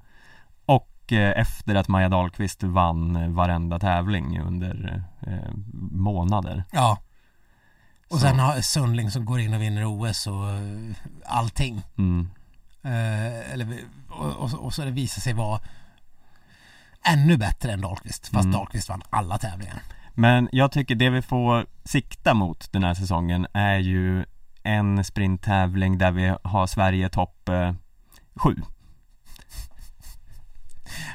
Och 0.65 1.13
eh, 1.13 1.39
efter 1.41 1.75
att 1.75 1.87
Maja 1.87 2.09
Dahlqvist 2.09 2.63
vann 2.63 3.15
eh, 3.15 3.29
varenda 3.29 3.79
tävling 3.79 4.39
under 4.41 5.03
eh, 5.27 5.53
månader. 5.91 6.63
Ja. 6.71 6.97
Och 8.09 8.19
Så- 8.19 8.25
sen 8.27 8.39
har 8.39 8.61
Sundling 8.61 9.11
som 9.11 9.25
går 9.25 9.39
in 9.39 9.53
och 9.53 9.61
vinner 9.61 9.85
OS 9.85 10.27
och 10.27 10.49
eh, 10.49 10.95
allting. 11.25 11.81
Mm. 11.97 12.29
Eh, 12.83 13.53
eller, 13.53 13.77
och, 14.09 14.31
och, 14.35 14.53
och 14.65 14.73
så 14.73 14.85
det 14.85 14.91
visar 14.91 15.21
sig 15.21 15.33
vara 15.33 15.59
ännu 17.05 17.37
bättre 17.37 17.71
än 17.71 17.81
Dahlqvist. 17.81 18.27
Fast 18.27 18.43
Mm. 18.45 18.51
Dahlqvist 18.51 18.89
vann 18.89 19.01
alla 19.09 19.37
tävlingar. 19.37 19.81
Men 20.13 20.49
jag 20.51 20.71
tycker 20.71 20.95
det 20.95 21.09
vi 21.09 21.21
får 21.21 21.65
sikta 21.85 22.33
mot 22.33 22.71
den 22.73 22.83
här 22.83 22.93
säsongen 22.93 23.47
är 23.53 23.77
ju 23.77 24.25
en 24.63 25.03
sprinttävling 25.03 25.97
där 25.97 26.11
vi 26.11 26.35
har 26.43 26.67
Sverige 26.67 27.09
topp 27.09 27.49
sju. 28.35 28.55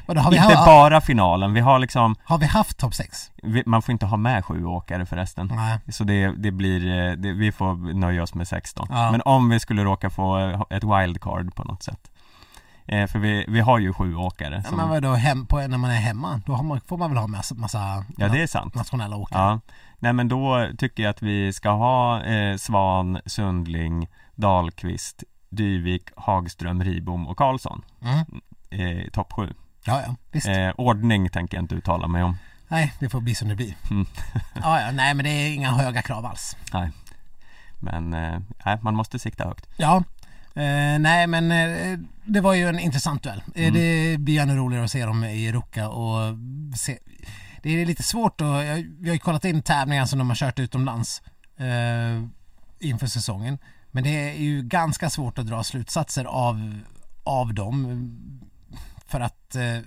Och 0.05 0.15
då 0.15 0.21
har, 0.21 0.31
vi 0.31 0.37
Inte 0.37 0.55
ha, 0.55 0.65
bara 0.65 1.01
finalen, 1.01 1.53
vi 1.53 1.59
har 1.59 1.79
liksom, 1.79 2.15
har 2.23 2.37
vi 2.37 2.45
haft 2.45 2.77
topp 2.77 2.93
6? 2.93 3.31
vi, 3.43 3.63
man 3.65 3.81
får 3.81 3.91
inte 3.91 4.05
ha 4.05 4.17
med 4.17 4.45
sju 4.45 4.65
åkare 4.65 5.05
förresten. 5.05 5.51
Nej. 5.55 5.79
Så 5.87 6.03
det, 6.03 6.27
det 6.37 6.51
blir, 6.51 7.09
eh, 7.09 7.11
det, 7.11 7.33
vi 7.33 7.51
får 7.51 7.93
nöja 7.93 8.23
oss 8.23 8.33
med 8.33 8.47
sex 8.47 8.73
då. 8.73 8.87
Ja. 8.89 9.11
Men 9.11 9.21
om 9.25 9.49
vi 9.49 9.59
skulle 9.59 9.83
råka 9.83 10.09
få 10.09 10.39
eh, 10.39 10.61
ett 10.69 10.83
wildcard 10.83 11.55
på 11.55 11.63
något 11.63 11.83
sätt. 11.83 12.11
Eh, 12.85 13.07
för 13.07 13.19
vi, 13.19 13.45
vi 13.47 13.59
har 13.59 13.79
ju 13.79 13.93
sju 13.93 14.15
åkare. 14.15 14.61
Ja, 14.63 14.69
Som, 14.69 14.77
men 14.77 14.89
vadå, 14.89 15.13
hem, 15.13 15.45
på, 15.45 15.67
när 15.67 15.77
man 15.77 15.91
är 15.91 15.95
hemma, 15.95 16.41
då 16.45 16.53
har 16.53 16.63
man, 16.63 16.81
får 16.81 16.97
man 16.97 17.09
väl 17.09 17.17
ha 17.17 17.27
massa, 17.27 17.55
massa 17.55 18.05
ja 18.17 18.27
det 18.27 18.41
är 18.41 18.47
sant. 18.47 18.75
nationella 18.75 19.15
åkare? 19.15 19.41
Ja, 19.41 19.59
nej 19.99 20.13
men 20.13 20.27
då 20.27 20.67
tycker 20.77 21.03
jag 21.03 21.09
att 21.09 21.21
vi 21.21 21.53
ska 21.53 21.69
ha 21.69 22.23
eh, 22.23 22.57
Svan, 22.57 23.19
Sundling, 23.25 24.07
Dahlqvist, 24.35 25.23
Dyvik, 25.49 26.09
Hagström, 26.15 26.83
Ribom 26.83 27.27
och 27.27 27.37
Karlsson 27.37 27.81
Mm. 28.01 28.25
eh, 28.99 29.09
topp 29.09 29.33
sju. 29.33 29.53
Ja, 29.85 30.01
ja, 30.07 30.15
visst. 30.31 30.47
Eh, 30.47 30.69
ordning 30.77 31.29
tänker 31.29 31.57
jag 31.57 31.63
inte 31.63 31.75
uttala 31.75 32.07
mig 32.07 32.23
om. 32.23 32.37
Nej, 32.67 32.93
det 32.99 33.09
får 33.09 33.21
bli 33.21 33.35
som 33.35 33.47
det 33.47 33.55
blir. 33.55 33.75
Mm. 33.91 34.05
ja, 34.55 34.81
ja, 34.81 34.91
nej 34.91 35.13
men 35.13 35.23
det 35.23 35.29
är 35.29 35.53
inga 35.53 35.71
höga 35.71 36.01
krav 36.01 36.25
alls. 36.25 36.55
Men 37.79 38.13
eh, 38.13 38.39
nej, 38.65 38.77
man 38.81 38.95
måste 38.95 39.19
sikta 39.19 39.45
högt. 39.47 39.67
Ja, 39.77 39.97
eh, 40.55 40.99
nej 40.99 41.27
men 41.27 41.51
eh, 41.51 41.99
det 42.25 42.41
var 42.41 42.53
ju 42.53 42.67
en 42.69 42.79
intressant 42.79 43.23
duell. 43.23 43.43
Eh, 43.55 43.61
Mm. 43.67 43.73
Det 43.73 44.17
blir 44.19 44.41
ännu 44.41 44.55
roligare 44.55 44.83
att 44.85 44.91
se 44.91 45.05
dem 45.05 45.23
i 45.23 45.51
Ruka 45.51 45.89
och 45.89 46.37
se. 46.77 46.97
Det 47.61 47.81
är 47.81 47.85
lite 47.85 48.03
svårt 48.03 48.41
jag, 48.41 48.85
vi 48.99 49.09
har 49.09 49.13
ju 49.13 49.19
kollat 49.19 49.45
in 49.45 49.61
tävlingar 49.61 50.05
som 50.05 50.19
de 50.19 50.29
har 50.29 50.35
kört 50.35 50.59
utomlands 50.59 51.21
eh, 51.57 52.23
inför 52.79 53.07
säsongen. 53.07 53.57
Men 53.91 54.03
det 54.03 54.09
är 54.29 54.33
ju 54.33 54.61
ganska 54.61 55.09
svårt 55.09 55.37
att 55.37 55.47
dra 55.47 55.63
slutsatser 55.63 56.25
av, 56.25 56.79
av 57.23 57.53
dem. 57.53 58.01
För 59.07 59.19
att 59.19 59.55
eh, 59.55 59.79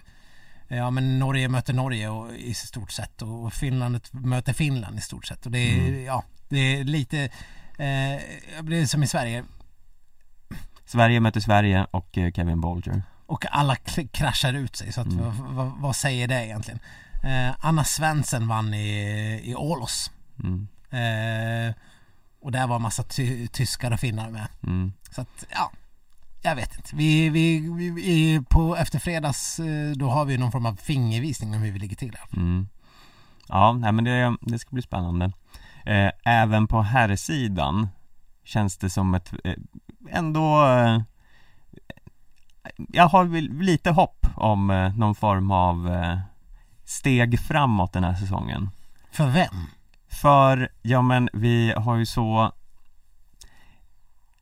Ja 0.68 0.90
men 0.90 1.18
Norge 1.18 1.48
möter 1.48 1.72
Norge 1.72 2.08
och, 2.08 2.32
i 2.34 2.54
stort 2.54 2.92
sett 2.92 3.22
och 3.22 3.52
Finland 3.52 4.00
möter 4.10 4.52
Finland 4.52 4.98
i 4.98 5.00
stort 5.00 5.26
sett 5.26 5.46
och 5.46 5.52
det 5.52 5.58
är, 5.58 5.88
Mm. 5.88 6.04
ja, 6.04 6.24
det 6.48 6.58
är 6.58 6.84
lite, 6.84 7.18
eh, 7.22 8.20
det 8.62 8.76
är 8.76 8.86
som 8.86 9.02
i 9.02 9.06
Sverige 9.06 9.44
Sverige 10.84 11.20
möter 11.20 11.40
Sverige 11.40 11.86
och 11.90 12.18
eh, 12.18 12.32
Kevin 12.32 12.60
Bolger. 12.60 13.02
och 13.26 13.44
alla 13.50 13.76
kraschar 14.12 14.52
ut 14.54 14.76
sig 14.76 14.92
så 14.92 15.00
att 15.00 15.06
Mm. 15.06 15.24
vad, 15.24 15.34
vad, 15.34 15.72
vad 15.80 15.96
säger 15.96 16.28
det 16.28 16.44
egentligen? 16.46 16.80
Eh, 17.24 17.54
Anna 17.60 17.84
Svensson 17.84 18.48
vann 18.48 18.74
i, 18.74 19.40
i 19.44 19.54
Ålos 19.54 20.10
Mm. 20.38 20.68
eh, 20.90 21.74
och 22.42 22.52
där 22.52 22.66
var 22.66 22.78
massa 22.78 23.02
ty, 23.02 23.48
tyskar 23.48 23.90
och 23.90 24.00
finnar 24.00 24.30
med 24.30 24.48
Mm. 24.62 24.92
så 25.10 25.20
att 25.20 25.44
ja 25.50 25.70
jag 26.42 26.56
vet 26.56 26.76
inte. 26.76 26.96
Vi, 26.96 27.28
vi, 27.28 27.70
vi, 27.70 27.90
vi 27.90 28.42
på 28.48 28.76
efter 28.76 28.98
fredags 28.98 29.58
eh, 29.60 29.90
då 29.90 30.10
har 30.10 30.24
vi 30.24 30.38
någon 30.38 30.52
form 30.52 30.66
av 30.66 30.74
fingervisning 30.76 31.54
om 31.54 31.62
hur 31.62 31.72
vi 31.72 31.78
ligger 31.78 31.96
till. 31.96 32.16
här. 32.18 32.38
Mm. 32.38 32.68
Ja, 33.48 33.72
nej, 33.72 33.92
men 33.92 34.04
det, 34.04 34.36
det 34.40 34.58
ska 34.58 34.70
bli 34.70 34.82
spännande. 34.82 35.32
Eh, 35.84 36.10
även 36.24 36.66
på 36.66 36.82
här 36.82 37.16
sidan 37.16 37.88
känns 38.44 38.78
det 38.78 38.90
som 38.90 39.14
ett 39.14 39.32
eh, 39.44 39.54
ändå 40.10 40.66
eh, 40.66 41.02
jag 42.88 43.08
har 43.08 43.24
lite 43.62 43.90
hopp 43.90 44.26
om 44.34 44.70
eh, 44.70 44.96
någon 44.96 45.14
form 45.14 45.50
av 45.50 45.88
eh, 45.88 46.18
steg 46.84 47.40
framåt 47.40 47.92
den 47.92 48.04
här 48.04 48.14
säsongen. 48.14 48.70
För 49.10 49.26
vem? 49.26 49.66
För, 50.22 50.68
ja 50.82 51.02
men 51.02 51.28
vi 51.32 51.72
har 51.76 51.96
ju 51.96 52.06
så 52.06 52.52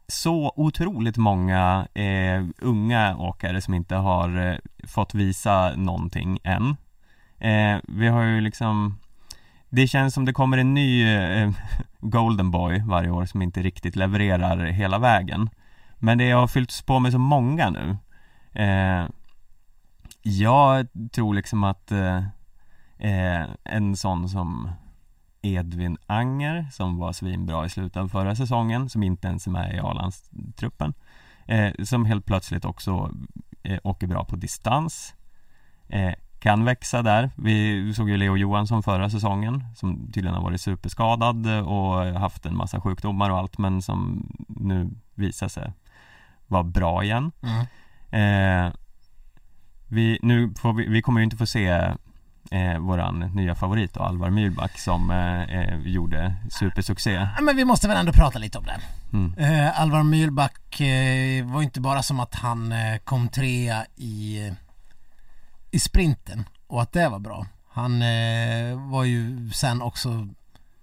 så 0.08 0.52
otroligt 0.56 1.16
många 1.16 1.88
eh, 1.94 2.44
unga 2.58 3.16
åkare 3.16 3.60
som 3.60 3.74
inte 3.74 3.94
har 3.94 4.46
eh, 4.50 4.56
fått 4.88 5.14
visa 5.14 5.72
någonting 5.76 6.38
än. 6.44 6.76
Eh, 7.38 7.80
vi 7.88 8.08
har 8.08 8.22
ju 8.22 8.40
liksom 8.40 8.98
Det 9.68 9.86
känns 9.86 10.14
som 10.14 10.24
det 10.24 10.32
kommer 10.32 10.58
en 10.58 10.74
ny 10.74 11.14
eh, 11.14 11.50
Golden 11.98 12.50
Boy 12.50 12.82
varje 12.86 13.10
år 13.10 13.24
som 13.24 13.42
inte 13.42 13.62
riktigt 13.62 13.96
levererar 13.96 14.66
hela 14.66 14.98
vägen. 14.98 15.50
Men 15.98 16.18
det 16.18 16.30
har 16.30 16.46
fyllts 16.46 16.82
på 16.82 16.98
med 16.98 17.12
så 17.12 17.18
många 17.18 17.70
nu. 17.70 17.96
Eh, 18.52 19.06
jag 20.22 20.86
tror 21.12 21.34
liksom 21.34 21.64
att 21.64 21.92
eh, 21.92 22.18
eh, 22.98 23.46
en 23.64 23.96
sån 23.96 24.28
som 24.28 24.70
Edvin 25.42 25.96
Anger 26.06 26.66
som 26.72 26.98
var 26.98 27.12
svinbra 27.12 27.66
i 27.66 27.68
slutet 27.68 27.96
av 27.96 28.08
förra 28.08 28.36
säsongen 28.36 28.88
som 28.88 29.02
inte 29.02 29.28
ens 29.28 29.46
är 29.46 29.50
med 29.50 29.74
i 29.74 29.78
A-landstruppen 29.78 30.94
eh, 31.46 31.72
som 31.84 32.04
helt 32.04 32.26
plötsligt 32.26 32.64
också 32.64 33.14
eh, 33.62 33.78
åker 33.82 34.06
bra 34.06 34.24
på 34.24 34.36
distans 34.36 35.14
eh, 35.88 36.12
kan 36.38 36.64
växa 36.64 37.02
där. 37.02 37.30
Vi 37.36 37.94
såg 37.94 38.10
ju 38.10 38.16
Leo 38.16 38.36
Johansson 38.36 38.82
förra 38.82 39.10
säsongen 39.10 39.64
som 39.76 40.12
tydligen 40.12 40.34
har 40.34 40.42
varit 40.42 40.60
superskadad 40.60 41.46
och 41.46 42.04
haft 42.04 42.46
en 42.46 42.56
massa 42.56 42.80
sjukdomar 42.80 43.30
och 43.30 43.38
allt 43.38 43.58
men 43.58 43.82
som 43.82 44.26
nu 44.48 44.90
visar 45.14 45.48
sig 45.48 45.72
vara 46.46 46.62
bra 46.62 47.04
igen. 47.04 47.32
Mm. 47.42 47.66
Eh, 48.10 48.72
vi, 49.88 50.18
nu 50.22 50.54
vi, 50.76 50.86
vi 50.88 51.02
kommer 51.02 51.20
ju 51.20 51.24
inte 51.24 51.36
få 51.36 51.46
se 51.46 51.94
eh, 52.50 52.78
våran 52.78 53.20
nya 53.20 53.54
favorit 53.54 53.94
då, 53.94 54.02
Alvar 54.02 54.30
Myhlback 54.30 54.78
som 54.78 55.10
eh, 55.10 55.42
eh, 55.42 55.78
gjorde 55.84 56.34
supersuccé. 56.50 57.12
Ja, 57.12 57.42
men 57.42 57.56
vi 57.56 57.64
måste 57.64 57.88
väl 57.88 57.96
ändå 57.96 58.12
prata 58.12 58.38
lite 58.38 58.58
om 58.58 58.64
det. 58.64 58.80
Mm. 59.12 59.34
Eh, 59.38 59.80
Alvar 59.80 60.02
Myhlback 60.02 60.80
eh, 60.80 61.44
var 61.44 61.62
inte 61.62 61.80
bara 61.80 62.02
som 62.02 62.20
att 62.20 62.34
han 62.34 62.72
eh, 62.72 62.98
kom 63.04 63.28
trea 63.28 63.86
i, 63.96 64.52
i 65.70 65.78
sprinten 65.80 66.44
och 66.66 66.82
att 66.82 66.92
det 66.92 67.08
var 67.08 67.18
bra. 67.18 67.46
Han 67.72 68.02
eh, 68.02 68.90
var 68.90 69.04
ju 69.04 69.50
sen 69.50 69.82
också 69.82 70.28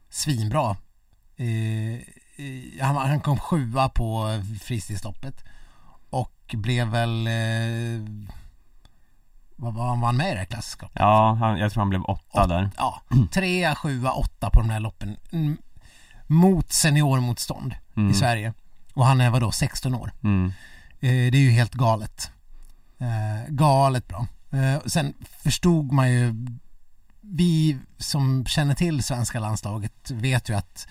svinbra. 0.10 0.76
Han, 2.82 2.96
han 2.96 3.20
kom 3.20 3.40
sjua 3.40 3.90
på 3.90 4.42
fristilsloppet 4.62 5.44
och 6.10 6.56
blev 6.56 6.88
väl 6.88 7.30
vad 9.60 9.74
var 9.74 9.88
han 9.88 10.02
vann 10.02 10.18
med 10.18 10.28
i 10.28 10.32
det 10.32 10.38
här 10.38 10.46
klassiska? 10.46 10.90
Ja, 10.94 11.34
han, 11.40 11.58
jag 11.58 11.72
tror 11.72 11.82
han 11.82 11.90
blev 11.90 12.02
åtta 12.04 12.48
där. 12.48 12.70
Ja, 12.78 13.02
trea, 13.32 13.76
sjua, 13.76 14.12
åtta 14.12 14.50
på 14.50 14.60
de 14.60 14.70
här 14.70 14.80
loppen 14.80 15.18
mm, 15.32 15.58
mot 16.28 16.72
seniormotstånd 16.72 17.76
Mm. 17.96 18.12
i 18.12 18.14
Sverige. 18.14 18.54
Och 18.94 19.06
han 19.06 19.22
är 19.22 19.30
vadå, 19.30 19.52
16 19.52 19.96
år. 19.96 20.12
Mm. 20.24 20.46
Eh, 21.00 21.10
det 21.32 21.38
är 21.38 21.42
ju 21.42 21.52
helt 21.52 21.74
galet. 21.74 22.32
Eh, 23.00 23.50
galet 23.50 24.08
bra. 24.08 24.28
Eh, 24.52 24.80
sen 24.86 25.14
förstod 25.44 25.92
man 25.92 26.12
ju, 26.12 26.34
vi 27.22 27.78
som 27.98 28.46
känner 28.46 28.76
till 28.76 29.04
svenska 29.04 29.40
landslaget 29.40 30.12
vet 30.12 30.50
ju 30.50 30.58
att 30.58 30.88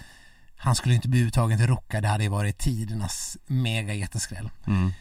han 0.56 0.74
skulle 0.74 0.94
inte 0.94 1.08
bli 1.08 1.20
uttagen 1.20 1.58
till 1.58 1.66
Ruka, 1.66 2.00
det 2.00 2.08
hade 2.08 2.24
ju 2.24 2.30
varit 2.30 2.58
tidernas 2.58 3.36
mega 3.46 3.94
jätteskräll. 3.94 4.50
Mm. 4.66 4.92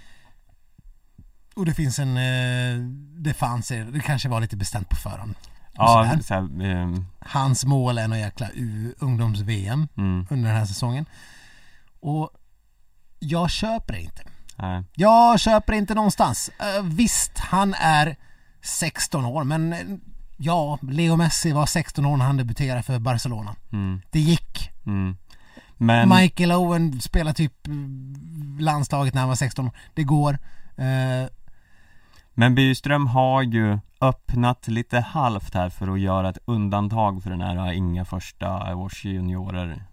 Och 1.56 1.66
det 1.66 1.74
finns 1.74 2.00
en, 2.00 2.18
eh, 2.18 2.78
det 3.18 3.34
fanns, 3.34 3.68
det 3.68 4.02
kanske 4.06 4.30
var 4.30 4.42
lite 4.42 4.58
bestämt 4.58 4.90
på 4.90 4.96
förhand. 4.96 5.36
Ja, 5.74 6.18
så 6.24 6.34
här, 6.34 6.62
ehm, 6.64 7.06
Hans 7.20 7.66
mål 7.66 7.98
är 7.98 8.08
någon 8.08 8.20
jäkla 8.20 8.50
ungdoms-VM 9.00 9.88
mm, 9.98 10.28
under 10.30 10.50
den 10.50 10.58
här 10.60 10.66
säsongen. 10.66 11.06
Och 12.00 12.30
jag 13.20 13.50
köper 13.50 13.94
det 13.94 14.02
inte. 14.02 14.22
nej. 14.58 14.84
Jag 14.94 15.40
köper 15.40 15.74
det 15.74 15.78
inte 15.80 15.94
någonstans. 15.96 16.50
Eh, 16.60 16.84
visst, 16.84 17.40
han 17.40 17.74
är 17.74 18.16
16 18.62 19.26
år, 19.26 19.44
men 19.44 19.74
eh, 19.74 19.80
ja, 20.38 20.80
Leo 20.82 21.16
Messi 21.16 21.52
var 21.52 21.66
16 21.66 22.06
år 22.06 22.18
när 22.18 22.26
han 22.26 22.38
debuterade 22.38 22.84
för 22.84 23.00
Barcelona. 23.00 23.56
Mm, 23.72 24.02
Det 24.12 24.20
gick. 24.20 24.72
mm. 24.86 25.18
Men, 25.78 26.10
Michael 26.10 26.52
Owen 26.52 27.02
spelade 27.02 27.34
typ 27.34 27.68
eh, 27.68 27.74
landslaget 28.60 29.14
när 29.14 29.22
han 29.22 29.30
var 29.30 29.36
16 29.36 29.66
år. 29.68 29.72
Det 29.94 30.04
går. 30.04 30.38
Eh, 32.36 32.40
men 32.40 32.56
Byström 32.56 33.08
har 33.08 33.42
ju 33.42 33.80
öppnat 34.02 34.68
lite 34.68 35.00
halvt 35.00 35.54
här 35.54 35.70
för 35.70 35.94
att 35.94 36.00
göra 36.00 36.30
ett 36.30 36.38
undantag 36.46 37.24
för 37.24 37.30
den 37.30 37.42
här 37.42 37.72
inga 37.72 38.06
första 38.06 38.76
års 38.76 39.06
juniorer 39.06 39.84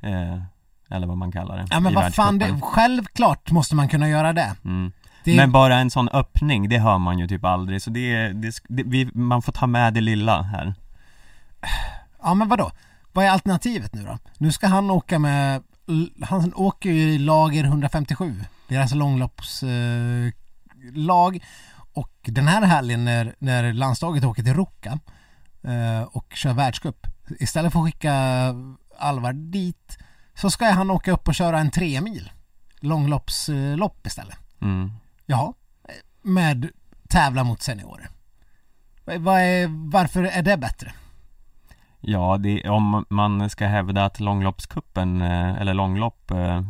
eh, 0.00 0.42
Eller 0.90 1.06
vad 1.06 1.16
man 1.16 1.32
kallar 1.32 1.56
det 1.56 1.66
ja 1.70 1.80
men 1.80 1.94
vad 1.94 2.14
fan, 2.14 2.38
det, 2.38 2.60
självklart 2.62 3.50
måste 3.50 3.74
man 3.74 3.88
kunna 3.88 4.08
göra 4.08 4.32
det. 4.32 4.56
mm. 4.64 4.92
det 5.24 5.36
Men 5.36 5.52
bara 5.52 5.76
en 5.76 5.90
sån 5.90 6.08
öppning, 6.08 6.68
det 6.68 6.78
hör 6.78 6.98
man 6.98 7.18
ju 7.18 7.28
typ 7.28 7.44
aldrig 7.44 7.82
så 7.82 7.90
det, 7.90 8.28
det, 8.28 8.54
det 8.68 8.82
vi, 8.82 9.10
man 9.14 9.42
får 9.42 9.52
ta 9.52 9.66
med 9.66 9.94
det 9.94 10.00
lilla 10.00 10.42
här 10.42 10.74
Ja 12.22 12.34
men 12.34 12.48
vadå? 12.48 12.70
Vad 13.12 13.24
är 13.24 13.30
alternativet 13.30 13.94
nu 13.94 14.04
då? 14.04 14.18
Nu 14.38 14.52
ska 14.52 14.66
han 14.66 14.90
åka 14.90 15.18
med, 15.18 15.62
han 16.22 16.54
åker 16.54 16.90
ju 16.90 17.12
i 17.12 17.18
lager 17.18 17.64
157, 17.64 18.34
deras 18.68 18.94
långloppslag. 18.94 20.32
Eh, 20.84 20.92
lag. 20.92 21.44
och 21.94 22.10
den 22.22 22.48
här 22.48 22.62
helgen 22.62 23.04
när, 23.04 23.34
när 23.38 23.72
landslaget 23.72 24.24
åker 24.24 24.42
till 24.42 24.54
Ruka 24.54 24.98
eh, 25.62 26.02
och 26.02 26.32
kör 26.34 26.52
världscup, 26.52 27.06
istället 27.40 27.72
för 27.72 27.80
att 27.80 27.86
skicka 27.86 28.12
Alvar 28.98 29.32
dit 29.32 29.98
så 30.34 30.50
ska 30.50 30.70
han 30.70 30.90
åka 30.90 31.12
upp 31.12 31.28
och 31.28 31.34
köra 31.34 31.58
en 31.58 31.70
tre 31.70 32.00
mil 32.00 32.30
långloppslopp 32.80 34.06
istället. 34.06 34.38
mm. 34.60 34.92
Jaha, 35.26 35.52
med 36.22 36.70
tävla 37.08 37.44
mot 37.44 37.62
seniorer. 37.62 38.08
Vad 39.04 39.40
är, 39.40 39.90
varför 39.90 40.24
är 40.24 40.42
det 40.42 40.56
bättre? 40.56 40.92
Ja, 42.00 42.36
det, 42.36 42.68
om 42.68 43.04
man 43.10 43.50
ska 43.50 43.66
hävda 43.66 44.04
att 44.04 44.20
långloppskuppen 44.20 45.22
eh, 45.22 45.60
eller 45.60 45.74
långlopp 45.74 46.30
eh, 46.30 46.62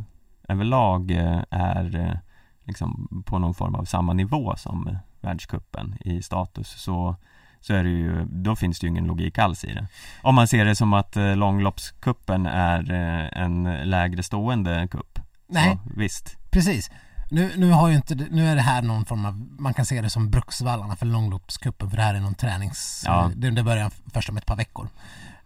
överlag 0.48 1.10
eh, 1.10 1.40
är 1.50 1.96
eh, 1.96 2.18
liksom 2.64 3.22
på 3.26 3.38
någon 3.38 3.54
form 3.54 3.74
av 3.74 3.84
samma 3.84 4.12
nivå 4.12 4.56
som 4.56 4.88
eh, 4.88 4.96
världskuppen 5.20 5.96
i 6.00 6.22
status 6.22 6.68
så 6.68 7.16
så 7.60 7.74
är 7.74 7.84
det 7.84 7.90
ju, 7.90 8.24
då 8.24 8.56
finns 8.56 8.78
det 8.80 8.86
ju 8.86 8.90
ingen 8.90 9.06
logik 9.06 9.38
alls 9.38 9.64
i 9.64 9.74
det. 9.74 9.86
Om 10.22 10.34
man 10.34 10.48
ser 10.48 10.64
det 10.64 10.76
som 10.76 10.92
att 10.92 11.16
eh, 11.16 11.36
långloppskuppen 11.36 12.46
är 12.46 12.92
eh, 12.92 13.42
en 13.42 13.64
lägre 13.90 14.22
stående 14.22 14.88
kupp. 14.90 15.18
Nej. 15.48 15.72
Så, 15.72 15.90
visst. 15.96 16.36
Precis. 16.50 16.90
Nu, 17.30 17.52
nu 17.56 17.70
har 17.70 17.88
ju 17.88 17.96
inte, 17.96 18.14
nu 18.14 18.46
är 18.48 18.54
det 18.56 18.62
här 18.62 18.82
någon 18.82 19.04
form 19.04 19.24
av, 19.26 19.46
man 19.58 19.74
kan 19.74 19.86
se 19.86 20.02
det 20.02 20.10
som 20.10 20.30
Bruksvallarna 20.30 20.96
för 20.96 21.06
långloppscupen 21.06 21.90
för 21.90 21.96
det 21.96 22.02
här 22.02 22.14
är 22.14 22.20
någon 22.20 22.34
tränings, 22.34 23.02
Ja. 23.06 23.30
det, 23.36 23.50
det 23.50 23.62
börjar 23.62 23.90
först 24.12 24.28
om 24.28 24.36
ett 24.36 24.46
par 24.46 24.56
veckor. 24.56 24.88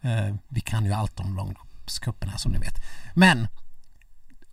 Eh, 0.01 0.35
vi 0.49 0.61
kan 0.61 0.85
ju 0.85 0.93
allt 0.93 1.21
om 1.21 1.37
långloppscupen 1.37 2.29
här 2.29 2.39
som 2.39 2.53
ni 2.53 2.59
vet. 2.59 2.75
Men 3.15 3.49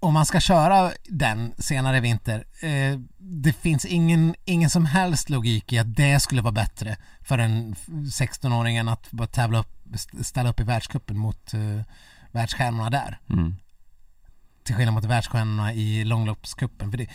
om 0.06 0.14
man 0.14 0.26
ska 0.26 0.40
köra 0.40 0.92
den 1.04 1.54
senare 1.58 1.98
i 1.98 2.00
vinter, 2.00 2.46
eh, 2.62 3.00
det 3.18 3.54
finns 3.54 3.86
ingen, 3.86 4.36
ingen 4.46 4.70
som 4.70 4.86
helst 4.86 5.30
logik 5.30 5.74
i 5.74 5.78
att 5.80 5.96
det 5.96 6.20
skulle 6.20 6.42
vara 6.42 6.52
bättre 6.52 6.98
för 7.22 7.38
en 7.38 7.76
16-åring 8.12 8.78
än 8.78 8.88
att 8.88 9.12
bara 9.12 9.28
tävla 9.28 9.60
upp, 9.60 9.72
ställa 10.24 10.50
upp 10.50 10.60
i 10.60 10.64
världscupen 10.64 11.18
mot 11.18 11.54
eh, 11.54 11.82
världsstjärnorna 12.32 12.90
där 12.90 13.20
Mm. 13.30 13.56
till 14.64 14.76
skillnad 14.76 14.94
mot 14.94 15.06
världsstjärnorna 15.06 15.74
i 15.74 16.04
långloppscupen. 16.04 16.92
För 16.92 16.98
det, 16.98 17.08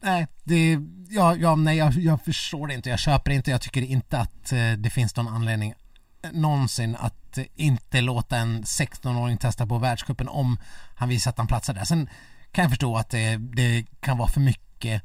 nej, 0.00 0.26
det, 0.44 0.78
ja, 1.08 1.36
ja, 1.36 1.54
nej 1.56 1.76
jag, 1.76 1.92
jag 1.92 2.22
förstår 2.24 2.66
det 2.66 2.74
inte, 2.74 2.90
jag 2.90 2.98
köper 2.98 3.30
det 3.30 3.36
inte, 3.36 3.50
jag 3.50 3.60
tycker 3.60 3.82
inte 3.82 4.18
att 4.18 4.52
eh, 4.52 4.72
det 4.72 4.90
finns 4.90 5.16
någon 5.16 5.28
anledning 5.28 5.74
eh, 6.22 6.32
någonsin 6.32 6.96
att 6.96 7.19
inte 7.54 8.00
låta 8.00 8.36
en 8.36 8.62
16-åring 8.62 9.38
testa 9.38 9.66
på 9.66 9.78
världscupen 9.78 10.28
om 10.28 10.58
han 10.94 11.08
visar 11.08 11.30
att 11.30 11.38
han 11.38 11.46
platsar 11.46 11.74
där. 11.74 11.84
Sen 11.84 12.08
kan 12.52 12.62
jag 12.62 12.70
förstå 12.70 12.96
att 12.96 13.10
det, 13.10 13.36
det 13.36 13.86
kan 14.00 14.18
vara 14.18 14.28
för 14.28 14.40
mycket 14.40 15.02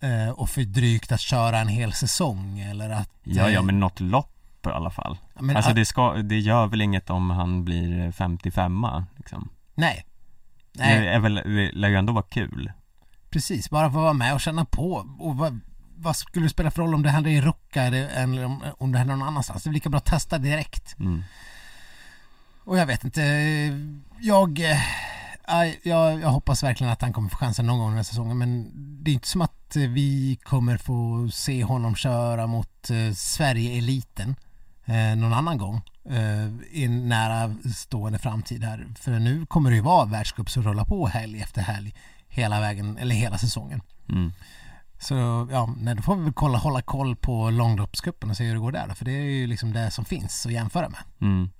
eh, 0.00 0.28
och 0.28 0.50
för 0.50 0.62
drygt 0.62 1.12
att 1.12 1.20
köra 1.20 1.58
en 1.58 1.68
hel 1.68 1.92
säsong 1.92 2.58
eller 2.58 2.90
att... 2.90 3.10
Ja, 3.22 3.50
ja 3.50 3.58
eh, 3.58 3.62
men 3.62 3.80
något 3.80 4.00
lopp 4.00 4.66
i 4.66 4.68
alla 4.68 4.90
fall. 4.90 5.16
men, 5.34 5.56
alltså 5.56 5.72
det, 5.72 5.84
ska, 5.84 6.12
det 6.14 6.38
gör 6.38 6.66
väl 6.66 6.80
inget 6.80 7.10
om 7.10 7.30
han 7.30 7.64
blir 7.64 8.12
55 8.12 8.86
liksom. 9.16 9.48
Nej. 9.74 10.04
Nej. 10.72 11.00
Det 11.00 11.08
är 11.08 11.18
väl, 11.18 11.34
det 11.34 11.72
lär 11.72 11.88
ju 11.88 11.96
ändå 11.96 12.12
vara 12.12 12.24
kul. 12.24 12.72
Precis, 13.30 13.70
bara 13.70 13.86
att 13.86 13.92
vara 13.92 14.12
med 14.12 14.34
och 14.34 14.40
känna 14.40 14.64
på. 14.64 15.06
Och 15.18 15.36
vad, 15.36 15.60
vad 16.00 16.16
skulle 16.16 16.44
det 16.44 16.50
spela 16.50 16.70
för 16.70 16.82
roll 16.82 16.94
om 16.94 17.02
det 17.02 17.10
hände 17.10 17.30
i 17.30 17.40
Ruka 17.40 17.82
eller 17.82 18.44
om, 18.44 18.64
om 18.78 18.92
det 18.92 18.98
hände 18.98 19.16
någon 19.16 19.28
annanstans? 19.28 19.62
Det 19.62 19.70
är 19.70 19.72
lika 19.72 19.88
bra 19.88 19.98
att 19.98 20.06
testa 20.06 20.38
direkt. 20.38 20.98
Mm. 20.98 21.22
Och 22.64 22.78
jag 22.78 22.86
vet 22.86 23.04
inte, 23.04 23.22
jag, 24.20 24.60
eh, 24.60 24.78
jag, 25.82 26.20
jag 26.20 26.28
hoppas 26.28 26.62
verkligen 26.62 26.92
att 26.92 27.02
han 27.02 27.12
kommer 27.12 27.28
få 27.28 27.36
chansen 27.36 27.66
någon 27.66 27.78
gång 27.78 27.88
den 27.88 27.96
här 27.96 28.04
säsongen 28.04 28.38
men 28.38 28.70
det 29.04 29.10
är 29.10 29.12
inte 29.12 29.28
som 29.28 29.42
att 29.42 29.76
vi 29.76 30.38
kommer 30.42 30.76
få 30.76 31.28
se 31.32 31.64
honom 31.64 31.94
köra 31.94 32.46
mot 32.46 32.90
eh, 32.90 33.12
Sverige-eliten 33.14 34.36
eh, 34.84 35.16
någon 35.16 35.32
annan 35.32 35.58
gång 35.58 35.82
i 36.70 36.84
en 36.84 37.08
nära 37.08 37.54
stående 37.74 38.18
framtid 38.18 38.64
här. 38.64 38.86
För 38.98 39.18
nu 39.18 39.46
kommer 39.46 39.70
det 39.70 39.76
ju 39.76 39.82
vara 39.82 40.04
världscup 40.04 40.50
som 40.50 40.62
rullar 40.62 40.84
på 40.84 41.06
helg 41.06 41.40
efter 41.40 41.62
helg 41.62 41.94
hela 42.28 42.60
vägen, 42.60 42.98
eller 42.98 43.14
hela 43.14 43.38
säsongen. 43.38 43.80
Mm. 44.08 44.32
Så 44.98 45.14
ja, 45.50 45.74
nej, 45.76 45.94
då 45.94 46.02
får 46.02 46.16
vi 46.16 46.22
väl 46.22 46.32
kolla, 46.32 46.58
hålla 46.58 46.82
koll 46.82 47.16
på 47.16 47.50
långloppscupen 47.50 48.30
och 48.30 48.36
se 48.36 48.44
hur 48.44 48.54
det 48.54 48.60
går 48.60 48.72
där 48.72 48.88
då, 48.88 48.94
för 48.94 49.04
det 49.04 49.12
är 49.12 49.22
ju 49.24 49.46
liksom 49.46 49.72
det 49.72 49.90
som 49.90 50.04
finns 50.04 50.46
att 50.46 50.52
jämföra 50.52 50.88
med. 50.88 51.00
Mm. 51.20 51.50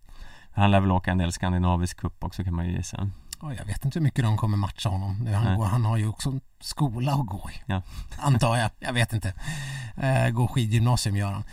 Han 0.52 0.70
lär 0.70 0.80
väl 0.80 0.90
åka 0.90 1.10
en 1.10 1.18
del 1.18 1.32
skandinavisk 1.32 2.00
cup 2.00 2.24
också 2.24 2.44
kan 2.44 2.54
man 2.54 2.66
ju 2.66 2.76
gissa. 2.76 3.10
Och 3.40 3.54
jag 3.54 3.64
vet 3.64 3.84
inte 3.84 3.98
hur 3.98 4.04
mycket 4.04 4.24
de 4.24 4.36
kommer 4.36 4.56
matcha 4.56 4.88
honom. 4.88 5.26
Han, 5.34 5.44
Nej. 5.44 5.56
går, 5.56 5.64
han 5.64 5.84
har 5.84 5.96
ju 5.96 6.08
också 6.08 6.30
en 6.30 6.40
skola 6.60 7.12
att 7.12 7.26
gå 7.26 7.50
i. 7.54 7.62
Ja. 7.66 7.82
Antar 8.18 8.56
jag. 8.56 8.70
Jag 8.78 8.92
vet 8.92 9.12
inte. 9.12 9.32
Eh, 9.96 10.28
går 10.30 10.46
skidgymnasium 10.48 11.16
gör 11.16 11.32
han. 11.32 11.44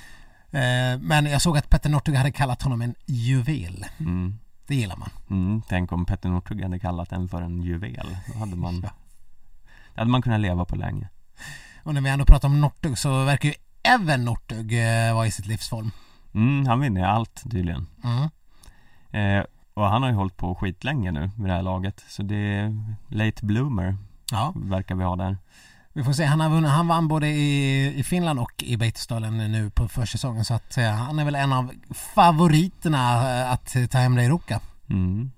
Eh, 0.52 1.00
men 1.02 1.26
jag 1.26 1.42
såg 1.42 1.58
att 1.58 1.70
Petter 1.70 1.90
Northug 1.90 2.16
hade 2.16 2.32
kallat 2.32 2.62
honom 2.62 2.82
en 2.82 2.96
juvel. 3.06 3.86
Mm. 4.00 4.40
Det 4.68 4.76
gillar 4.76 4.98
man. 4.98 5.10
Mm. 5.30 5.62
Tänk 5.70 5.92
om 5.92 6.06
Petter 6.06 6.30
Northug 6.30 6.64
hade 6.64 6.80
kallat 6.80 7.10
den 7.10 7.28
för 7.28 7.42
en 7.42 7.62
juvel. 7.62 8.18
Då 8.34 8.40
hade 8.40 8.56
man, 8.56 8.82
Ja. 8.84 8.90
hade 9.96 10.12
man 10.12 10.22
kunnat 10.22 10.40
leva 10.40 10.66
på 10.66 10.76
länge. 10.76 11.10
Och 11.86 11.94
när 11.94 12.02
vi 12.02 12.10
ändå 12.10 12.26
pratar 12.26 12.48
om 12.48 12.62
Northug 12.62 12.98
så 12.98 13.24
verkar 13.24 13.50
ju 13.50 13.56
Even 13.84 14.26
Northug 14.26 14.74
eh, 14.74 15.16
var 15.16 15.26
i 15.26 15.32
sitt 15.32 15.46
livsform. 15.48 15.92
Mm, 16.34 16.68
han 16.68 16.80
vinner 16.80 17.04
allt 17.04 17.44
tydligen. 17.52 17.88
Mm. 18.04 18.30
Eh, 19.40 19.46
och 19.74 19.86
han 19.90 20.02
har 20.02 20.10
ju 20.10 20.16
hållit 20.16 20.38
på 20.38 20.56
skitlänge 20.56 21.12
nu 21.12 21.32
med 21.38 21.50
det 21.50 21.54
här 21.56 21.62
laget. 21.62 22.06
Så 22.08 22.24
det 22.24 22.36
är 22.36 22.96
late 23.10 23.46
bloomer 23.46 23.98
Ja, 24.32 24.54
verkar 24.56 24.96
vi 24.96 25.04
ha 25.04 25.16
där. 25.16 25.38
vi 25.94 26.04
får 26.04 26.14
se. 26.14 26.26
Han, 26.26 26.40
har 26.40 26.50
vunnit, 26.50 26.70
han 26.72 26.88
vann 26.88 27.08
både 27.08 27.28
i, 27.28 27.86
i 28.00 28.04
Finland 28.04 28.40
och 28.40 28.64
i 28.64 28.78
Beitosdalen 28.78 29.38
nu 29.52 29.70
på 29.70 29.88
försäsongen 29.88 30.46
så 30.46 30.54
att 30.54 30.78
eh, 30.78 30.92
han 30.92 31.20
är 31.20 31.26
väl 31.26 31.36
en 31.36 31.54
av 31.54 31.72
favoriterna 31.94 33.32
eh, 33.42 33.52
att 33.52 33.76
ta 33.92 33.98
hem 33.98 34.16
det 34.16 34.24
i 34.24 34.30
Ruka. 34.30 34.60
Mm, 34.90 35.32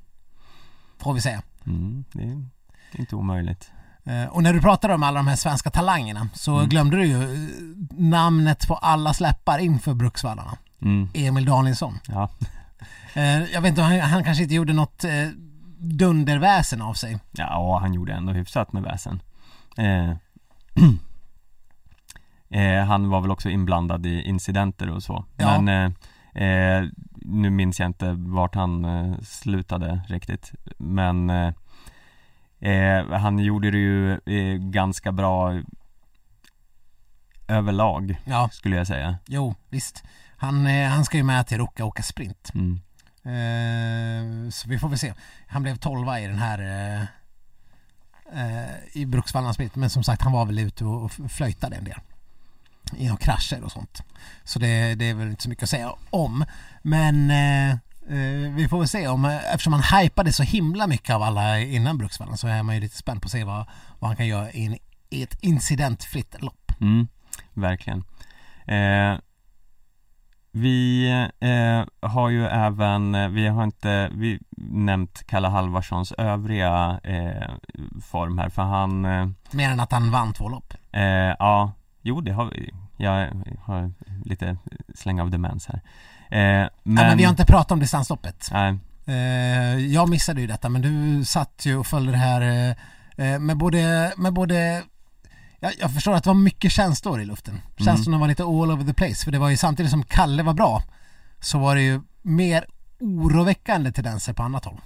Får 0.99 1.13
vi 1.13 1.21
säga. 1.21 1.41
mm, 1.65 2.03
det 2.13 2.23
är 2.23 2.99
inte 2.99 3.15
omöjligt. 3.15 3.71
Eh, 4.07 4.25
Och 4.29 4.43
när 4.43 4.53
du 4.53 4.61
pratade 4.61 4.93
om 4.93 5.03
alla 5.03 5.17
de 5.19 5.27
här 5.27 5.35
svenska 5.35 5.69
talangerna 5.69 6.29
så 6.33 6.55
Mm. 6.57 6.69
glömde 6.69 6.97
du 6.97 7.05
ju 7.05 7.23
eh, 7.23 7.49
namnet 7.97 8.67
på 8.67 8.75
alla 8.75 9.13
släppar 9.13 9.59
inför 9.59 9.93
Bruksvallarna. 9.93 10.57
Mm, 10.81 11.09
Emil 11.13 11.45
Danielsson. 11.45 11.99
ja. 12.07 12.29
Eh, 13.13 13.43
Jag 13.53 13.61
vet 13.61 13.69
inte, 13.69 13.81
han, 13.81 13.99
han 13.99 14.23
kanske 14.23 14.43
inte 14.43 14.55
gjorde 14.55 14.73
något 14.73 15.05
dunderväsen 15.79 16.81
av 16.81 16.93
sig. 16.93 17.19
ja, 17.31 17.77
han 17.81 17.93
gjorde 17.93 18.13
ändå 18.13 18.33
hyfsat 18.33 18.73
med 18.73 18.83
väsen. 18.83 19.21
Eh, 19.77 20.09
eh, 22.49 22.85
han 22.85 23.09
var 23.09 23.21
väl 23.21 23.31
också 23.31 23.49
inblandad 23.49 24.05
i 24.05 24.21
incidenter 24.21 24.89
och 24.89 25.03
så. 25.03 25.25
Ja. 25.37 25.61
Men 25.61 25.93
eh, 26.33 26.89
nu 27.15 27.49
minns 27.49 27.79
jag 27.79 27.89
inte 27.89 28.11
vart 28.17 28.55
han 28.55 28.85
slutade 29.23 30.01
riktigt. 30.07 30.51
Men 30.77 31.29
eh, 32.59 33.11
han 33.19 33.39
gjorde 33.39 33.71
det 33.71 33.77
ju 33.77 34.11
eh, 34.13 34.57
ganska 34.57 35.11
bra 35.11 35.61
överlag 37.47 38.21
Ja, 38.25 38.49
skulle 38.51 38.75
jag 38.75 38.87
säga. 38.87 39.17
jo, 39.25 39.55
visst. 39.69 40.03
Han, 40.37 40.67
eh, 40.67 40.89
han 40.89 41.05
ska 41.05 41.17
ju 41.17 41.23
med 41.23 41.47
till 41.47 41.57
Ruka 41.57 41.83
och 41.83 41.89
åka 41.89 42.03
sprint. 42.03 42.51
Mm. 42.53 42.81
Eh, 43.23 44.49
så 44.49 44.69
vi 44.69 44.79
får 44.79 44.89
väl 44.89 44.99
se. 44.99 45.13
Han 45.47 45.63
blev 45.63 45.75
tolva 45.75 46.19
i 46.19 46.27
den 46.27 46.37
här 46.39 46.59
eh, 46.59 47.01
eh, 48.41 48.69
i 48.93 49.05
Bruksvallarnas 49.05 49.55
sprint. 49.55 49.75
Men 49.75 49.89
som 49.89 50.03
sagt, 50.03 50.21
han 50.21 50.31
var 50.31 50.45
väl 50.45 50.59
ute 50.59 50.85
och 50.85 51.11
flöjtade 51.11 51.75
en 51.75 51.83
del. 51.83 51.99
I 52.97 53.07
några 53.07 53.17
krascher 53.17 53.63
och 53.63 53.71
sånt. 53.71 54.03
Så 54.43 54.59
det, 54.59 54.95
det 54.95 55.09
är 55.09 55.13
väl 55.13 55.29
inte 55.29 55.43
så 55.43 55.49
mycket 55.49 55.63
att 55.63 55.69
säga 55.69 55.91
om. 56.09 56.45
Men 56.81 57.31
vi 58.55 58.67
får 58.69 58.79
väl 58.79 58.87
se 58.87 59.07
om, 59.07 59.25
eh, 59.25 59.53
eftersom 59.53 59.73
han 59.73 60.01
hypade 60.01 60.33
så 60.33 60.43
himla 60.43 60.87
mycket 60.87 61.15
av 61.15 61.23
alla 61.23 61.59
innan 61.59 61.97
Bruksvallarna 61.97 62.37
så 62.37 62.47
är 62.47 62.63
man 62.63 62.75
ju 62.75 62.81
lite 62.81 62.97
spänd 62.97 63.21
på 63.21 63.25
att 63.25 63.31
se 63.31 63.43
vad, 63.43 63.65
vad 63.99 64.09
han 64.09 64.17
kan 64.17 64.27
göra 64.27 64.51
i, 64.51 64.65
en, 64.65 64.77
i 65.09 65.23
ett 65.23 65.37
incidentfritt 65.41 66.35
lopp. 66.41 66.71
Mm, 66.81 67.07
verkligen. 67.53 68.03
Eh, 68.65 69.19
vi 70.51 71.09
eh, 71.39 72.09
har 72.09 72.29
ju 72.29 72.45
även, 72.45 73.15
eh, 73.15 73.29
vi 73.29 73.47
har 73.47 73.63
inte 73.63 74.09
vi 74.13 74.39
nämnt 74.57 75.23
Kalle 75.27 75.47
Halvarssons 75.47 76.11
övriga 76.11 76.99
eh, 77.03 77.49
form 78.03 78.37
här 78.37 78.49
för 78.49 78.61
han, 78.61 79.05
eh, 79.05 79.29
Mer 79.51 79.69
än 79.69 79.79
att 79.79 79.91
han 79.91 80.11
vann 80.11 80.33
två 80.33 80.49
lopp. 80.49 80.73
eh, 80.91 81.01
ja, 81.39 81.71
jo 82.01 82.21
det 82.21 82.31
har 82.31 82.45
vi, 82.45 82.73
jag 82.97 83.27
har 83.63 83.91
lite 84.25 84.57
släng 84.95 85.21
av 85.21 85.29
demens 85.31 85.67
här. 85.67 85.81
Eh, 86.29 86.37
men, 86.39 86.69
Ja, 86.83 87.07
men 87.07 87.17
vi 87.17 87.23
har 87.23 87.31
inte 87.31 87.45
pratat 87.45 87.71
om 87.71 87.79
distansloppet. 87.79 88.49
Nej, 88.51 88.77
Eh, 89.09 89.77
jag 89.77 90.09
missade 90.09 90.41
ju 90.41 90.47
detta 90.47 90.69
men 90.69 90.81
du 90.81 91.25
satt 91.25 91.65
ju 91.65 91.77
och 91.77 91.87
följde 91.87 92.11
det 92.11 92.17
här 92.17 92.41
eh, 93.17 93.27
eh, 93.33 93.39
med 93.39 93.57
både, 93.57 94.13
med 94.17 94.33
både 94.33 94.83
jag, 95.59 95.71
jag 95.79 95.93
förstår 95.93 96.13
att 96.13 96.23
det 96.23 96.29
var 96.29 96.35
mycket 96.35 96.71
känslor 96.71 97.21
i 97.21 97.25
luften. 97.25 97.61
Känslorna 97.77 98.17
var 98.17 98.27
lite 98.27 98.43
all 98.43 98.71
over 98.71 98.83
the 98.85 98.93
place 98.93 99.23
för 99.25 99.31
det 99.31 99.39
var 99.39 99.49
ju 99.49 99.57
samtidigt 99.57 99.91
som 99.91 100.03
Kalle 100.03 100.43
var 100.43 100.53
bra 100.53 100.83
så 101.39 101.59
var 101.59 101.75
det 101.75 101.81
ju 101.81 102.01
mer 102.21 102.65
oroväckande 102.99 103.91
tendenser 103.91 104.33
på 104.33 104.43
annat 104.43 104.65
håll. 104.65 104.79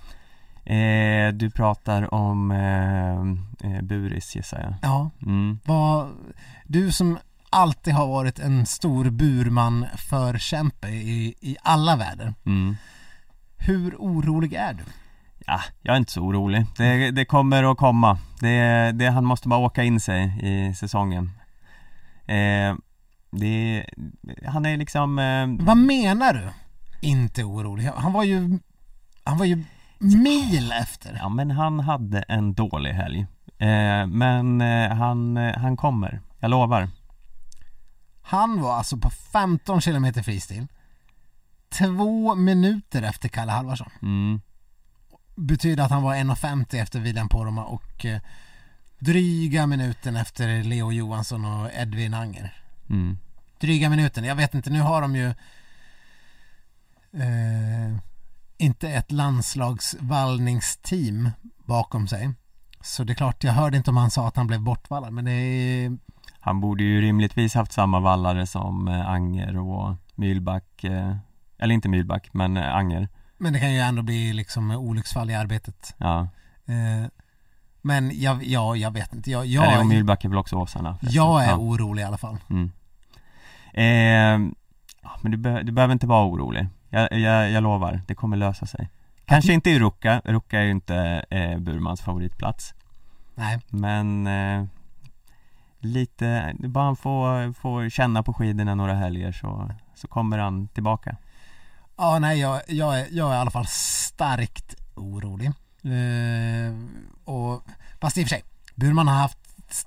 eh, 0.66 1.34
du 1.34 1.50
pratar 1.56 2.14
om 2.14 2.52
eh, 2.52 3.72
eh, 3.72 3.82
Buris 3.82 4.36
gissar 4.36 4.60
jag. 4.60 4.74
Ja, 4.92 5.10
Mm. 5.22 5.60
vad, 5.66 6.10
du 6.68 6.92
som 6.92 7.18
alltid 7.52 7.94
har 7.94 8.08
varit 8.08 8.40
en 8.40 8.66
stor 8.66 9.10
burman 9.10 9.86
förkämpe 9.98 10.88
i, 10.88 11.36
i 11.42 11.58
alla 11.64 11.96
väder. 11.96 12.34
Mm. 12.46 12.76
Hur 13.58 13.96
orolig 13.96 14.54
är 14.54 14.74
du? 14.74 14.84
Ja, 15.46 15.62
jag 15.82 15.94
är 15.94 15.98
inte 15.98 16.12
så 16.12 16.22
orolig. 16.22 16.66
Det, 16.78 17.12
det 17.12 17.26
kommer 17.26 17.72
att 17.72 17.78
komma. 17.78 18.18
Det, 18.40 18.92
det, 18.92 19.10
han 19.10 19.26
måste 19.26 19.48
bara 19.48 19.60
åka 19.60 19.84
in 19.84 20.00
sig 20.00 20.34
i 20.42 20.74
säsongen. 20.74 21.32
Eh, 22.26 22.76
det, 23.32 23.86
han 24.46 24.66
är 24.66 24.78
liksom... 24.78 25.20
Eh, 25.20 25.66
Vad 25.66 25.78
menar 25.78 26.34
du? 26.34 26.50
Inte 27.08 27.44
orolig. 27.44 27.84
Han 27.96 28.14
var 28.14 28.24
ju, 28.24 28.60
han 29.24 29.38
var 29.38 29.46
ju 29.46 29.64
mil 30.00 30.72
efter. 30.82 31.18
ja, 31.22 31.30
men 31.30 31.52
han 31.52 31.80
hade 31.80 32.22
en 32.22 32.54
dålig 32.54 32.92
helg. 32.92 33.20
Eh, 33.58 34.08
men 34.08 34.62
eh, 34.62 34.92
han, 34.92 35.38
eh, 35.38 35.58
han 35.58 35.78
kommer. 35.78 36.22
Jag 36.40 36.52
lovar. 36.52 36.90
Han 38.22 38.62
var 38.62 38.78
alltså 38.78 38.98
på 38.98 39.10
15 39.10 39.82
kilometer 39.82 40.24
fristil. 40.24 40.68
Två 41.70 42.36
minuter 42.36 43.02
efter 43.04 43.30
Kalle 43.30 43.52
Halvarsson. 43.52 43.90
Mm, 44.02 44.42
Betyder 45.36 45.84
att 45.84 45.92
han 45.92 46.04
var 46.04 46.16
1.50 46.16 46.76
efter 46.82 47.00
William 47.00 47.30
Poromaa 47.30 47.66
och 47.66 48.06
eh, 48.06 48.20
dryga 49.00 49.68
minuten 49.68 50.16
efter 50.16 50.64
Leo 50.64 50.92
Johansson 50.92 51.46
och 51.46 51.70
Edvin 51.74 52.14
Anger. 52.14 52.64
mm, 52.90 53.18
Dryga 53.60 53.90
minuten, 53.90 54.24
jag 54.24 54.36
vet 54.36 54.54
inte, 54.54 54.70
nu 54.70 54.82
har 54.82 55.02
de 55.02 55.16
ju 55.16 55.28
eh, 57.14 57.98
inte 58.58 58.90
ett 58.90 59.12
landslagsvallningsteam 59.12 61.30
bakom 61.66 62.08
sig. 62.08 62.32
Så 62.82 63.04
det 63.04 63.14
är 63.14 63.16
klart, 63.16 63.44
jag 63.44 63.54
hörde 63.54 63.78
inte 63.78 63.90
om 63.90 63.98
han 63.98 64.12
sa 64.12 64.28
att 64.28 64.36
han 64.36 64.48
blev 64.48 64.62
bortvallad 64.62 65.14
men 65.14 65.26
det 65.26 65.32
är 65.32 65.98
han 66.42 66.62
borde 66.62 66.84
ju 66.84 67.02
rimligtvis 67.02 67.56
haft 67.56 67.72
samma 67.72 68.00
vallare 68.00 68.48
som 68.48 68.88
eh, 68.88 69.10
Anger 69.10 69.58
och 69.58 69.96
Mylback. 70.16 70.84
Eh, 70.84 71.16
eller 71.58 71.74
inte 71.74 71.90
Mylback, 71.90 72.30
men 72.34 72.58
eh, 72.58 72.76
Anger. 72.76 73.08
Men 73.38 73.54
det 73.54 73.60
kan 73.60 73.74
ju 73.74 73.80
ändå 73.80 74.02
bli 74.02 74.34
liksom 74.34 74.72
olycksfall 74.72 75.30
i 75.30 75.36
arbetet. 75.36 75.96
Ja. 75.98 76.28
Men 77.82 78.12
jag, 78.22 78.44
ja, 78.44 78.76
jag 78.76 78.92
vet 78.92 79.14
inte. 79.14 79.32
Jag, 79.32 79.46
Eller 79.46 79.68
och 79.68 79.74
jag, 79.74 79.86
Mylback 79.86 80.26
är 80.26 80.30
väl 80.30 80.38
också 80.38 80.56
Åsarna. 80.56 80.98
jag 81.02 81.44
är 81.44 81.50
ja. 81.50 81.58
orolig 81.58 82.02
i 82.02 82.06
alla 82.06 82.18
fall. 82.18 82.38
Mm. 82.50 82.72
Eh, 83.74 84.54
men 85.22 85.32
du, 85.32 85.38
be- 85.38 85.64
du 85.64 85.72
behöver 85.72 85.94
inte 85.94 86.08
vara 86.08 86.26
orolig. 86.26 86.68
Jag, 86.90 87.14
jag, 87.20 87.52
jag 87.52 87.64
lovar, 87.64 88.02
det 88.08 88.16
kommer 88.16 88.38
lösa 88.38 88.66
sig. 88.66 88.90
Kanske 89.26 89.54
inte 89.54 89.70
i 89.70 89.80
Ruka, 89.80 90.22
Ruka 90.26 90.60
är 90.60 90.64
ju 90.64 90.72
inte 90.72 91.26
eh, 91.30 91.58
Burmans 91.60 92.02
favoritplats. 92.02 92.74
Nej, 93.36 93.60
Men 93.70 94.28
eh, 94.28 94.66
lite, 95.82 96.56
bara 96.60 96.86
han 96.86 96.96
får, 96.96 97.54
får 97.54 97.90
känna 97.90 98.24
på 98.24 98.34
skidorna 98.34 98.76
några 98.76 98.94
helger 98.94 99.32
så, 99.32 99.72
så 99.96 100.08
kommer 100.08 100.38
han 100.38 100.68
tillbaka. 100.68 101.16
ja, 101.98 102.20
nej 102.20 102.40
jag, 102.40 102.62
jag, 102.68 103.00
är, 103.00 103.08
jag 103.12 103.32
är 103.32 103.36
i 103.36 103.38
alla 103.38 103.52
fall 103.52 103.68
starkt 103.68 104.76
orolig. 104.96 105.52
Eh, 105.84 106.76
och, 107.24 107.64
fast 108.02 108.18
i 108.18 108.24
och 108.24 108.28
för 108.28 108.36
sig, 108.36 108.44
Burman 108.76 109.08
har 109.08 109.16
haft 109.16 109.38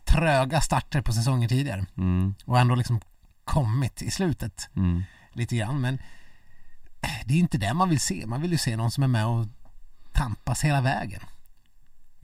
tröga 0.04 0.60
starter 0.60 1.00
på 1.00 1.12
säsonger 1.12 1.48
tidigare 1.48 1.86
Mm, 1.96 2.34
och 2.44 2.58
ändå 2.58 2.74
liksom 2.74 3.00
kommit 3.44 4.02
i 4.02 4.10
slutet 4.10 4.68
mm, 4.76 5.02
lite 5.32 5.56
grann. 5.56 5.80
Men 5.80 5.94
eh, 7.00 7.26
det 7.26 7.34
är 7.34 7.38
inte 7.38 7.58
det 7.58 7.74
man 7.74 7.88
vill 7.88 8.00
se. 8.00 8.26
Man 8.26 8.42
vill 8.42 8.52
ju 8.52 8.58
se 8.58 8.76
någon 8.76 8.90
som 8.90 9.02
är 9.04 9.08
med 9.08 9.26
och 9.26 9.46
tampas 10.12 10.64
hela 10.64 10.80
vägen. 10.80 11.20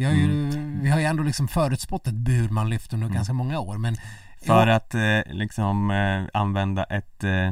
Vi 0.00 0.06
har 0.06 0.12
ju, 0.12 0.50
vi 0.82 0.90
har 0.90 0.98
ju 0.98 1.04
ändå 1.04 1.22
liksom 1.22 1.48
förutspått 1.48 2.06
ett 2.06 2.14
Burman-lyft 2.14 2.92
under 2.92 3.08
ganska 3.08 3.32
många 3.32 3.60
år 3.60 3.78
men 3.78 3.96
För 4.46 4.66
att 4.66 4.94
eh, 4.94 5.20
liksom 5.26 5.90
eh, 5.90 6.40
använda 6.40 6.84
ett 6.84 7.24
eh, 7.24 7.48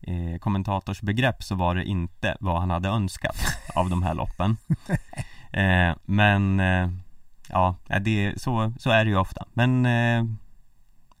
eh, 0.00 0.38
kommentatorsbegrepp 0.40 1.42
så 1.42 1.54
var 1.54 1.74
det 1.74 1.84
inte 1.84 2.36
vad 2.40 2.60
han 2.60 2.70
hade 2.70 2.88
önskat 2.88 3.36
av 3.74 3.90
de 3.90 4.02
här 4.02 4.14
loppen. 4.14 4.56
Eh, 5.52 5.96
men 6.04 6.60
eh, 6.60 6.90
ja, 7.48 7.76
det, 8.00 8.42
så, 8.42 8.72
så 8.78 8.90
är 8.90 9.04
det 9.04 9.10
ju 9.10 9.16
ofta. 9.16 9.46
Men 9.52 9.84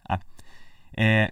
ja. 0.08 0.18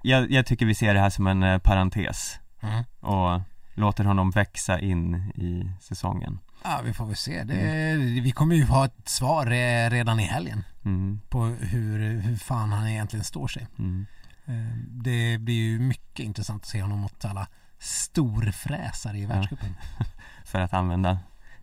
jag, 0.02 0.30
jag 0.30 0.46
tycker 0.46 0.66
vi 0.66 0.74
ser 0.74 0.94
det 0.94 1.00
här 1.00 1.10
som 1.10 1.26
en 1.26 1.60
parentes 1.60 2.38
Mm. 2.60 2.84
och 3.00 3.40
låter 3.74 4.04
honom 4.04 4.30
växa 4.30 4.80
in 4.80 5.14
i 5.34 5.70
säsongen. 5.80 6.38
Ja, 6.64 6.80
vi 6.84 6.92
får 6.92 7.06
väl 7.06 7.16
se. 7.16 7.44
Det, 7.44 7.96
Vi 8.22 8.32
kommer 8.32 8.54
ju 8.56 8.64
ha 8.64 8.84
ett 8.84 9.08
svar 9.08 9.46
redan 9.90 10.20
i 10.20 10.24
helgen 10.24 10.64
Mm, 10.84 11.20
på 11.28 11.44
hur, 11.44 12.20
hur 12.20 12.36
fan 12.36 12.72
han 12.72 12.88
egentligen 12.88 13.24
står 13.24 13.48
sig. 13.48 13.66
mm. 13.78 14.06
Eh, 14.46 14.54
Det 14.88 15.38
blir 15.38 15.54
ju 15.54 15.78
mycket 15.78 16.24
intressant 16.24 16.62
att 16.62 16.68
se 16.68 16.82
honom 16.82 16.98
mot 16.98 17.24
alla 17.24 17.46
storfräsare 17.78 19.18
i 19.18 19.26
världscupen. 19.26 19.74
för 20.44 20.60
att 20.60 20.72
använda 20.74 21.18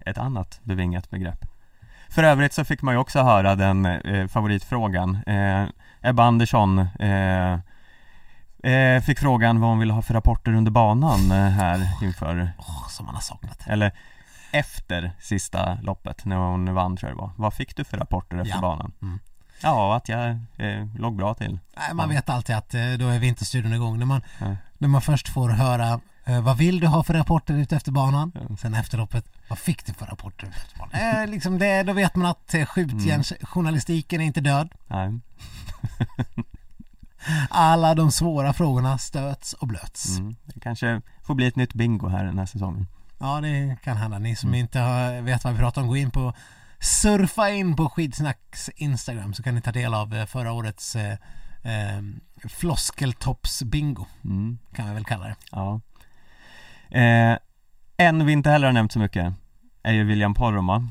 ett 0.05 0.17
annat 0.17 0.59
bevingat 0.63 1.09
begrepp. 1.09 1.45
För 2.09 2.23
övrigt 2.23 2.53
så 2.53 2.65
fick 2.65 2.81
man 2.81 2.93
ju 2.93 2.97
också 2.99 3.21
höra 3.21 3.55
den 3.55 3.85
eh, 3.85 4.27
favoritfrågan. 4.27 5.15
Eh, 5.27 5.65
Ebba 6.01 6.23
Andersson, 6.23 6.79
eh, 6.99 7.59
Eh, 8.63 9.01
fick 9.01 9.19
frågan 9.19 9.59
vad 9.59 9.69
hon 9.69 9.79
ville 9.79 9.93
ha 9.93 10.01
för 10.01 10.13
rapporter 10.13 10.53
under 10.53 10.71
banan 10.71 11.31
eh, 11.31 11.37
här 11.49 11.89
inför, 12.03 12.51
Åh, 12.57 12.87
som 12.89 13.05
man 13.05 13.15
har 13.15 13.21
saknat. 13.21 13.59
eller 13.67 13.91
efter 14.51 15.11
sista 15.19 15.77
loppet 15.81 16.25
när 16.25 16.35
hon 16.35 16.73
vann 16.73 16.97
tror 16.97 17.09
jag 17.09 17.17
det 17.17 17.21
var. 17.21 17.31
Vad 17.37 17.53
fick 17.53 17.75
du 17.75 17.83
för 17.83 17.97
rapporter 17.97 18.37
efter 18.37 18.55
Ja. 18.55 18.61
banan? 18.61 18.91
Mm. 19.01 19.19
Ja, 19.61 19.95
att 19.95 20.09
jag 20.09 20.29
eh, 20.57 20.85
låg 20.97 21.15
bra 21.15 21.33
till. 21.33 21.59
Nej, 21.77 21.93
man 21.93 22.09
Ja. 22.09 22.15
vet 22.15 22.29
alltid 22.29 22.55
att 22.55 22.73
eh, 22.73 22.81
då 22.99 23.07
är 23.07 23.19
vinterstudion 23.19 23.73
igång. 23.73 23.99
När 23.99 24.05
man, 24.05 24.21
Ja. 24.39 24.55
när 24.77 24.87
man 24.87 25.01
först 25.01 25.27
får 25.29 25.49
höra 25.49 25.99
eh, 26.25 26.41
vad 26.41 26.57
vill 26.57 26.79
du 26.79 26.87
ha 26.87 27.03
för 27.03 27.13
rapporter 27.13 27.53
ute 27.53 27.75
efter 27.75 27.91
banan? 27.91 28.31
Ja. 28.49 28.55
Sen 28.57 28.73
efter 28.73 28.97
loppet, 28.97 29.25
vad 29.49 29.59
fick 29.59 29.85
du 29.85 29.93
för 29.93 30.05
rapporter 30.05 30.47
ute 30.47 30.57
efter 30.57 30.77
banan? 30.79 30.91
Eh, 31.23 31.27
liksom 31.27 31.59
det, 31.59 31.83
då 31.83 31.93
vet 31.93 32.15
man 32.15 32.25
att 32.25 32.53
eh, 32.53 32.65
skjutjärnsjournalistiken 32.65 34.21
är 34.21 34.25
inte 34.25 34.41
död. 34.41 34.69
Nej. 34.87 35.19
Alla 37.49 37.95
de 37.95 38.11
svåra 38.11 38.53
frågorna 38.53 38.97
stöts 38.97 39.53
och 39.53 39.67
blöts. 39.67 40.17
Mm. 40.17 40.35
Det 40.45 40.59
kanske 40.59 41.01
får 41.23 41.35
bli 41.35 41.47
ett 41.47 41.55
nytt 41.55 41.73
bingo 41.73 42.07
här 42.07 42.25
den 42.25 42.39
här 42.39 42.45
säsongen. 42.45 42.87
Ja, 43.26 43.41
det 43.41 43.78
kan 43.84 43.97
hända. 43.97 44.19
Ni 44.19 44.36
som 44.36 44.49
Mm. 44.49 44.59
inte 44.59 44.80
har, 44.80 45.21
vet 45.21 45.43
vad 45.43 45.53
vi 45.53 45.59
pratar 45.59 45.82
om, 45.82 45.88
gå 45.88 45.97
in 45.97 46.11
på 46.11 46.34
surfa 46.80 47.49
in 47.49 47.76
på 47.76 47.89
Skidsnacks 47.89 48.69
Instagram 48.76 49.34
så 49.34 49.43
kan 49.43 49.55
ni 49.55 49.61
ta 49.61 49.71
del 49.71 49.93
av 49.93 50.13
eh, 50.15 50.26
förra 50.26 50.51
årets 50.53 50.95
eh, 50.95 51.11
eh, 51.63 52.01
floskeltops-bingo, 52.49 54.05
Mm. 54.23 54.57
kan 54.76 54.88
vi 54.88 54.93
väl 54.93 55.05
kalla 55.05 55.26
det. 55.28 55.36
Ja. 55.51 55.82
Eh, 56.99 57.38
en 57.97 58.26
vi 58.26 58.32
inte 58.34 58.49
heller 58.49 58.67
har 58.67 58.73
nämnt 58.73 58.91
så 58.91 58.99
mycket 58.99 59.34
är 59.84 59.93
ju 59.93 60.03
William 60.03 60.34
Poromaa 60.34 60.88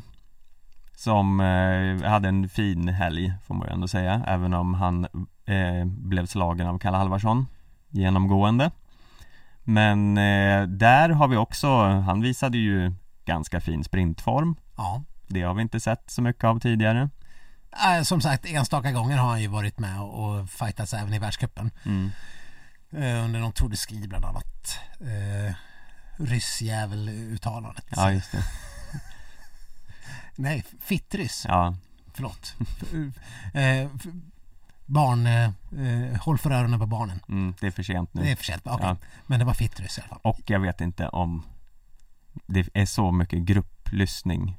Som 0.97 1.41
eh, 1.41 2.11
hade 2.11 2.29
en 2.29 2.49
fin 2.49 2.89
helg 2.89 3.33
får 3.47 3.55
man 3.55 3.69
ju 3.69 3.73
ändå 3.75 3.89
säga 3.89 4.23
även 4.27 4.55
om 4.55 4.75
han 4.75 5.05
eh, 5.47 5.85
blev 5.87 6.27
slagen 6.27 6.67
av 6.67 6.79
Kalle 6.79 6.97
Halvarsson 6.97 7.47
genomgående 7.91 8.71
Men 9.65 10.19
eh, 10.19 10.63
där 10.63 11.09
har 11.09 11.29
vi 11.29 11.37
också, 11.37 11.83
han 11.85 12.21
visade 12.21 12.59
ju 12.59 12.93
ganska 13.25 13.61
fin 13.61 13.85
sprintform 13.85 14.57
Ja. 14.77 15.03
Det 15.27 15.43
har 15.43 15.55
vi 15.55 15.63
inte 15.63 15.81
sett 15.81 16.11
så 16.11 16.23
mycket 16.23 16.45
av 16.45 16.61
tidigare 16.61 17.11
Eh, 17.97 18.03
Som 18.03 18.21
sagt, 18.21 18.47
enstaka 18.47 18.93
gånger 18.93 19.17
har 19.17 19.29
han 19.31 19.43
ju 19.43 19.49
varit 19.49 19.79
med 19.79 20.01
och 20.01 20.25
och 20.41 20.51
fightats 20.51 20.95
även 20.95 21.15
i 21.15 21.19
världscupen. 21.19 21.71
mm. 21.85 22.11
Eh, 22.93 23.25
Under 23.25 23.41
någon 23.41 23.53
Tour 23.53 23.69
de 23.69 23.77
Ski 23.77 24.09
bland 24.09 24.25
annat. 24.25 24.79
Eh, 25.01 25.55
Ryssjävel-uttalandet. 26.17 27.85
Ja 27.97 28.13
just 28.13 28.33
det, 28.33 28.45
Nej, 30.37 30.65
fittryss. 30.81 31.45
ja, 31.49 31.75
Förlåt. 32.15 32.55
Barn, 34.87 35.27
eh, 35.27 35.45
eh, 35.45 36.21
håll 36.21 36.39
för 36.39 36.51
öronen 36.51 36.81
på 36.81 36.87
barnen. 36.87 37.21
mm, 37.29 37.55
det 37.61 37.67
är 37.67 37.71
för 37.71 37.83
sent 37.83 38.15
nu 38.15 38.23
Det 38.23 38.31
är 38.31 38.37
för 38.37 38.45
sent, 38.45 38.63
okej. 38.65 38.87
Ja. 38.87 38.97
Men 39.27 39.39
det 39.39 39.45
var 39.45 39.55
fittryss 39.55 39.99
i 39.99 40.01
alla 40.01 40.09
fall. 40.09 40.21
Och 40.23 40.41
jag 40.47 40.61
vet 40.61 40.81
inte 40.81 41.09
om 41.09 41.43
det 42.47 42.69
är 42.75 42.87
så 42.87 43.11
mycket 43.13 43.39
grupplyssning 43.39 44.57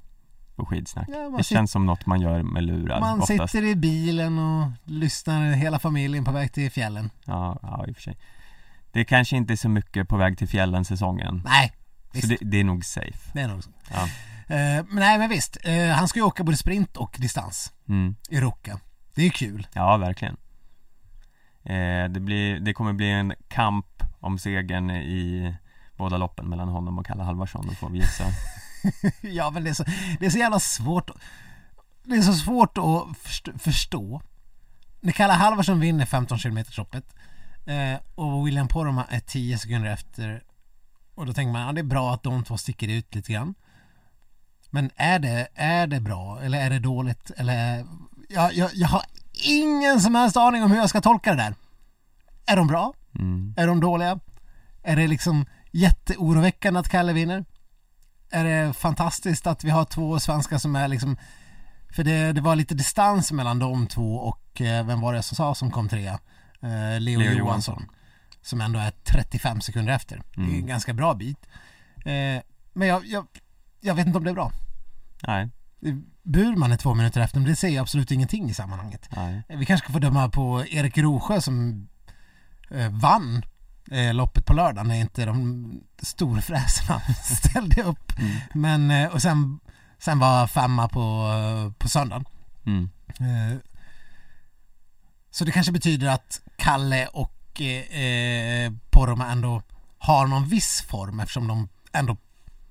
på 0.55 0.65
skidsnack. 0.65 1.09
Ja, 1.09 1.34
det 1.38 1.43
känns 1.43 1.71
som 1.71 1.86
något 1.86 2.05
man 2.05 2.21
gör 2.21 2.43
med 2.43 2.63
lurar 2.63 2.99
Man 2.99 3.21
oftast. 3.21 3.51
sitter 3.51 3.67
i 3.67 3.76
bilen 3.76 4.39
och 4.39 4.71
lyssnar 4.84 5.51
hela 5.51 5.80
familjen 5.80 6.23
på 6.26 6.32
väg 6.32 6.53
till 6.53 6.71
fjällen. 6.71 7.09
Ja, 7.26 7.59
ja, 7.61 7.86
i 7.88 7.91
och 7.91 7.95
för 7.95 8.01
sig. 8.03 8.17
Det 8.91 8.99
är 8.99 9.03
kanske 9.03 9.38
inte 9.38 9.53
är 9.53 9.57
så 9.57 9.69
mycket 9.69 10.07
på 10.09 10.17
väg 10.17 10.38
till 10.38 10.47
fjällen 10.47 10.86
säsongen. 10.86 11.41
Nej, 11.45 11.73
Så 12.11 12.11
visst. 12.13 12.28
det, 12.30 12.38
det 12.41 12.59
är 12.59 12.63
nog 12.63 12.86
safe. 12.86 13.32
Det 13.34 13.41
är 13.41 13.47
nog 13.47 13.63
så. 13.63 13.69
Ja. 13.93 14.03
Eh, 14.55 14.86
men 14.89 14.95
nej, 14.95 15.19
men 15.19 15.30
visst. 15.30 15.57
Eh, 15.63 15.88
han 15.88 16.07
ska 16.07 16.19
ju 16.19 16.26
åka 16.26 16.43
både 16.43 16.57
sprint 16.57 16.97
och 16.97 17.15
distans 17.19 17.73
Mm. 17.89 18.15
i 18.30 18.41
Ruka. 18.41 18.80
Det 19.16 19.22
är 19.22 19.26
ju 19.26 19.32
kul. 19.32 19.68
Ja, 19.74 19.97
verkligen. 19.97 20.38
Eh, 21.63 22.09
det, 22.09 22.20
blir, 22.20 22.59
det 22.59 22.74
kommer 22.74 22.93
bli 22.93 23.11
en 23.11 23.34
kamp 23.47 24.03
om 24.20 24.39
segern 24.39 24.91
i 24.91 25.55
båda 25.97 26.18
loppen 26.18 26.49
mellan 26.49 26.68
honom 26.68 26.99
och 26.99 27.05
Kalle 27.05 27.24
Halvarsson, 27.24 27.68
då 27.68 27.74
får 27.74 27.89
vi 27.89 27.97
gissa. 27.97 28.24
ja, 29.22 29.49
men 29.49 29.63
det 29.63 29.70
är, 29.70 29.74
så, 29.74 29.84
det 30.20 30.26
är 30.26 30.30
så 30.30 30.38
jävla 30.38 30.59
svårt. 30.59 31.11
Det 32.03 32.16
är 32.16 32.22
så 32.22 32.34
svårt 32.34 32.78
att 32.78 33.18
förstå. 33.61 34.22
När 34.99 35.11
Kalle 35.11 35.34
Halvarsson 35.34 35.80
vinner 35.80 36.05
15 36.05 36.38
km 36.38 36.63
loppet 36.78 37.16
eh, 37.66 37.99
och 38.16 38.47
William 38.47 38.68
Poromaa 38.68 39.05
är 39.09 39.20
10 39.20 39.57
sekunder 39.57 39.89
efter 39.89 40.43
och 41.16 41.26
då 41.26 41.34
tänker 41.34 41.51
man, 41.51 41.61
ja 41.61 41.72
det 41.72 41.82
är 41.82 41.84
bra 41.84 42.13
att 42.13 42.24
de 42.24 42.43
två 42.43 42.57
sticker 42.57 42.88
ut 42.88 43.16
lite 43.16 43.34
grann. 43.34 43.55
Men 44.70 44.91
är 44.95 45.20
det, 45.20 45.47
är 45.55 45.88
det 45.88 45.99
bra 45.99 46.41
eller 46.41 46.59
är 46.59 46.70
det 46.70 46.80
dåligt 46.80 47.32
eller 47.38 47.86
jag, 48.30 48.53
jag, 48.53 48.69
jag 48.73 48.88
har 48.88 49.01
ingen 49.34 50.01
som 50.01 50.15
helst 50.15 50.38
aning 50.38 50.63
om 50.63 50.71
hur 50.71 50.78
jag 50.78 50.89
ska 50.89 51.01
tolka 51.01 51.32
det 51.32 51.38
där. 51.43 51.55
Är 52.45 52.55
de 52.55 52.67
bra? 52.67 52.93
Mm. 53.19 53.53
Är 53.57 53.67
de 53.67 53.80
dåliga? 53.80 54.19
Är 54.84 54.95
det 54.95 55.07
liksom 55.07 55.45
jätteoroväckande 55.71 56.80
att 56.80 56.89
Kalle 56.89 57.13
vinner? 57.13 57.45
Är 58.32 58.43
det 58.43 58.73
fantastiskt 58.73 59.47
att 59.47 59.63
vi 59.63 59.69
har 59.69 59.86
två 59.86 60.19
svenskar 60.19 60.57
som 60.57 60.76
är 60.76 60.88
liksom 60.88 61.17
för 61.95 62.03
det, 62.03 62.32
det 62.32 62.41
var 62.41 62.55
lite 62.55 62.76
distans 62.76 63.32
mellan 63.32 63.59
de 63.59 63.88
två 63.88 64.15
och 64.15 64.61
eh, 64.61 64.86
vem 64.86 65.01
var 65.01 65.13
det 65.13 65.23
som 65.23 65.36
sa 65.36 65.55
som 65.55 65.71
kom 65.71 65.89
trea? 65.89 66.19
Eh, 66.61 66.99
Leo, 66.99 66.99
Leo 66.99 67.32
Johansson, 67.32 67.38
Johansson. 67.38 67.86
Som 68.41 68.61
ändå 68.61 68.80
är 68.80 68.91
35 68.91 69.61
sekunder 69.61 69.93
efter. 69.93 70.21
Det 70.36 70.41
är 70.41 70.45
Mm. 70.45 70.55
en 70.55 70.67
ganska 70.67 70.93
bra 70.93 71.13
bit. 71.13 71.45
Eh, 71.95 72.41
men 72.73 72.88
jag, 72.88 73.05
jag, 73.05 73.26
jag 73.82 73.95
vet 73.95 74.07
inte 74.07 74.17
om 74.17 74.23
det 74.23 74.30
är 74.30 74.34
bra. 74.34 74.51
Nej, 75.21 75.49
Burman 76.26 76.71
är 76.71 76.78
två 76.78 76.93
minuter 76.93 77.21
efter, 77.21 77.39
men 77.39 77.49
det 77.49 77.55
säger 77.55 77.82
absolut 77.82 78.11
ingenting 78.11 78.49
i 78.49 78.53
sammanhanget. 78.53 79.09
nej. 79.15 79.43
Vi 79.47 79.65
kanske 79.65 79.86
ska 79.86 79.93
få 79.93 79.99
döma 79.99 80.30
på 80.30 80.65
Erik 80.69 80.97
Rosjö 80.97 81.41
som 81.41 81.88
eh, 82.71 82.89
vann 82.89 83.45
eh, 83.91 84.13
loppet 84.13 84.45
på 84.45 84.53
lördag 84.53 84.88
när 84.88 84.95
inte 84.95 85.26
de 85.26 85.67
storfräsarna 86.01 86.99
ställde 87.23 87.84
upp. 87.84 88.19
Mm. 88.19 88.38
Men, 88.53 88.91
eh, 88.91 89.13
och 89.13 89.21
sen, 89.21 89.59
sen 89.97 90.19
var 90.19 90.47
femma 90.47 90.89
på, 90.89 91.32
eh, 91.32 91.73
på 91.78 91.89
söndagen. 91.89 92.26
Mm. 92.65 92.89
Eh, 93.19 93.57
så 95.32 95.45
det 95.45 95.51
kanske 95.51 95.71
betyder 95.71 96.07
att 96.07 96.41
Kalle 96.55 97.07
och 97.07 97.61
eh, 97.61 98.01
eh, 98.01 98.71
Poromaa 98.89 99.32
ändå 99.32 99.61
har 99.97 100.28
någon 100.28 100.47
viss 100.47 100.82
form 100.82 101.19
eftersom 101.19 101.47
de 101.47 101.69
ändå 101.93 102.17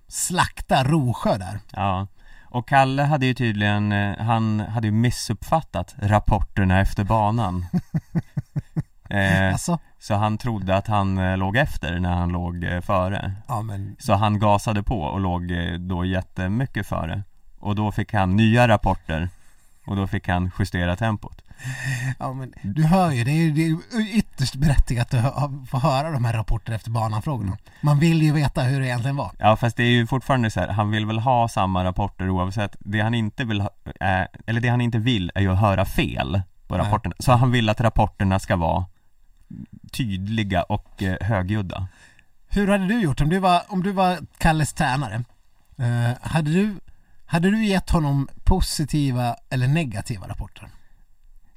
slaktar 0.09 0.85
Rosjö 0.85 1.39
där. 1.39 1.61
Ja, 1.73 2.07
och 2.55 2.69
Kalle 2.69 3.03
hade 3.03 3.27
ju 3.27 3.35
tydligen, 3.35 3.93
eh, 3.93 4.19
han 4.19 4.61
hade 4.61 4.87
ju 4.87 4.93
missuppfattat 4.93 5.95
rapporterna 5.99 6.81
efter 6.81 7.05
banan. 7.05 7.67
Eh, 9.11 9.53
Alltså, 9.53 9.79
Så 9.99 10.15
han 10.15 10.39
trodde 10.39 10.77
att 10.77 10.87
han 10.87 11.19
eh, 11.19 11.37
låg 11.37 11.57
efter 11.57 11.99
när 11.99 12.13
han 12.15 12.29
låg 12.29 12.65
eh, 12.65 12.81
före. 12.81 13.33
Ja 13.49 13.63
men 13.63 13.97
Så 13.99 14.15
han 14.15 14.39
gasade 14.39 14.83
på 14.83 15.01
och 15.01 15.21
låg 15.21 15.53
då 15.79 16.05
jättemycket 16.05 16.87
före. 16.87 17.23
Och 17.59 17.75
då 17.75 17.93
fick 17.93 18.13
han 18.15 18.37
nya 18.37 18.69
rapporter. 18.69 19.29
Och 19.87 19.97
då 19.97 20.07
fick 20.07 20.29
han 20.29 20.51
justera 20.59 20.97
tempot 20.97 21.44
Ja 22.19 22.33
men 22.33 22.55
du 22.63 22.85
hör 22.85 23.11
ju, 23.11 23.25
det 23.25 23.31
är 23.31 23.51
det 23.51 23.67
är 23.67 24.17
ytterst 24.19 24.55
berättigat 24.55 25.15
att 25.15 25.51
få 25.71 25.79
höra 25.79 26.11
de 26.11 26.25
här 26.25 26.33
rapporterna 26.33 26.77
efter 26.77 26.91
banan-frågorna. 26.91 27.59
Man 27.81 27.99
vill 27.99 28.23
ju 28.23 28.33
veta 28.33 28.63
hur 28.63 28.81
det 28.81 28.87
egentligen 28.87 29.17
var. 29.17 29.31
Ja 29.39 29.57
fast 29.57 29.77
det 29.77 29.83
är 29.83 29.91
ju 29.91 30.07
fortfarande 30.07 30.51
så 30.51 30.61
här, 30.61 30.69
han 30.69 30.91
vill 30.91 31.07
väl 31.07 31.19
ha 31.19 31.49
samma 31.49 31.85
rapporter 31.85 32.31
oavsett 32.31 32.77
Det 32.81 33.01
han 33.01 33.15
inte 33.15 33.45
vill 33.45 33.65
är, 34.01 34.29
eller 34.47 34.61
det 34.61 34.69
han 34.69 34.81
inte 34.81 34.99
vill 34.99 35.33
är 35.35 35.41
ju 35.41 35.53
att 35.53 35.61
höra 35.61 35.85
fel 35.85 36.43
på 36.67 36.77
Nej. 36.77 36.87
rapporterna 36.87 37.15
Så 37.19 37.33
han 37.33 37.51
vill 37.51 37.69
att 37.69 37.81
rapporterna 37.81 38.39
ska 38.39 38.57
vara 38.57 38.85
tydliga 39.93 40.63
och 40.63 41.03
eh, 41.03 41.17
högljudda 41.21 41.87
Hur 42.49 42.69
hade 42.69 42.87
du 42.89 43.01
gjort 43.01 43.21
om 43.21 43.29
du 43.29 43.39
var, 43.39 43.63
om 43.69 43.83
du 43.83 43.93
var 43.93 44.19
Kalles 44.39 44.73
tränare? 44.73 45.25
Eh, 45.79 46.11
hade, 46.21 46.51
du, 46.51 46.75
hade 47.27 47.51
du 47.51 47.65
gett 47.65 47.91
honom 47.91 48.29
positiva 48.45 49.37
eller 49.51 49.69
negativa 49.69 50.29
rapporter? 50.29 50.69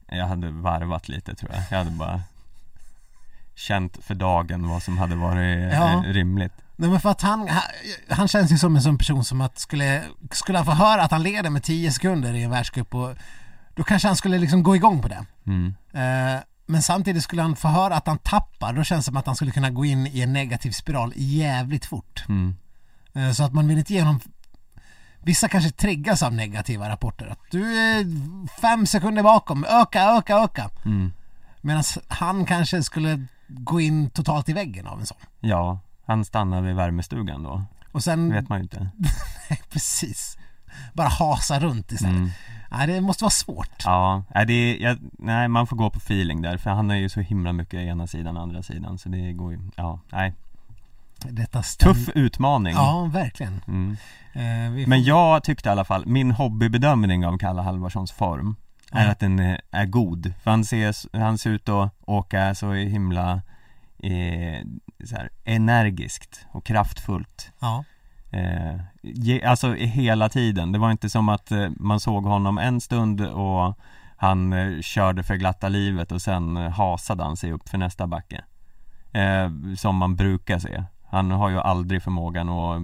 Jag 0.08 0.28
hade 0.28 0.50
varvat 0.52 1.10
lite 1.10 1.36
tror 1.36 1.52
jag, 1.54 1.64
jag 1.72 1.78
hade 1.78 1.92
bara 1.92 2.22
Känt 3.56 3.98
för 4.04 4.16
dagen 4.16 4.70
vad 4.70 4.84
som 4.84 4.98
hade 4.98 5.16
varit 5.16 5.74
Ja. 5.74 5.94
eh, 5.94 6.02
rimligt 6.02 6.54
Nej 6.76 6.90
men 6.90 7.00
för 7.00 7.10
att 7.10 7.22
han, 7.22 7.48
han, 7.48 7.62
han 8.10 8.28
känns 8.28 8.52
ju 8.52 8.58
som 8.58 8.76
en 8.76 8.82
sån 8.82 8.98
person 8.98 9.24
som 9.26 9.42
att 9.42 9.60
skulle, 9.60 10.04
skulle 10.32 10.58
han 10.58 10.66
få 10.66 10.72
höra 10.72 11.04
att 11.04 11.12
han 11.12 11.24
leder 11.24 11.50
med 11.50 11.64
10 11.64 11.92
sekunder 11.92 12.34
i 12.34 12.44
en 12.44 12.50
världscup 12.52 12.96
och 12.96 13.16
då 13.76 13.84
kanske 13.84 14.08
han 14.08 14.16
skulle 14.16 14.38
liksom 14.38 14.64
gå 14.64 14.76
igång 14.76 15.02
på 15.02 15.08
det. 15.08 15.26
mm. 15.48 15.74
Eh, 15.94 16.42
men 16.70 16.82
samtidigt 16.82 17.24
skulle 17.24 17.42
han 17.42 17.56
få 17.56 17.68
höra 17.68 17.96
att 17.96 18.08
han 18.08 18.18
tappar, 18.18 18.74
då 18.74 18.84
känns 18.84 19.06
det 19.06 19.10
som 19.10 19.18
att 19.18 19.26
han 19.26 19.36
skulle 19.36 19.52
kunna 19.52 19.70
gå 19.70 19.86
in 19.86 20.08
i 20.08 20.22
en 20.22 20.34
negativ 20.34 20.72
spiral 20.72 21.14
jävligt 21.16 21.86
fort. 21.86 22.24
Mm. 22.30 22.56
Eh, 23.14 23.32
Så 23.32 23.44
att 23.44 23.54
man 23.54 23.68
vill 23.68 23.78
inte 23.78 23.94
ge 23.94 24.02
honom 24.02 24.20
Vissa 25.22 25.48
kanske 25.48 25.72
triggas 25.72 26.24
av 26.24 26.34
negativa 26.34 26.90
rapporter. 26.90 27.28
Att 27.28 27.40
du 27.52 27.76
är 27.78 28.06
fem 28.62 28.86
sekunder 28.86 29.24
bakom, 29.24 29.66
öka, 29.70 30.04
öka, 30.04 30.36
öka. 30.38 30.70
Mm. 30.86 31.12
Medan 31.62 31.84
han 32.08 32.46
kanske 32.46 32.84
skulle 32.84 33.26
gå 33.48 33.80
in 33.82 34.10
totalt 34.10 34.50
i 34.50 34.54
väggen 34.54 34.88
av 34.88 35.00
en 35.00 35.06
sån. 35.06 35.18
Ja, 35.40 35.80
han 36.06 36.26
stannar 36.26 36.62
vid 36.62 36.76
värmestugan 36.76 37.44
då, 37.44 37.64
Och 37.92 38.04
sen, 38.04 38.34
vet 38.34 38.50
man 38.50 38.58
ju 38.58 38.64
inte 38.64 38.90
precis. 39.70 40.38
bara 40.94 41.08
hasa 41.08 41.60
runt 41.60 41.92
istället. 41.92 42.16
Mm. 42.16 42.30
Nej, 42.72 42.88
det 42.88 43.02
måste 43.02 43.24
vara 43.24 43.30
svårt. 43.32 43.84
Ja, 43.86 44.24
nej, 44.36 44.46
det 44.46 44.54
är, 44.54 44.84
jag, 44.90 44.98
nej 45.20 45.48
man 45.48 45.68
får 45.68 45.76
gå 45.78 45.90
på 45.90 45.98
feeling 45.98 46.42
där 46.42 46.58
för 46.58 46.70
han 46.70 46.92
är 46.92 46.96
ju 46.96 47.10
så 47.10 47.20
himla 47.22 47.54
mycket 47.54 47.74
ena 47.80 48.08
sidan 48.08 48.38
och 48.38 48.44
andra 48.44 48.64
sidan 48.64 48.98
så 48.98 49.10
det 49.10 49.32
går 49.34 49.52
ju, 49.52 49.60
ja, 49.76 50.00
nej 50.12 50.34
Detta 51.18 51.62
stäm- 51.62 51.94
Tuff 51.94 52.10
utmaning 52.16 52.74
Ja, 52.74 53.10
verkligen. 53.14 53.62
mm. 53.68 53.98
Eh, 54.38 54.84
får... 54.84 54.90
Men 54.90 55.04
jag 55.04 55.44
tyckte 55.44 55.70
i 55.70 55.72
alla 55.72 55.86
fall, 55.86 56.06
min 56.06 56.32
hobbybedömning 56.32 57.26
av 57.26 57.38
Kalle 57.38 57.62
Halvarssons 57.62 58.12
form 58.12 58.56
är 58.92 59.06
Ja. 59.06 59.12
att 59.12 59.20
den 59.20 59.40
är, 59.72 59.86
god. 59.86 60.34
För 60.44 60.52
han 60.52 60.66
ser, 60.66 61.18
han 61.18 61.38
ser 61.38 61.50
ut 61.50 61.70
att 61.70 61.94
åka 62.06 62.56
så 62.56 62.74
himla 62.74 63.42
eh, 64.04 64.66
så 65.06 65.16
här, 65.16 65.30
energiskt 65.46 66.46
och 66.52 66.66
kraftfullt. 66.66 67.52
Ja. 67.60 67.84
Eh, 68.32 68.80
ge, 69.02 69.44
alltså 69.44 69.74
hela 69.74 70.30
tiden. 70.30 70.72
Det 70.72 70.80
var 70.80 70.92
inte 70.92 71.10
som 71.10 71.30
att 71.30 71.52
eh, 71.52 71.70
man 71.70 72.00
såg 72.00 72.24
honom 72.24 72.58
en 72.58 72.82
stund 72.82 73.22
och 73.22 73.78
han 74.18 74.54
eh, 74.54 74.82
körde 74.82 75.24
för 75.24 75.36
glatta 75.36 75.70
livet 75.70 76.12
och 76.12 76.22
sen 76.22 76.58
eh, 76.58 76.70
hasade 76.70 77.24
han 77.24 77.38
sig 77.38 77.52
upp 77.52 77.70
för 77.70 77.78
nästa 77.78 78.08
backe. 78.08 78.44
Som 79.78 79.96
man 79.96 80.16
brukar 80.16 80.60
se. 80.60 80.84
Han 81.18 81.32
har 81.32 81.50
ju 81.50 81.60
aldrig 81.60 82.04
förmågan 82.04 82.50
att 82.50 82.82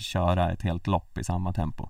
köra 0.00 0.52
ett 0.52 0.62
helt 0.62 0.86
lopp 0.86 1.18
i 1.18 1.24
samma 1.24 1.52
tempo. 1.52 1.88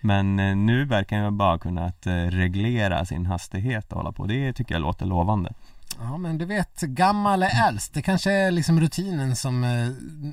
Men 0.00 0.38
eh, 0.38 0.56
nu 0.56 0.84
verkar 0.84 1.16
han 1.16 1.24
ju 1.24 1.30
bara 1.30 1.58
kunna 1.58 1.86
eh, 1.86 2.12
reglera 2.30 3.04
sin 3.04 3.26
hastighet 3.26 3.92
och 3.92 3.98
hålla 3.98 4.12
på. 4.12 4.26
Det 4.26 4.52
tycker 4.52 4.74
jag 4.74 4.82
låter 4.82 5.06
lovande. 5.06 5.52
ja, 5.98 6.18
men 6.18 6.38
du 6.38 6.44
vet, 6.44 6.80
gammal 6.80 7.42
är 7.42 7.68
äldst. 7.68 7.94
Det 7.94 8.02
kanske 8.02 8.32
är 8.32 8.50
liksom 8.50 8.80
rutinen 8.80 9.36
som 9.36 9.64
eh, 9.64 9.88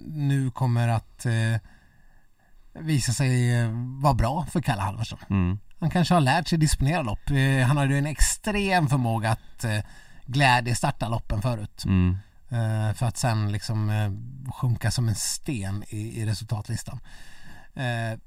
nu 0.08 0.52
kommer 0.52 0.88
att 0.88 1.26
visa 2.74 3.12
sig 3.12 3.52
vara 4.02 4.14
bra 4.14 4.46
för 4.52 4.62
Kalle 4.62 4.82
Halvarsson. 4.82 5.20
Mm. 5.30 5.60
Han 5.80 5.90
kanske 5.90 6.14
har 6.14 6.22
lärt 6.22 6.48
sig 6.48 6.58
disponera 6.58 7.02
lopp. 7.02 7.30
Han 7.68 7.78
har 7.78 7.86
ju 7.86 7.98
en 7.98 8.06
extrem 8.06 8.88
förmåga 8.88 9.32
att 9.32 9.64
eh, 9.64 9.80
glädjestarta 10.26 11.10
loppen 11.10 11.42
förut. 11.42 11.84
Mm. 11.86 12.18
Eh, 12.50 12.94
för 12.94 13.06
att 13.06 13.18
sen 13.18 13.52
liksom 13.52 13.90
eh, 13.90 14.12
sjunka 14.54 14.92
som 14.92 15.10
en 15.10 15.16
sten 15.16 15.84
i, 15.88 16.22
i 16.22 16.26
resultatlistan. 16.26 17.00
Eh, 17.76 18.20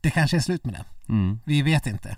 det 0.00 0.10
kanske 0.10 0.36
är 0.36 0.40
slut 0.40 0.64
med 0.64 0.74
det. 0.74 1.12
Mm. 1.12 1.40
Vi 1.44 1.62
vet 1.62 1.86
inte. 1.86 2.16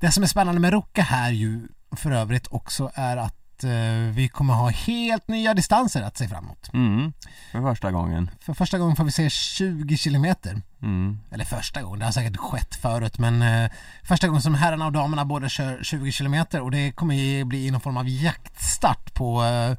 Det 0.00 0.10
som 0.12 0.22
är 0.22 0.26
spännande 0.26 0.60
med 0.60 0.72
Ruka 0.72 1.02
här 1.02 1.30
ju 1.30 1.68
för 1.96 2.10
övrigt 2.10 2.46
också 2.46 2.90
är 2.94 3.16
att 3.16 3.35
eh, 3.64 3.70
vi 4.14 4.28
kommer 4.28 4.54
ha 4.54 4.68
helt 4.68 5.28
nya 5.28 5.54
distanser 5.54 6.02
att 6.02 6.16
se 6.16 6.28
fram 6.28 6.44
emot. 6.44 6.70
Mm. 6.72 7.12
För 7.52 7.60
första 7.62 7.90
gången. 7.92 8.30
För 8.40 8.54
första 8.54 8.78
gången 8.78 8.96
får 8.96 9.04
vi 9.04 9.10
se 9.12 9.30
20 9.30 9.96
kilometer. 9.96 10.62
Mm. 10.82 11.18
Eller 11.30 11.44
första 11.44 11.82
gången, 11.82 11.98
det 11.98 12.04
har 12.04 12.12
säkert 12.12 12.36
skett 12.36 12.74
förut 12.74 13.18
men 13.18 13.42
eh, 13.42 13.70
första 14.02 14.26
gången 14.26 14.42
som 14.42 14.54
herrarna 14.54 14.86
och 14.86 14.92
damerna 14.92 15.24
båda 15.24 15.48
kör 15.48 15.82
20 15.82 16.12
kilometer 16.12 16.60
och 16.60 16.70
det 16.70 16.92
kommer 16.92 17.14
ju 17.14 17.44
bli 17.44 17.70
någon 17.70 17.80
form 17.80 17.96
av 17.96 18.08
jaktstart 18.08 19.14
på 19.14 19.44
eh, 19.44 19.76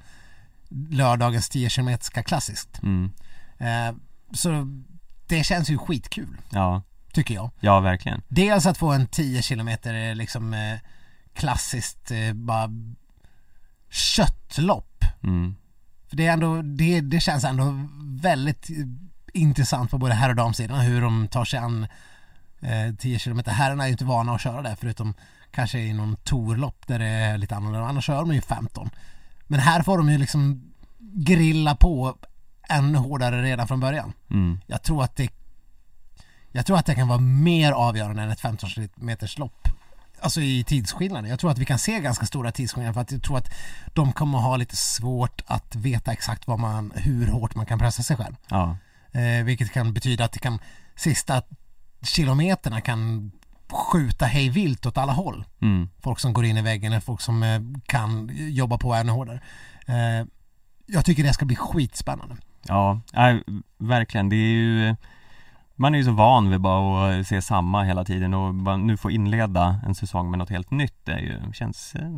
lördagens 0.89 1.49
10 1.49 1.69
kilometerska 1.69 2.23
klassiskt. 2.23 2.79
Mm. 2.83 3.11
Så 4.31 4.67
det 5.27 5.43
känns 5.43 5.69
ju 5.69 5.77
skitkul, 5.77 6.37
Ja, 6.49 6.81
tycker 7.13 7.33
jag. 7.33 7.49
ja 7.59 7.79
verkligen. 7.79 8.21
Dels 8.27 8.65
att 8.65 8.77
få 8.77 8.91
en 8.91 9.07
10 9.07 9.41
kilometer 9.41 10.15
liksom 10.15 10.55
klassiskt 11.33 12.11
bara 12.33 12.69
köttlopp. 13.89 15.03
Mm. 15.23 15.55
För 16.09 16.17
det 16.17 16.27
är 16.27 16.33
ändå, 16.33 16.61
det, 16.61 17.01
det 17.01 17.19
känns 17.19 17.43
ändå 17.43 17.87
väldigt 18.21 18.67
intressant 19.33 19.91
på 19.91 19.97
både 19.97 20.13
herr 20.13 20.29
och 20.29 20.35
damsidan 20.35 20.79
hur 20.79 21.01
de 21.01 21.27
tar 21.27 21.45
sig 21.45 21.59
an 21.59 21.87
eh, 22.61 22.95
10 22.99 23.19
kilometer. 23.19 23.51
Herrarna 23.51 23.83
är 23.83 23.87
ju 23.87 23.91
inte 23.91 24.05
vana 24.05 24.35
att 24.35 24.41
köra 24.41 24.61
det 24.61 24.75
förutom 24.79 25.13
kanske 25.51 25.79
i 25.79 25.93
någon 25.93 26.15
torlopp 26.15 26.87
där 26.87 26.99
det 26.99 27.05
är 27.05 27.37
lite 27.37 27.55
annorlunda. 27.55 27.87
Annars 27.87 28.05
kör 28.05 28.19
de 28.19 28.33
ju 28.33 28.41
15. 28.41 28.89
Men 29.47 29.59
här 29.59 29.83
får 29.83 29.97
de 29.97 30.09
ju 30.09 30.17
liksom 30.17 30.73
grilla 30.99 31.75
på 31.75 32.17
ännu 32.69 32.97
hårdare 32.97 33.41
redan 33.41 33.67
från 33.67 33.79
början. 33.79 34.13
Mm. 34.29 34.59
Jag 34.67 34.83
tror 34.83 35.03
att 35.03 35.15
det 35.15 35.29
Jag 36.51 36.65
tror 36.65 36.77
att 36.77 36.85
det 36.85 36.95
kan 36.95 37.07
vara 37.07 37.19
mer 37.19 37.71
avgörande 37.71 38.21
än 38.21 38.29
ett 38.29 38.39
15 38.39 38.69
meters 38.95 39.37
lopp 39.37 39.67
Alltså 40.19 40.41
i 40.41 40.63
tidsskillnaden. 40.63 41.29
Jag 41.29 41.39
tror 41.39 41.51
att 41.51 41.57
vi 41.57 41.65
kan 41.65 41.79
se 41.79 41.99
ganska 41.99 42.25
stora 42.25 42.51
tidsskillnader 42.51 42.93
för 42.93 43.01
att 43.01 43.11
jag 43.11 43.23
tror 43.23 43.37
att 43.37 43.53
de 43.93 44.13
kommer 44.13 44.37
ha 44.37 44.57
lite 44.57 44.75
svårt 44.75 45.41
att 45.45 45.75
veta 45.75 46.11
exakt 46.11 46.47
vad 46.47 46.59
man, 46.59 46.93
hur 46.95 47.27
hårt 47.27 47.55
man 47.55 47.65
kan 47.65 47.79
pressa 47.79 48.03
sig 48.03 48.17
själv. 48.17 48.35
Ja. 48.49 48.77
Eh, 49.11 49.45
vilket 49.45 49.71
kan 49.71 49.93
betyda 49.93 50.25
att 50.25 50.31
det 50.31 50.39
kan, 50.39 50.59
sista 50.95 51.41
kilometerna 52.01 52.81
kan 52.81 53.31
skjuta 53.71 54.25
hej 54.25 54.49
vilt 54.49 54.85
åt 54.85 54.97
alla 54.97 55.13
håll. 55.13 55.45
Mm. 55.61 55.89
Folk 55.99 56.19
som 56.19 56.33
går 56.33 56.45
in 56.45 56.57
i 56.57 56.61
väggen 56.61 56.91
eller 56.91 57.01
folk 57.01 57.21
som 57.21 57.43
eh, 57.43 57.61
kan 57.85 58.29
jobba 58.33 58.77
på 58.77 58.93
ännu 58.93 59.11
hårdare. 59.11 59.41
Eh, 59.85 60.27
jag 60.85 61.05
tycker 61.05 61.23
det 61.23 61.33
ska 61.33 61.45
bli 61.45 61.55
skitspännande. 61.55 62.35
Ja, 62.67 63.01
nej, 63.13 63.43
verkligen. 63.77 64.29
Det 64.29 64.35
är 64.35 64.53
ju 64.53 64.95
Man 65.79 65.93
är 65.93 65.97
ju 65.99 66.03
så 66.05 66.11
van 66.11 66.49
vid 66.49 66.61
bara 66.61 67.19
att 67.19 67.27
se 67.27 67.41
samma 67.41 67.83
hela 67.83 68.03
tiden 68.05 68.33
och 68.33 68.79
nu 68.79 68.97
få 68.97 69.11
inleda 69.11 69.79
en 69.85 69.95
säsong 69.95 70.29
med 70.29 70.39
något 70.39 70.49
helt 70.49 70.71
nytt 70.71 71.05
det 71.05 71.11
är 71.11 71.19
ju, 71.19 71.53
känns 71.53 71.95
eh, 71.95 72.09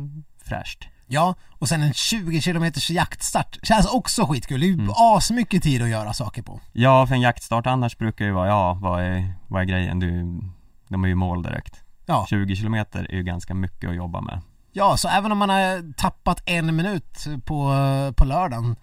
fräscht. 0.44 0.88
Ja, 1.06 1.34
och 1.58 1.68
sen 1.68 1.82
en 1.82 1.92
20 1.92 2.40
kilometers 2.40 2.90
jaktstart 2.90 3.58
känns 3.62 3.86
också 3.86 4.26
skitkul. 4.26 4.60
Det 4.60 4.66
är 4.66 4.68
ju 4.68 4.74
Mm. 4.74 4.90
asmycket 4.96 5.62
tid 5.62 5.82
att 5.82 5.88
göra 5.88 6.12
saker 6.12 6.42
på. 6.42 6.60
Ja, 6.72 7.06
för 7.06 7.14
en 7.14 7.20
jaktstart 7.20 7.66
annars 7.66 7.98
brukar 7.98 8.24
ju 8.24 8.30
vara, 8.32 8.48
ja, 8.48 8.78
vad 8.82 9.02
är, 9.04 9.34
vad 9.48 9.60
är 9.62 9.66
grejen? 9.66 10.00
Du, 10.00 10.40
de 10.88 11.04
är 11.04 11.08
ju 11.08 11.14
mål 11.14 11.42
direkt. 11.42 11.80
Ja. 12.06 12.26
20 12.28 12.56
kilometer 12.56 13.06
är 13.10 13.16
ju 13.16 13.22
ganska 13.22 13.54
mycket 13.54 13.90
att 13.90 13.96
jobba 13.96 14.20
med. 14.20 14.40
Ja, 14.72 14.96
så 14.96 15.08
även 15.08 15.32
om 15.32 15.38
man 15.38 15.48
har 15.48 15.92
tappat 15.92 16.42
en 16.46 16.76
minut 16.76 17.26
på, 17.44 17.74
på 18.16 18.24
lördagen 18.24 18.76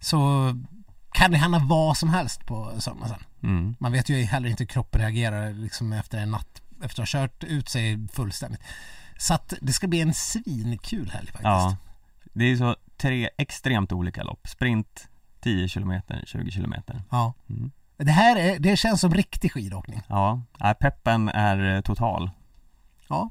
så 0.00 0.18
kan 1.12 1.30
det 1.30 1.36
hända 1.38 1.58
vad 1.64 1.96
som 1.96 2.08
helst 2.08 2.46
på 2.46 2.70
söndag 2.78 3.06
sen. 3.08 3.18
Mm. 3.42 3.76
Man 3.80 3.92
vet 3.92 4.08
ju 4.08 4.22
heller 4.22 4.48
inte 4.48 4.62
hur 4.62 4.68
kroppen 4.68 5.00
reagerar 5.00 5.50
liksom 5.50 5.92
efter 5.92 6.18
en 6.18 6.30
natt, 6.30 6.62
efter 6.82 7.02
att 7.02 7.12
ha 7.12 7.20
kört 7.20 7.44
ut 7.44 7.68
sig 7.68 8.08
fullständigt. 8.12 8.60
Så 9.18 9.34
att 9.34 9.54
det 9.60 9.72
ska 9.72 9.88
bli 9.88 10.00
en 10.00 10.14
svinkul 10.14 11.10
helg 11.10 11.26
faktiskt. 11.26 11.44
Ja, 11.44 11.76
det 12.32 12.44
är 12.44 12.56
så 12.56 12.76
tre 12.96 13.30
extremt 13.38 13.92
olika 13.92 14.22
lopp. 14.22 14.48
Sprint 14.48 15.08
10 15.40 15.68
kilometer, 15.68 16.22
20 16.26 16.50
kilometer. 16.50 17.02
Ja. 17.10 17.34
Mm. 17.50 17.70
Det 17.96 18.12
här 18.12 18.36
är, 18.36 18.58
det 18.58 18.76
känns 18.76 19.00
som 19.00 19.14
riktig 19.14 19.52
skidåkning. 19.52 20.02
Ja, 20.08 20.42
peppen 20.80 21.28
är 21.28 21.76
eh, 21.76 21.80
total. 21.80 22.30
Ja. 23.08 23.30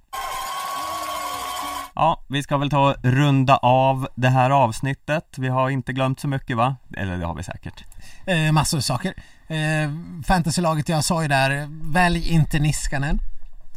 Ja, 1.96 2.24
vi 2.28 2.44
ska 2.44 2.58
väl 2.58 2.70
ta 2.70 2.90
och 2.90 2.96
runda 3.04 3.58
av 3.58 4.08
det 4.16 4.30
här 4.30 4.50
avsnittet. 4.50 5.36
Vi 5.38 5.48
har 5.48 5.70
inte 5.70 5.94
glömt 5.94 6.20
så 6.20 6.28
mycket 6.28 6.58
va? 6.58 6.76
Eller 6.98 7.18
det 7.18 7.26
har 7.26 7.36
vi 7.36 7.44
säkert. 7.44 7.84
Eh, 8.26 8.52
massor 8.52 8.80
saker. 8.80 9.14
Eh, 9.50 9.92
fantasylaget, 10.26 10.90
jag 10.90 11.04
sa 11.04 11.22
ju 11.22 11.28
där, 11.28 11.68
välj 11.94 12.28
inte 12.30 12.60
Niskanen. 12.60 13.20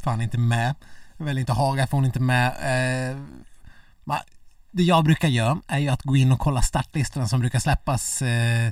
För 0.02 0.10
han 0.10 0.20
är 0.20 0.24
inte 0.24 0.38
med. 0.38 0.74
Välj 1.16 1.40
inte 1.40 1.52
Haga 1.52 1.86
för 1.86 1.96
hon 1.96 2.04
är 2.04 2.06
inte 2.06 2.20
med. 2.20 2.48
Eh, 2.48 3.16
ma- 4.04 4.22
det 4.70 4.82
jag 4.82 5.04
brukar 5.04 5.28
göra 5.28 5.58
är 5.68 5.78
ju 5.78 5.88
att 5.88 6.02
gå 6.02 6.16
in 6.16 6.32
och 6.32 6.38
kolla 6.38 6.62
startlistorna 6.62 7.28
som 7.28 7.40
brukar 7.40 7.58
släppas 7.58 8.22
eh, 8.22 8.66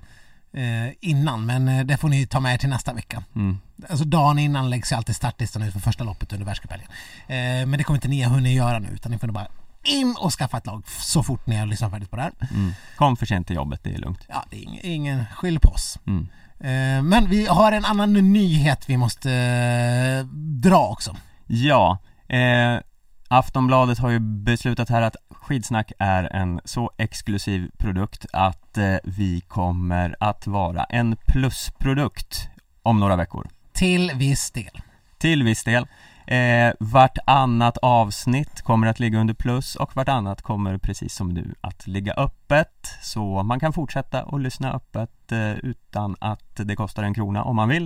eh, 0.53 0.91
innan. 1.01 1.47
Men 1.47 1.69
eh, 1.69 1.85
det 1.87 1.97
får 1.97 2.09
ni 2.09 2.27
ta 2.27 2.41
med 2.41 2.55
er 2.55 2.59
till 2.59 2.69
nästa 2.69 2.93
vecka. 2.93 3.23
Mm. 3.35 3.59
Alltså 3.89 4.05
dagen 4.05 4.39
innan 4.39 4.71
läggs 4.71 4.93
ju 4.93 4.97
alltid 4.97 5.17
startlistan 5.17 5.63
ut 5.63 5.73
för 5.73 5.81
första 5.81 6.05
loppet 6.05 6.33
under 6.33 6.47
världscuphelgen. 6.47 6.89
Eh, 7.27 7.67
men 7.67 7.71
det 7.71 7.85
kommer 7.85 7.97
inte 7.97 8.09
ni 8.09 8.23
ha 8.23 8.31
hunnit 8.35 8.57
göra 8.57 8.79
nu 8.79 8.89
utan 8.89 9.13
ni 9.13 9.19
får 9.19 9.29
bara 9.29 9.47
in 9.85 10.17
och 10.19 10.33
skaffa 10.33 10.59
ett 10.59 10.67
lag 10.67 10.83
så 10.89 11.23
fort 11.23 11.47
ni 11.47 11.57
har 11.57 11.67
lyssnat 11.67 11.91
färdigt 11.91 12.11
på 12.11 12.17
det 12.17 12.23
här. 12.23 12.33
Mm. 12.51 12.73
Kom 12.97 13.17
för 13.17 13.27
sent 13.27 13.47
till 13.47 13.57
jobbet, 13.57 13.81
det 13.83 13.95
är 13.95 13.99
lugnt. 13.99 14.21
Ja, 14.29 14.45
det 14.51 14.57
är 14.57 14.63
ingen, 14.63 14.87
ingen 14.87 15.25
skyll 15.35 15.61
på 15.61 15.69
oss. 15.69 15.99
Mm. 16.07 16.29
Eh, 16.65 17.03
Men 17.03 17.27
vi 17.29 17.47
har 17.47 17.73
en 17.73 17.85
annan 17.85 18.13
nyhet 18.13 18.85
vi 18.89 18.97
måste 18.97 19.33
eh, 19.33 20.27
dra 20.63 20.89
också. 20.89 21.17
Ja, 21.47 21.99
eh, 22.29 22.81
Aftonbladet 23.29 23.99
har 23.99 24.11
ju 24.11 24.19
beslutat 24.19 24.89
här 24.89 25.03
att 25.03 25.17
Skidsnack 25.31 25.93
är 25.99 26.25
en 26.25 26.61
så 26.65 26.91
exklusiv 26.97 27.71
produkt 27.79 28.27
att 28.33 28.79
eh, 28.79 28.97
vi 29.05 29.41
kommer 29.41 30.17
att 30.21 30.47
vara 30.47 30.85
en 30.85 31.17
plusprodukt 31.27 32.49
om 32.83 33.01
några 33.01 33.17
veckor. 33.17 33.49
Till 33.73 34.13
viss 34.15 34.51
del. 34.51 34.81
Till 35.19 35.43
viss 35.43 35.65
del. 35.65 35.87
Eh, 36.31 36.73
vartannat 36.81 37.79
avsnitt 37.79 38.63
kommer 38.63 38.87
att 38.87 39.01
ligga 39.01 39.19
under 39.19 39.35
plus 39.35 39.77
och 39.77 39.97
vartannat 39.97 40.43
kommer 40.43 40.79
precis 40.79 41.15
som 41.15 41.29
nu 41.29 41.55
att 41.61 41.87
ligga 41.87 42.15
öppet 42.15 42.99
så 43.03 43.43
man 43.43 43.61
kan 43.61 43.73
fortsätta 43.73 44.25
och 44.25 44.41
lyssna 44.41 44.73
öppet 44.73 45.33
eh, 45.33 45.53
utan 45.53 46.17
att 46.21 46.57
det 46.57 46.77
kostar 46.77 47.03
en 47.03 47.15
krona 47.15 47.45
om 47.45 47.57
man 47.57 47.69
vill. 47.69 47.85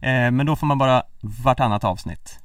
Eh, 0.00 0.30
men 0.30 0.46
då 0.46 0.56
får 0.56 0.66
man 0.66 0.78
bara 0.78 1.02
vartannat 1.44 1.84
avsnitt. 1.84 2.38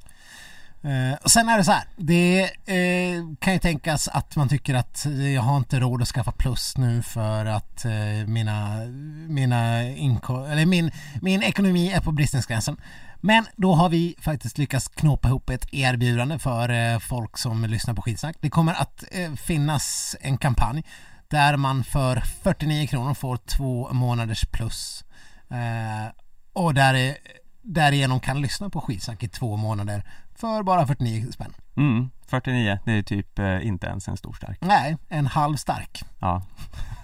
Eh, 0.81 1.17
och 1.23 1.31
sen 1.31 1.49
är 1.49 1.57
det 1.57 1.63
så 1.63 1.71
här, 1.71 1.83
det 1.97 2.41
eh, 2.65 3.23
kan 3.39 3.53
ju 3.53 3.59
tänkas 3.59 4.07
att 4.07 4.35
man 4.35 4.49
tycker 4.49 4.75
att 4.75 5.05
jag 5.35 5.41
har 5.41 5.57
inte 5.57 5.79
råd 5.79 6.01
att 6.01 6.07
skaffa 6.07 6.31
plus 6.31 6.77
nu 6.77 7.01
för 7.01 7.45
att 7.45 7.85
eh, 7.85 8.27
mina, 8.27 8.85
mina 9.27 9.83
inko- 9.83 10.51
eller 10.51 10.65
min, 10.65 10.91
min 11.21 11.43
ekonomi 11.43 11.91
är 11.91 11.99
på 11.99 12.11
bristningsgränsen. 12.11 12.77
Men 13.21 13.45
då 13.55 13.73
har 13.73 13.89
vi 13.89 14.15
faktiskt 14.21 14.57
lyckats 14.57 14.87
knåpa 14.87 15.27
ihop 15.27 15.49
ett 15.49 15.73
erbjudande 15.73 16.39
för 16.39 16.69
eh, 16.69 16.99
folk 16.99 17.37
som 17.37 17.65
lyssnar 17.65 17.93
på 17.93 18.01
skitsnack. 18.01 18.35
Det 18.39 18.49
kommer 18.49 18.73
att 18.73 19.03
eh, 19.11 19.33
finnas 19.33 20.15
en 20.21 20.37
kampanj 20.37 20.83
där 21.27 21.57
man 21.57 21.83
för 21.83 22.19
49 22.43 22.87
kronor 22.87 23.13
får 23.13 23.37
två 23.37 23.93
månaders 23.93 24.45
plus. 24.45 25.03
Eh, 25.49 26.11
och 26.53 26.73
där, 26.73 27.17
därigenom 27.61 28.19
kan 28.19 28.41
lyssna 28.41 28.69
på 28.69 28.81
skitsnack 28.81 29.23
i 29.23 29.27
två 29.27 29.57
månader 29.57 30.03
för 30.39 30.63
bara 30.63 30.87
49 30.87 31.31
spänn. 31.31 31.53
Mm, 31.77 32.09
49, 32.27 32.79
det 32.85 32.91
är 32.91 33.03
typ 33.03 33.39
eh, 33.39 33.67
inte 33.67 33.87
ens 33.87 34.07
en 34.07 34.17
stor 34.17 34.33
stark. 34.33 34.57
Nej, 34.61 34.97
en 35.09 35.27
halv 35.27 35.55
stark 35.55 36.03
Ja, 36.19 36.41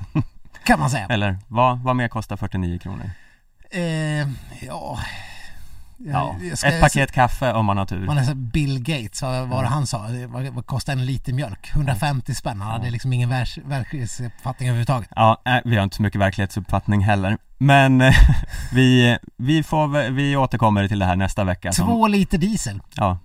kan 0.66 0.80
man 0.80 0.90
säga. 0.90 1.06
eller 1.10 1.38
vad, 1.48 1.80
vad 1.80 1.96
mer 1.96 2.08
kostar 2.08 2.38
49 2.38 2.80
kronor? 2.80 3.10
Eh, 3.72 3.82
ja... 4.62 5.00
Ja, 6.06 6.36
ska- 6.56 6.68
ett 6.68 6.82
paket 6.82 7.12
kaffe 7.12 7.54
om 7.54 7.66
man 7.66 7.78
har 7.78 7.86
tur. 7.86 8.06
Man 8.06 8.18
är 8.18 8.24
så 8.24 8.36
Bill 8.36 8.80
Gates, 8.84 9.22
vad 9.22 9.48
var 9.48 9.64
det 9.64 9.70
han 9.70 9.88
sa? 9.88 10.08
Vad, 10.28 10.46
vad 10.46 10.66
kostar 10.66 10.94
en 10.94 11.06
liter 11.06 11.34
mjölk? 11.34 11.72
150 11.74 12.36
spänn. 12.36 12.62
Han 12.62 12.72
hade 12.72 12.90
liksom 12.90 13.14
ingen 13.14 13.30
verklighetsuppfattning 13.66 14.70
överhuvudtaget. 14.70 15.10
Ja, 15.16 15.42
nej, 15.46 15.62
vi 15.66 15.76
har 15.76 15.84
inte 15.84 15.96
så 15.96 16.02
mycket 16.02 16.22
verklighetsuppfattning 16.22 17.02
heller. 17.04 17.38
Men 17.64 18.02
eh, 18.02 18.14
vi, 18.74 19.18
vi, 19.38 19.64
får, 19.64 20.10
vi 20.10 20.36
återkommer 20.36 20.88
till 20.88 21.00
det 21.00 21.06
här 21.06 21.16
nästa 21.16 21.44
vecka. 21.44 21.72
Två 21.72 22.08
liter 22.08 22.38
diesel 22.38 22.82
Ja, 22.96 23.18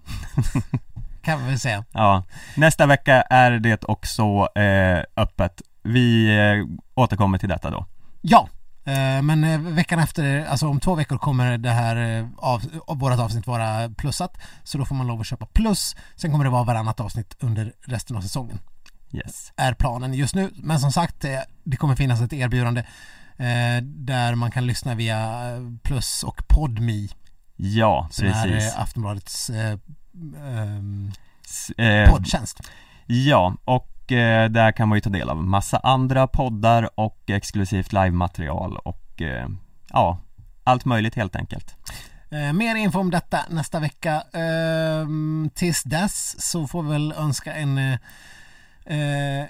kan 1.22 1.40
vi 1.40 1.50
väl 1.50 1.58
säga. 1.58 1.84
ja. 1.92 2.24
Nästa 2.56 2.86
vecka 2.86 3.22
är 3.22 3.50
det 3.50 3.84
också 3.84 4.48
eh, 4.54 5.02
öppet. 5.16 5.62
Vi 5.82 6.36
eh, 6.38 6.66
återkommer 6.94 7.38
till 7.38 7.48
detta 7.48 7.70
då. 7.70 7.86
Ja, 8.20 8.48
eh, 8.84 9.22
men 9.22 9.44
eh, 9.44 9.60
veckan 9.60 9.98
efter, 9.98 10.46
alltså 10.46 10.68
om 10.68 10.80
två 10.80 10.94
veckor 10.94 11.18
kommer 11.18 11.58
det 11.58 11.70
här 11.70 12.18
eh, 12.18 12.26
av, 12.36 12.62
vårat 12.86 13.20
avsnitt 13.20 13.46
vara 13.46 13.88
plussat. 13.88 14.38
Så 14.64 14.78
då 14.78 14.84
får 14.84 14.94
man 14.94 15.06
lov 15.06 15.20
att 15.20 15.26
köpa 15.26 15.46
plus. 15.46 15.96
Sen 16.16 16.30
kommer 16.30 16.44
det 16.44 16.50
vara 16.50 16.64
varannat 16.64 17.00
avsnitt 17.00 17.36
under 17.40 17.72
resten 17.86 18.16
av 18.16 18.20
säsongen. 18.20 18.58
Yes. 19.12 19.52
är 19.56 19.74
planen 19.74 20.14
just 20.14 20.34
nu. 20.34 20.50
Men 20.54 20.80
som 20.80 20.92
sagt, 20.92 21.24
det 21.64 21.76
kommer 21.76 21.96
finnas 21.96 22.20
ett 22.20 22.32
erbjudande 22.32 22.84
där 23.82 24.34
man 24.34 24.50
kan 24.50 24.66
lyssna 24.66 24.94
via 24.94 25.50
eh, 25.50 25.62
Plus 25.82 26.22
och 26.22 26.48
Podme 26.48 27.08
Ja, 27.56 28.08
som 28.10 28.26
precis. 28.26 28.44
är 28.44 28.76
eh, 28.76 28.82
Aftonbladets 28.82 29.50
eh, 29.50 29.78
ehm, 30.36 31.12
eh, 31.78 32.10
poddtjänst. 32.10 32.60
Ja, 33.06 33.54
och 33.64 34.12
eh, 34.12 34.50
där 34.50 34.72
kan 34.72 34.88
man 34.88 34.96
ju 34.96 35.00
ta 35.00 35.10
del 35.10 35.30
av 35.30 35.36
massa 35.36 35.78
andra 35.78 36.26
poddar 36.26 37.00
och 37.00 37.18
exklusivt 37.26 37.92
livematerial 37.92 38.76
och 38.76 39.22
eh, 39.22 39.48
ja, 39.88 40.18
allt 40.64 40.84
möjligt 40.84 41.14
helt 41.14 41.36
enkelt. 41.36 41.76
Eh, 42.30 42.52
mer 42.52 42.76
info 42.76 42.98
om 42.98 43.10
detta 43.10 43.40
nästa 43.50 43.80
vecka. 43.80 44.22
Ehm, 44.32 45.50
tills 45.54 45.82
dess 45.82 46.50
så 46.50 46.66
får 46.66 46.82
vi 46.82 46.90
väl 46.90 47.12
önska 47.12 47.54
en, 47.54 47.78
eh, 47.78 47.92
eh, 47.92 47.98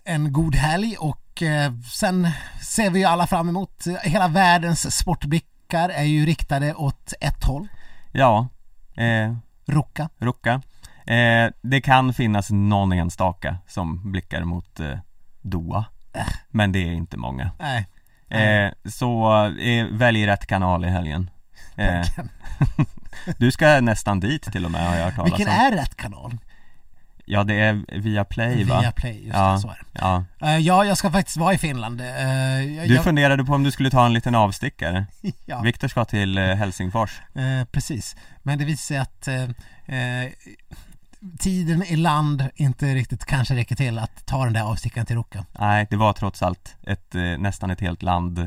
en 0.04 0.32
god 0.32 0.54
helg 0.54 0.96
och 0.98 1.42
eh, 1.42 1.72
sen 1.90 2.28
ser 2.62 2.90
vi 2.90 2.98
ju 2.98 3.04
alla 3.04 3.26
fram 3.26 3.48
emot, 3.48 3.86
eh, 3.86 4.10
hela 4.10 4.28
världens 4.28 4.96
sportblickar 4.96 5.88
är 5.88 6.04
ju 6.04 6.26
riktade 6.26 6.74
åt 6.74 7.12
ett 7.20 7.44
håll, 7.44 7.68
Ja, 8.12 8.48
eh, 8.96 9.34
Ruka. 9.66 10.08
Rucka. 10.18 10.62
Eh, 11.06 11.50
det 11.62 11.80
kan 11.80 12.14
finnas 12.14 12.50
någon 12.50 12.92
enstaka 12.92 13.56
som 13.66 14.12
blickar 14.12 14.44
mot 14.44 14.80
eh, 14.80 14.98
Doha, 15.42 15.84
men 16.50 16.72
det 16.72 16.78
är 16.78 16.92
inte 16.92 17.16
många. 17.16 17.50
Nej, 17.58 17.86
Eh, 18.30 18.72
så 18.84 19.44
eh, 19.46 19.86
välj 19.90 20.26
rätt 20.26 20.46
kanal 20.46 20.84
i 20.84 20.88
helgen. 20.88 21.30
Eh, 21.76 22.06
du 23.38 23.50
ska 23.50 23.80
nästan 23.80 24.20
dit 24.20 24.42
till 24.42 24.64
och 24.64 24.70
med 24.70 24.88
har 24.88 24.96
jag 24.96 25.04
hört 25.04 25.16
talas 25.16 25.30
Vilken 25.38 25.54
är 25.54 25.72
rätt 25.72 25.96
kanal? 25.96 26.38
Ja, 27.30 27.44
det 27.44 27.54
är 27.54 28.00
via 28.00 28.24
Play 28.24 28.64
va? 28.64 28.80
Via 28.80 28.92
Play, 28.92 29.24
just 29.24 29.36
Ja. 29.36 29.52
det, 29.52 29.58
så 29.60 29.68
är 29.68 29.82
det. 29.92 30.00
Ja. 30.00 30.24
Eh, 30.40 30.56
ja, 30.58 30.84
jag 30.84 30.96
ska 30.98 31.10
faktiskt 31.10 31.36
vara 31.36 31.54
i 31.54 31.58
Finland. 31.58 32.00
Uh, 32.00 32.06
jag, 32.06 32.88
Du 32.88 32.94
jag, 32.94 33.04
funderade 33.04 33.44
på 33.44 33.54
om 33.54 33.62
du 33.62 33.70
skulle 33.70 33.90
ta 33.90 34.06
en 34.06 34.12
liten 34.12 34.34
avstickare? 34.34 35.06
ja, 35.46 35.60
Viktor 35.60 35.88
ska 35.88 36.04
till 36.04 36.38
eh, 36.38 36.44
Helsingfors. 36.44 37.20
eh, 37.34 37.64
precis. 37.72 38.16
Men 38.42 38.58
det 38.58 38.64
visar 38.64 38.82
sig 38.86 38.98
att 38.98 39.28
tiden 41.38 41.82
i 41.82 41.96
land 41.96 42.44
inte 42.54 42.94
riktigt 42.94 43.24
kanske 43.24 43.54
räcker 43.54 43.76
till 43.76 43.98
att 43.98 44.26
ta 44.26 44.44
den 44.44 44.52
där 44.52 44.62
avstickaren 44.62 45.06
till 45.06 45.16
Ruka. 45.16 45.44
Nej, 45.58 45.86
det 45.90 45.96
var 45.96 46.12
trots 46.12 46.42
allt 46.42 46.76
ett, 46.86 47.14
nästan 47.38 47.70
ett 47.70 47.80
helt 47.80 48.02
land 48.02 48.38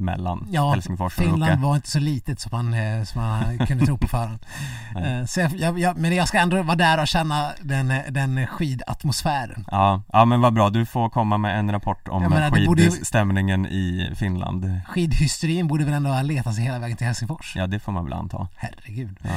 mellan 0.00 0.48
Ja, 0.50 0.70
Helsingfors 0.72 1.18
och 1.18 1.24
Finland 1.24 1.52
Ruka. 1.52 1.60
var 1.62 1.76
inte 1.76 1.90
så 1.90 1.98
litet 1.98 2.40
som 2.40 2.50
man, 2.52 2.74
eh, 2.74 3.04
som 3.04 3.20
man 3.22 3.58
kunde 3.66 3.86
tro 3.86 3.98
på 3.98 4.08
förhand. 4.08 4.38
Eh, 4.96 5.24
så 5.26 5.40
jag, 5.56 5.78
jag, 5.78 5.96
men 5.96 6.16
jag 6.16 6.28
ska 6.28 6.38
ändå 6.38 6.62
vara 6.62 6.76
där 6.76 7.00
och 7.00 7.08
känna 7.08 7.50
den, 7.60 7.92
den 8.10 8.46
skidatmosfären. 8.46 9.64
Ja, 9.70 10.02
ja 10.12 10.24
men 10.24 10.40
vad 10.40 10.52
bra, 10.52 10.70
du 10.70 10.86
får 10.86 11.08
komma 11.10 11.38
med 11.38 11.58
en 11.58 11.72
rapport 11.72 12.08
om 12.08 12.22
menar, 12.22 12.56
ju- 12.56 12.66
skidstämningen 12.90 13.66
i 13.66 14.12
Finland. 14.16 14.80
Skidhysterin 14.88 15.66
borde 15.68 15.84
väl 15.84 15.94
ändå 15.94 16.10
ha 16.10 16.22
letat 16.22 16.54
sig 16.54 16.64
hela 16.64 16.78
vägen 16.78 16.96
till 16.96 17.06
Helsingfors? 17.06 17.52
Ja, 17.56 17.66
det 17.66 17.80
får 17.80 17.92
man 17.92 18.04
väl 18.04 18.12
anta. 18.12 18.48
Herregud. 18.56 19.16
Ja. 19.22 19.30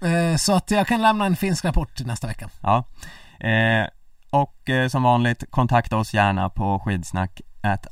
Ja, 0.00 0.08
eh, 0.08 0.36
så 0.36 0.56
att 0.56 0.70
jag 0.70 0.86
kan 0.86 1.02
lämna 1.02 1.26
en 1.26 1.36
finsk 1.36 1.64
rapport 1.64 2.00
nästa 2.06 2.26
vecka. 2.26 2.48
Ja. 2.62 2.84
Eh, 3.48 3.86
och 4.30 4.70
som 4.90 5.02
vanligt, 5.02 5.44
kontakta 5.50 5.96
oss 5.96 6.14
gärna 6.14 6.48
på 6.48 6.78
skidsnack 6.80 7.40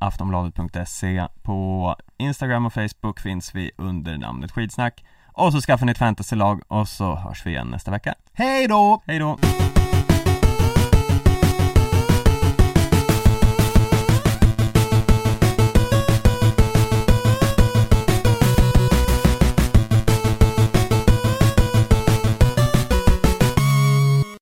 aftonbladet.se 0.01 1.29
På 1.43 1.97
Instagram 2.19 2.67
och 2.67 2.73
Facebook 2.73 3.21
finns 3.21 3.55
vi 3.55 3.71
under 3.79 4.19
namnet 4.19 4.53
skidsnack 4.53 5.05
Och 5.33 5.53
så 5.53 5.61
skaffar 5.61 5.87
ni 5.87 5.93
ett 5.93 5.99
fantasylag 5.99 6.63
och 6.69 6.89
så 6.89 7.15
hörs 7.15 7.47
vi 7.47 7.51
igen 7.51 7.69
nästa 7.69 7.91
vecka. 7.91 8.15
Hej 8.33 8.69
då! 8.69 9.03
Hej 9.07 9.19
då! 9.19 9.39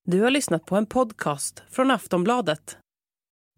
Du 0.04 0.20
har 0.20 0.30
lyssnat 0.30 0.64
på 0.64 0.76
en 0.76 0.86
podcast 0.86 1.62
från 1.70 1.90
Aftonbladet. 1.90 2.79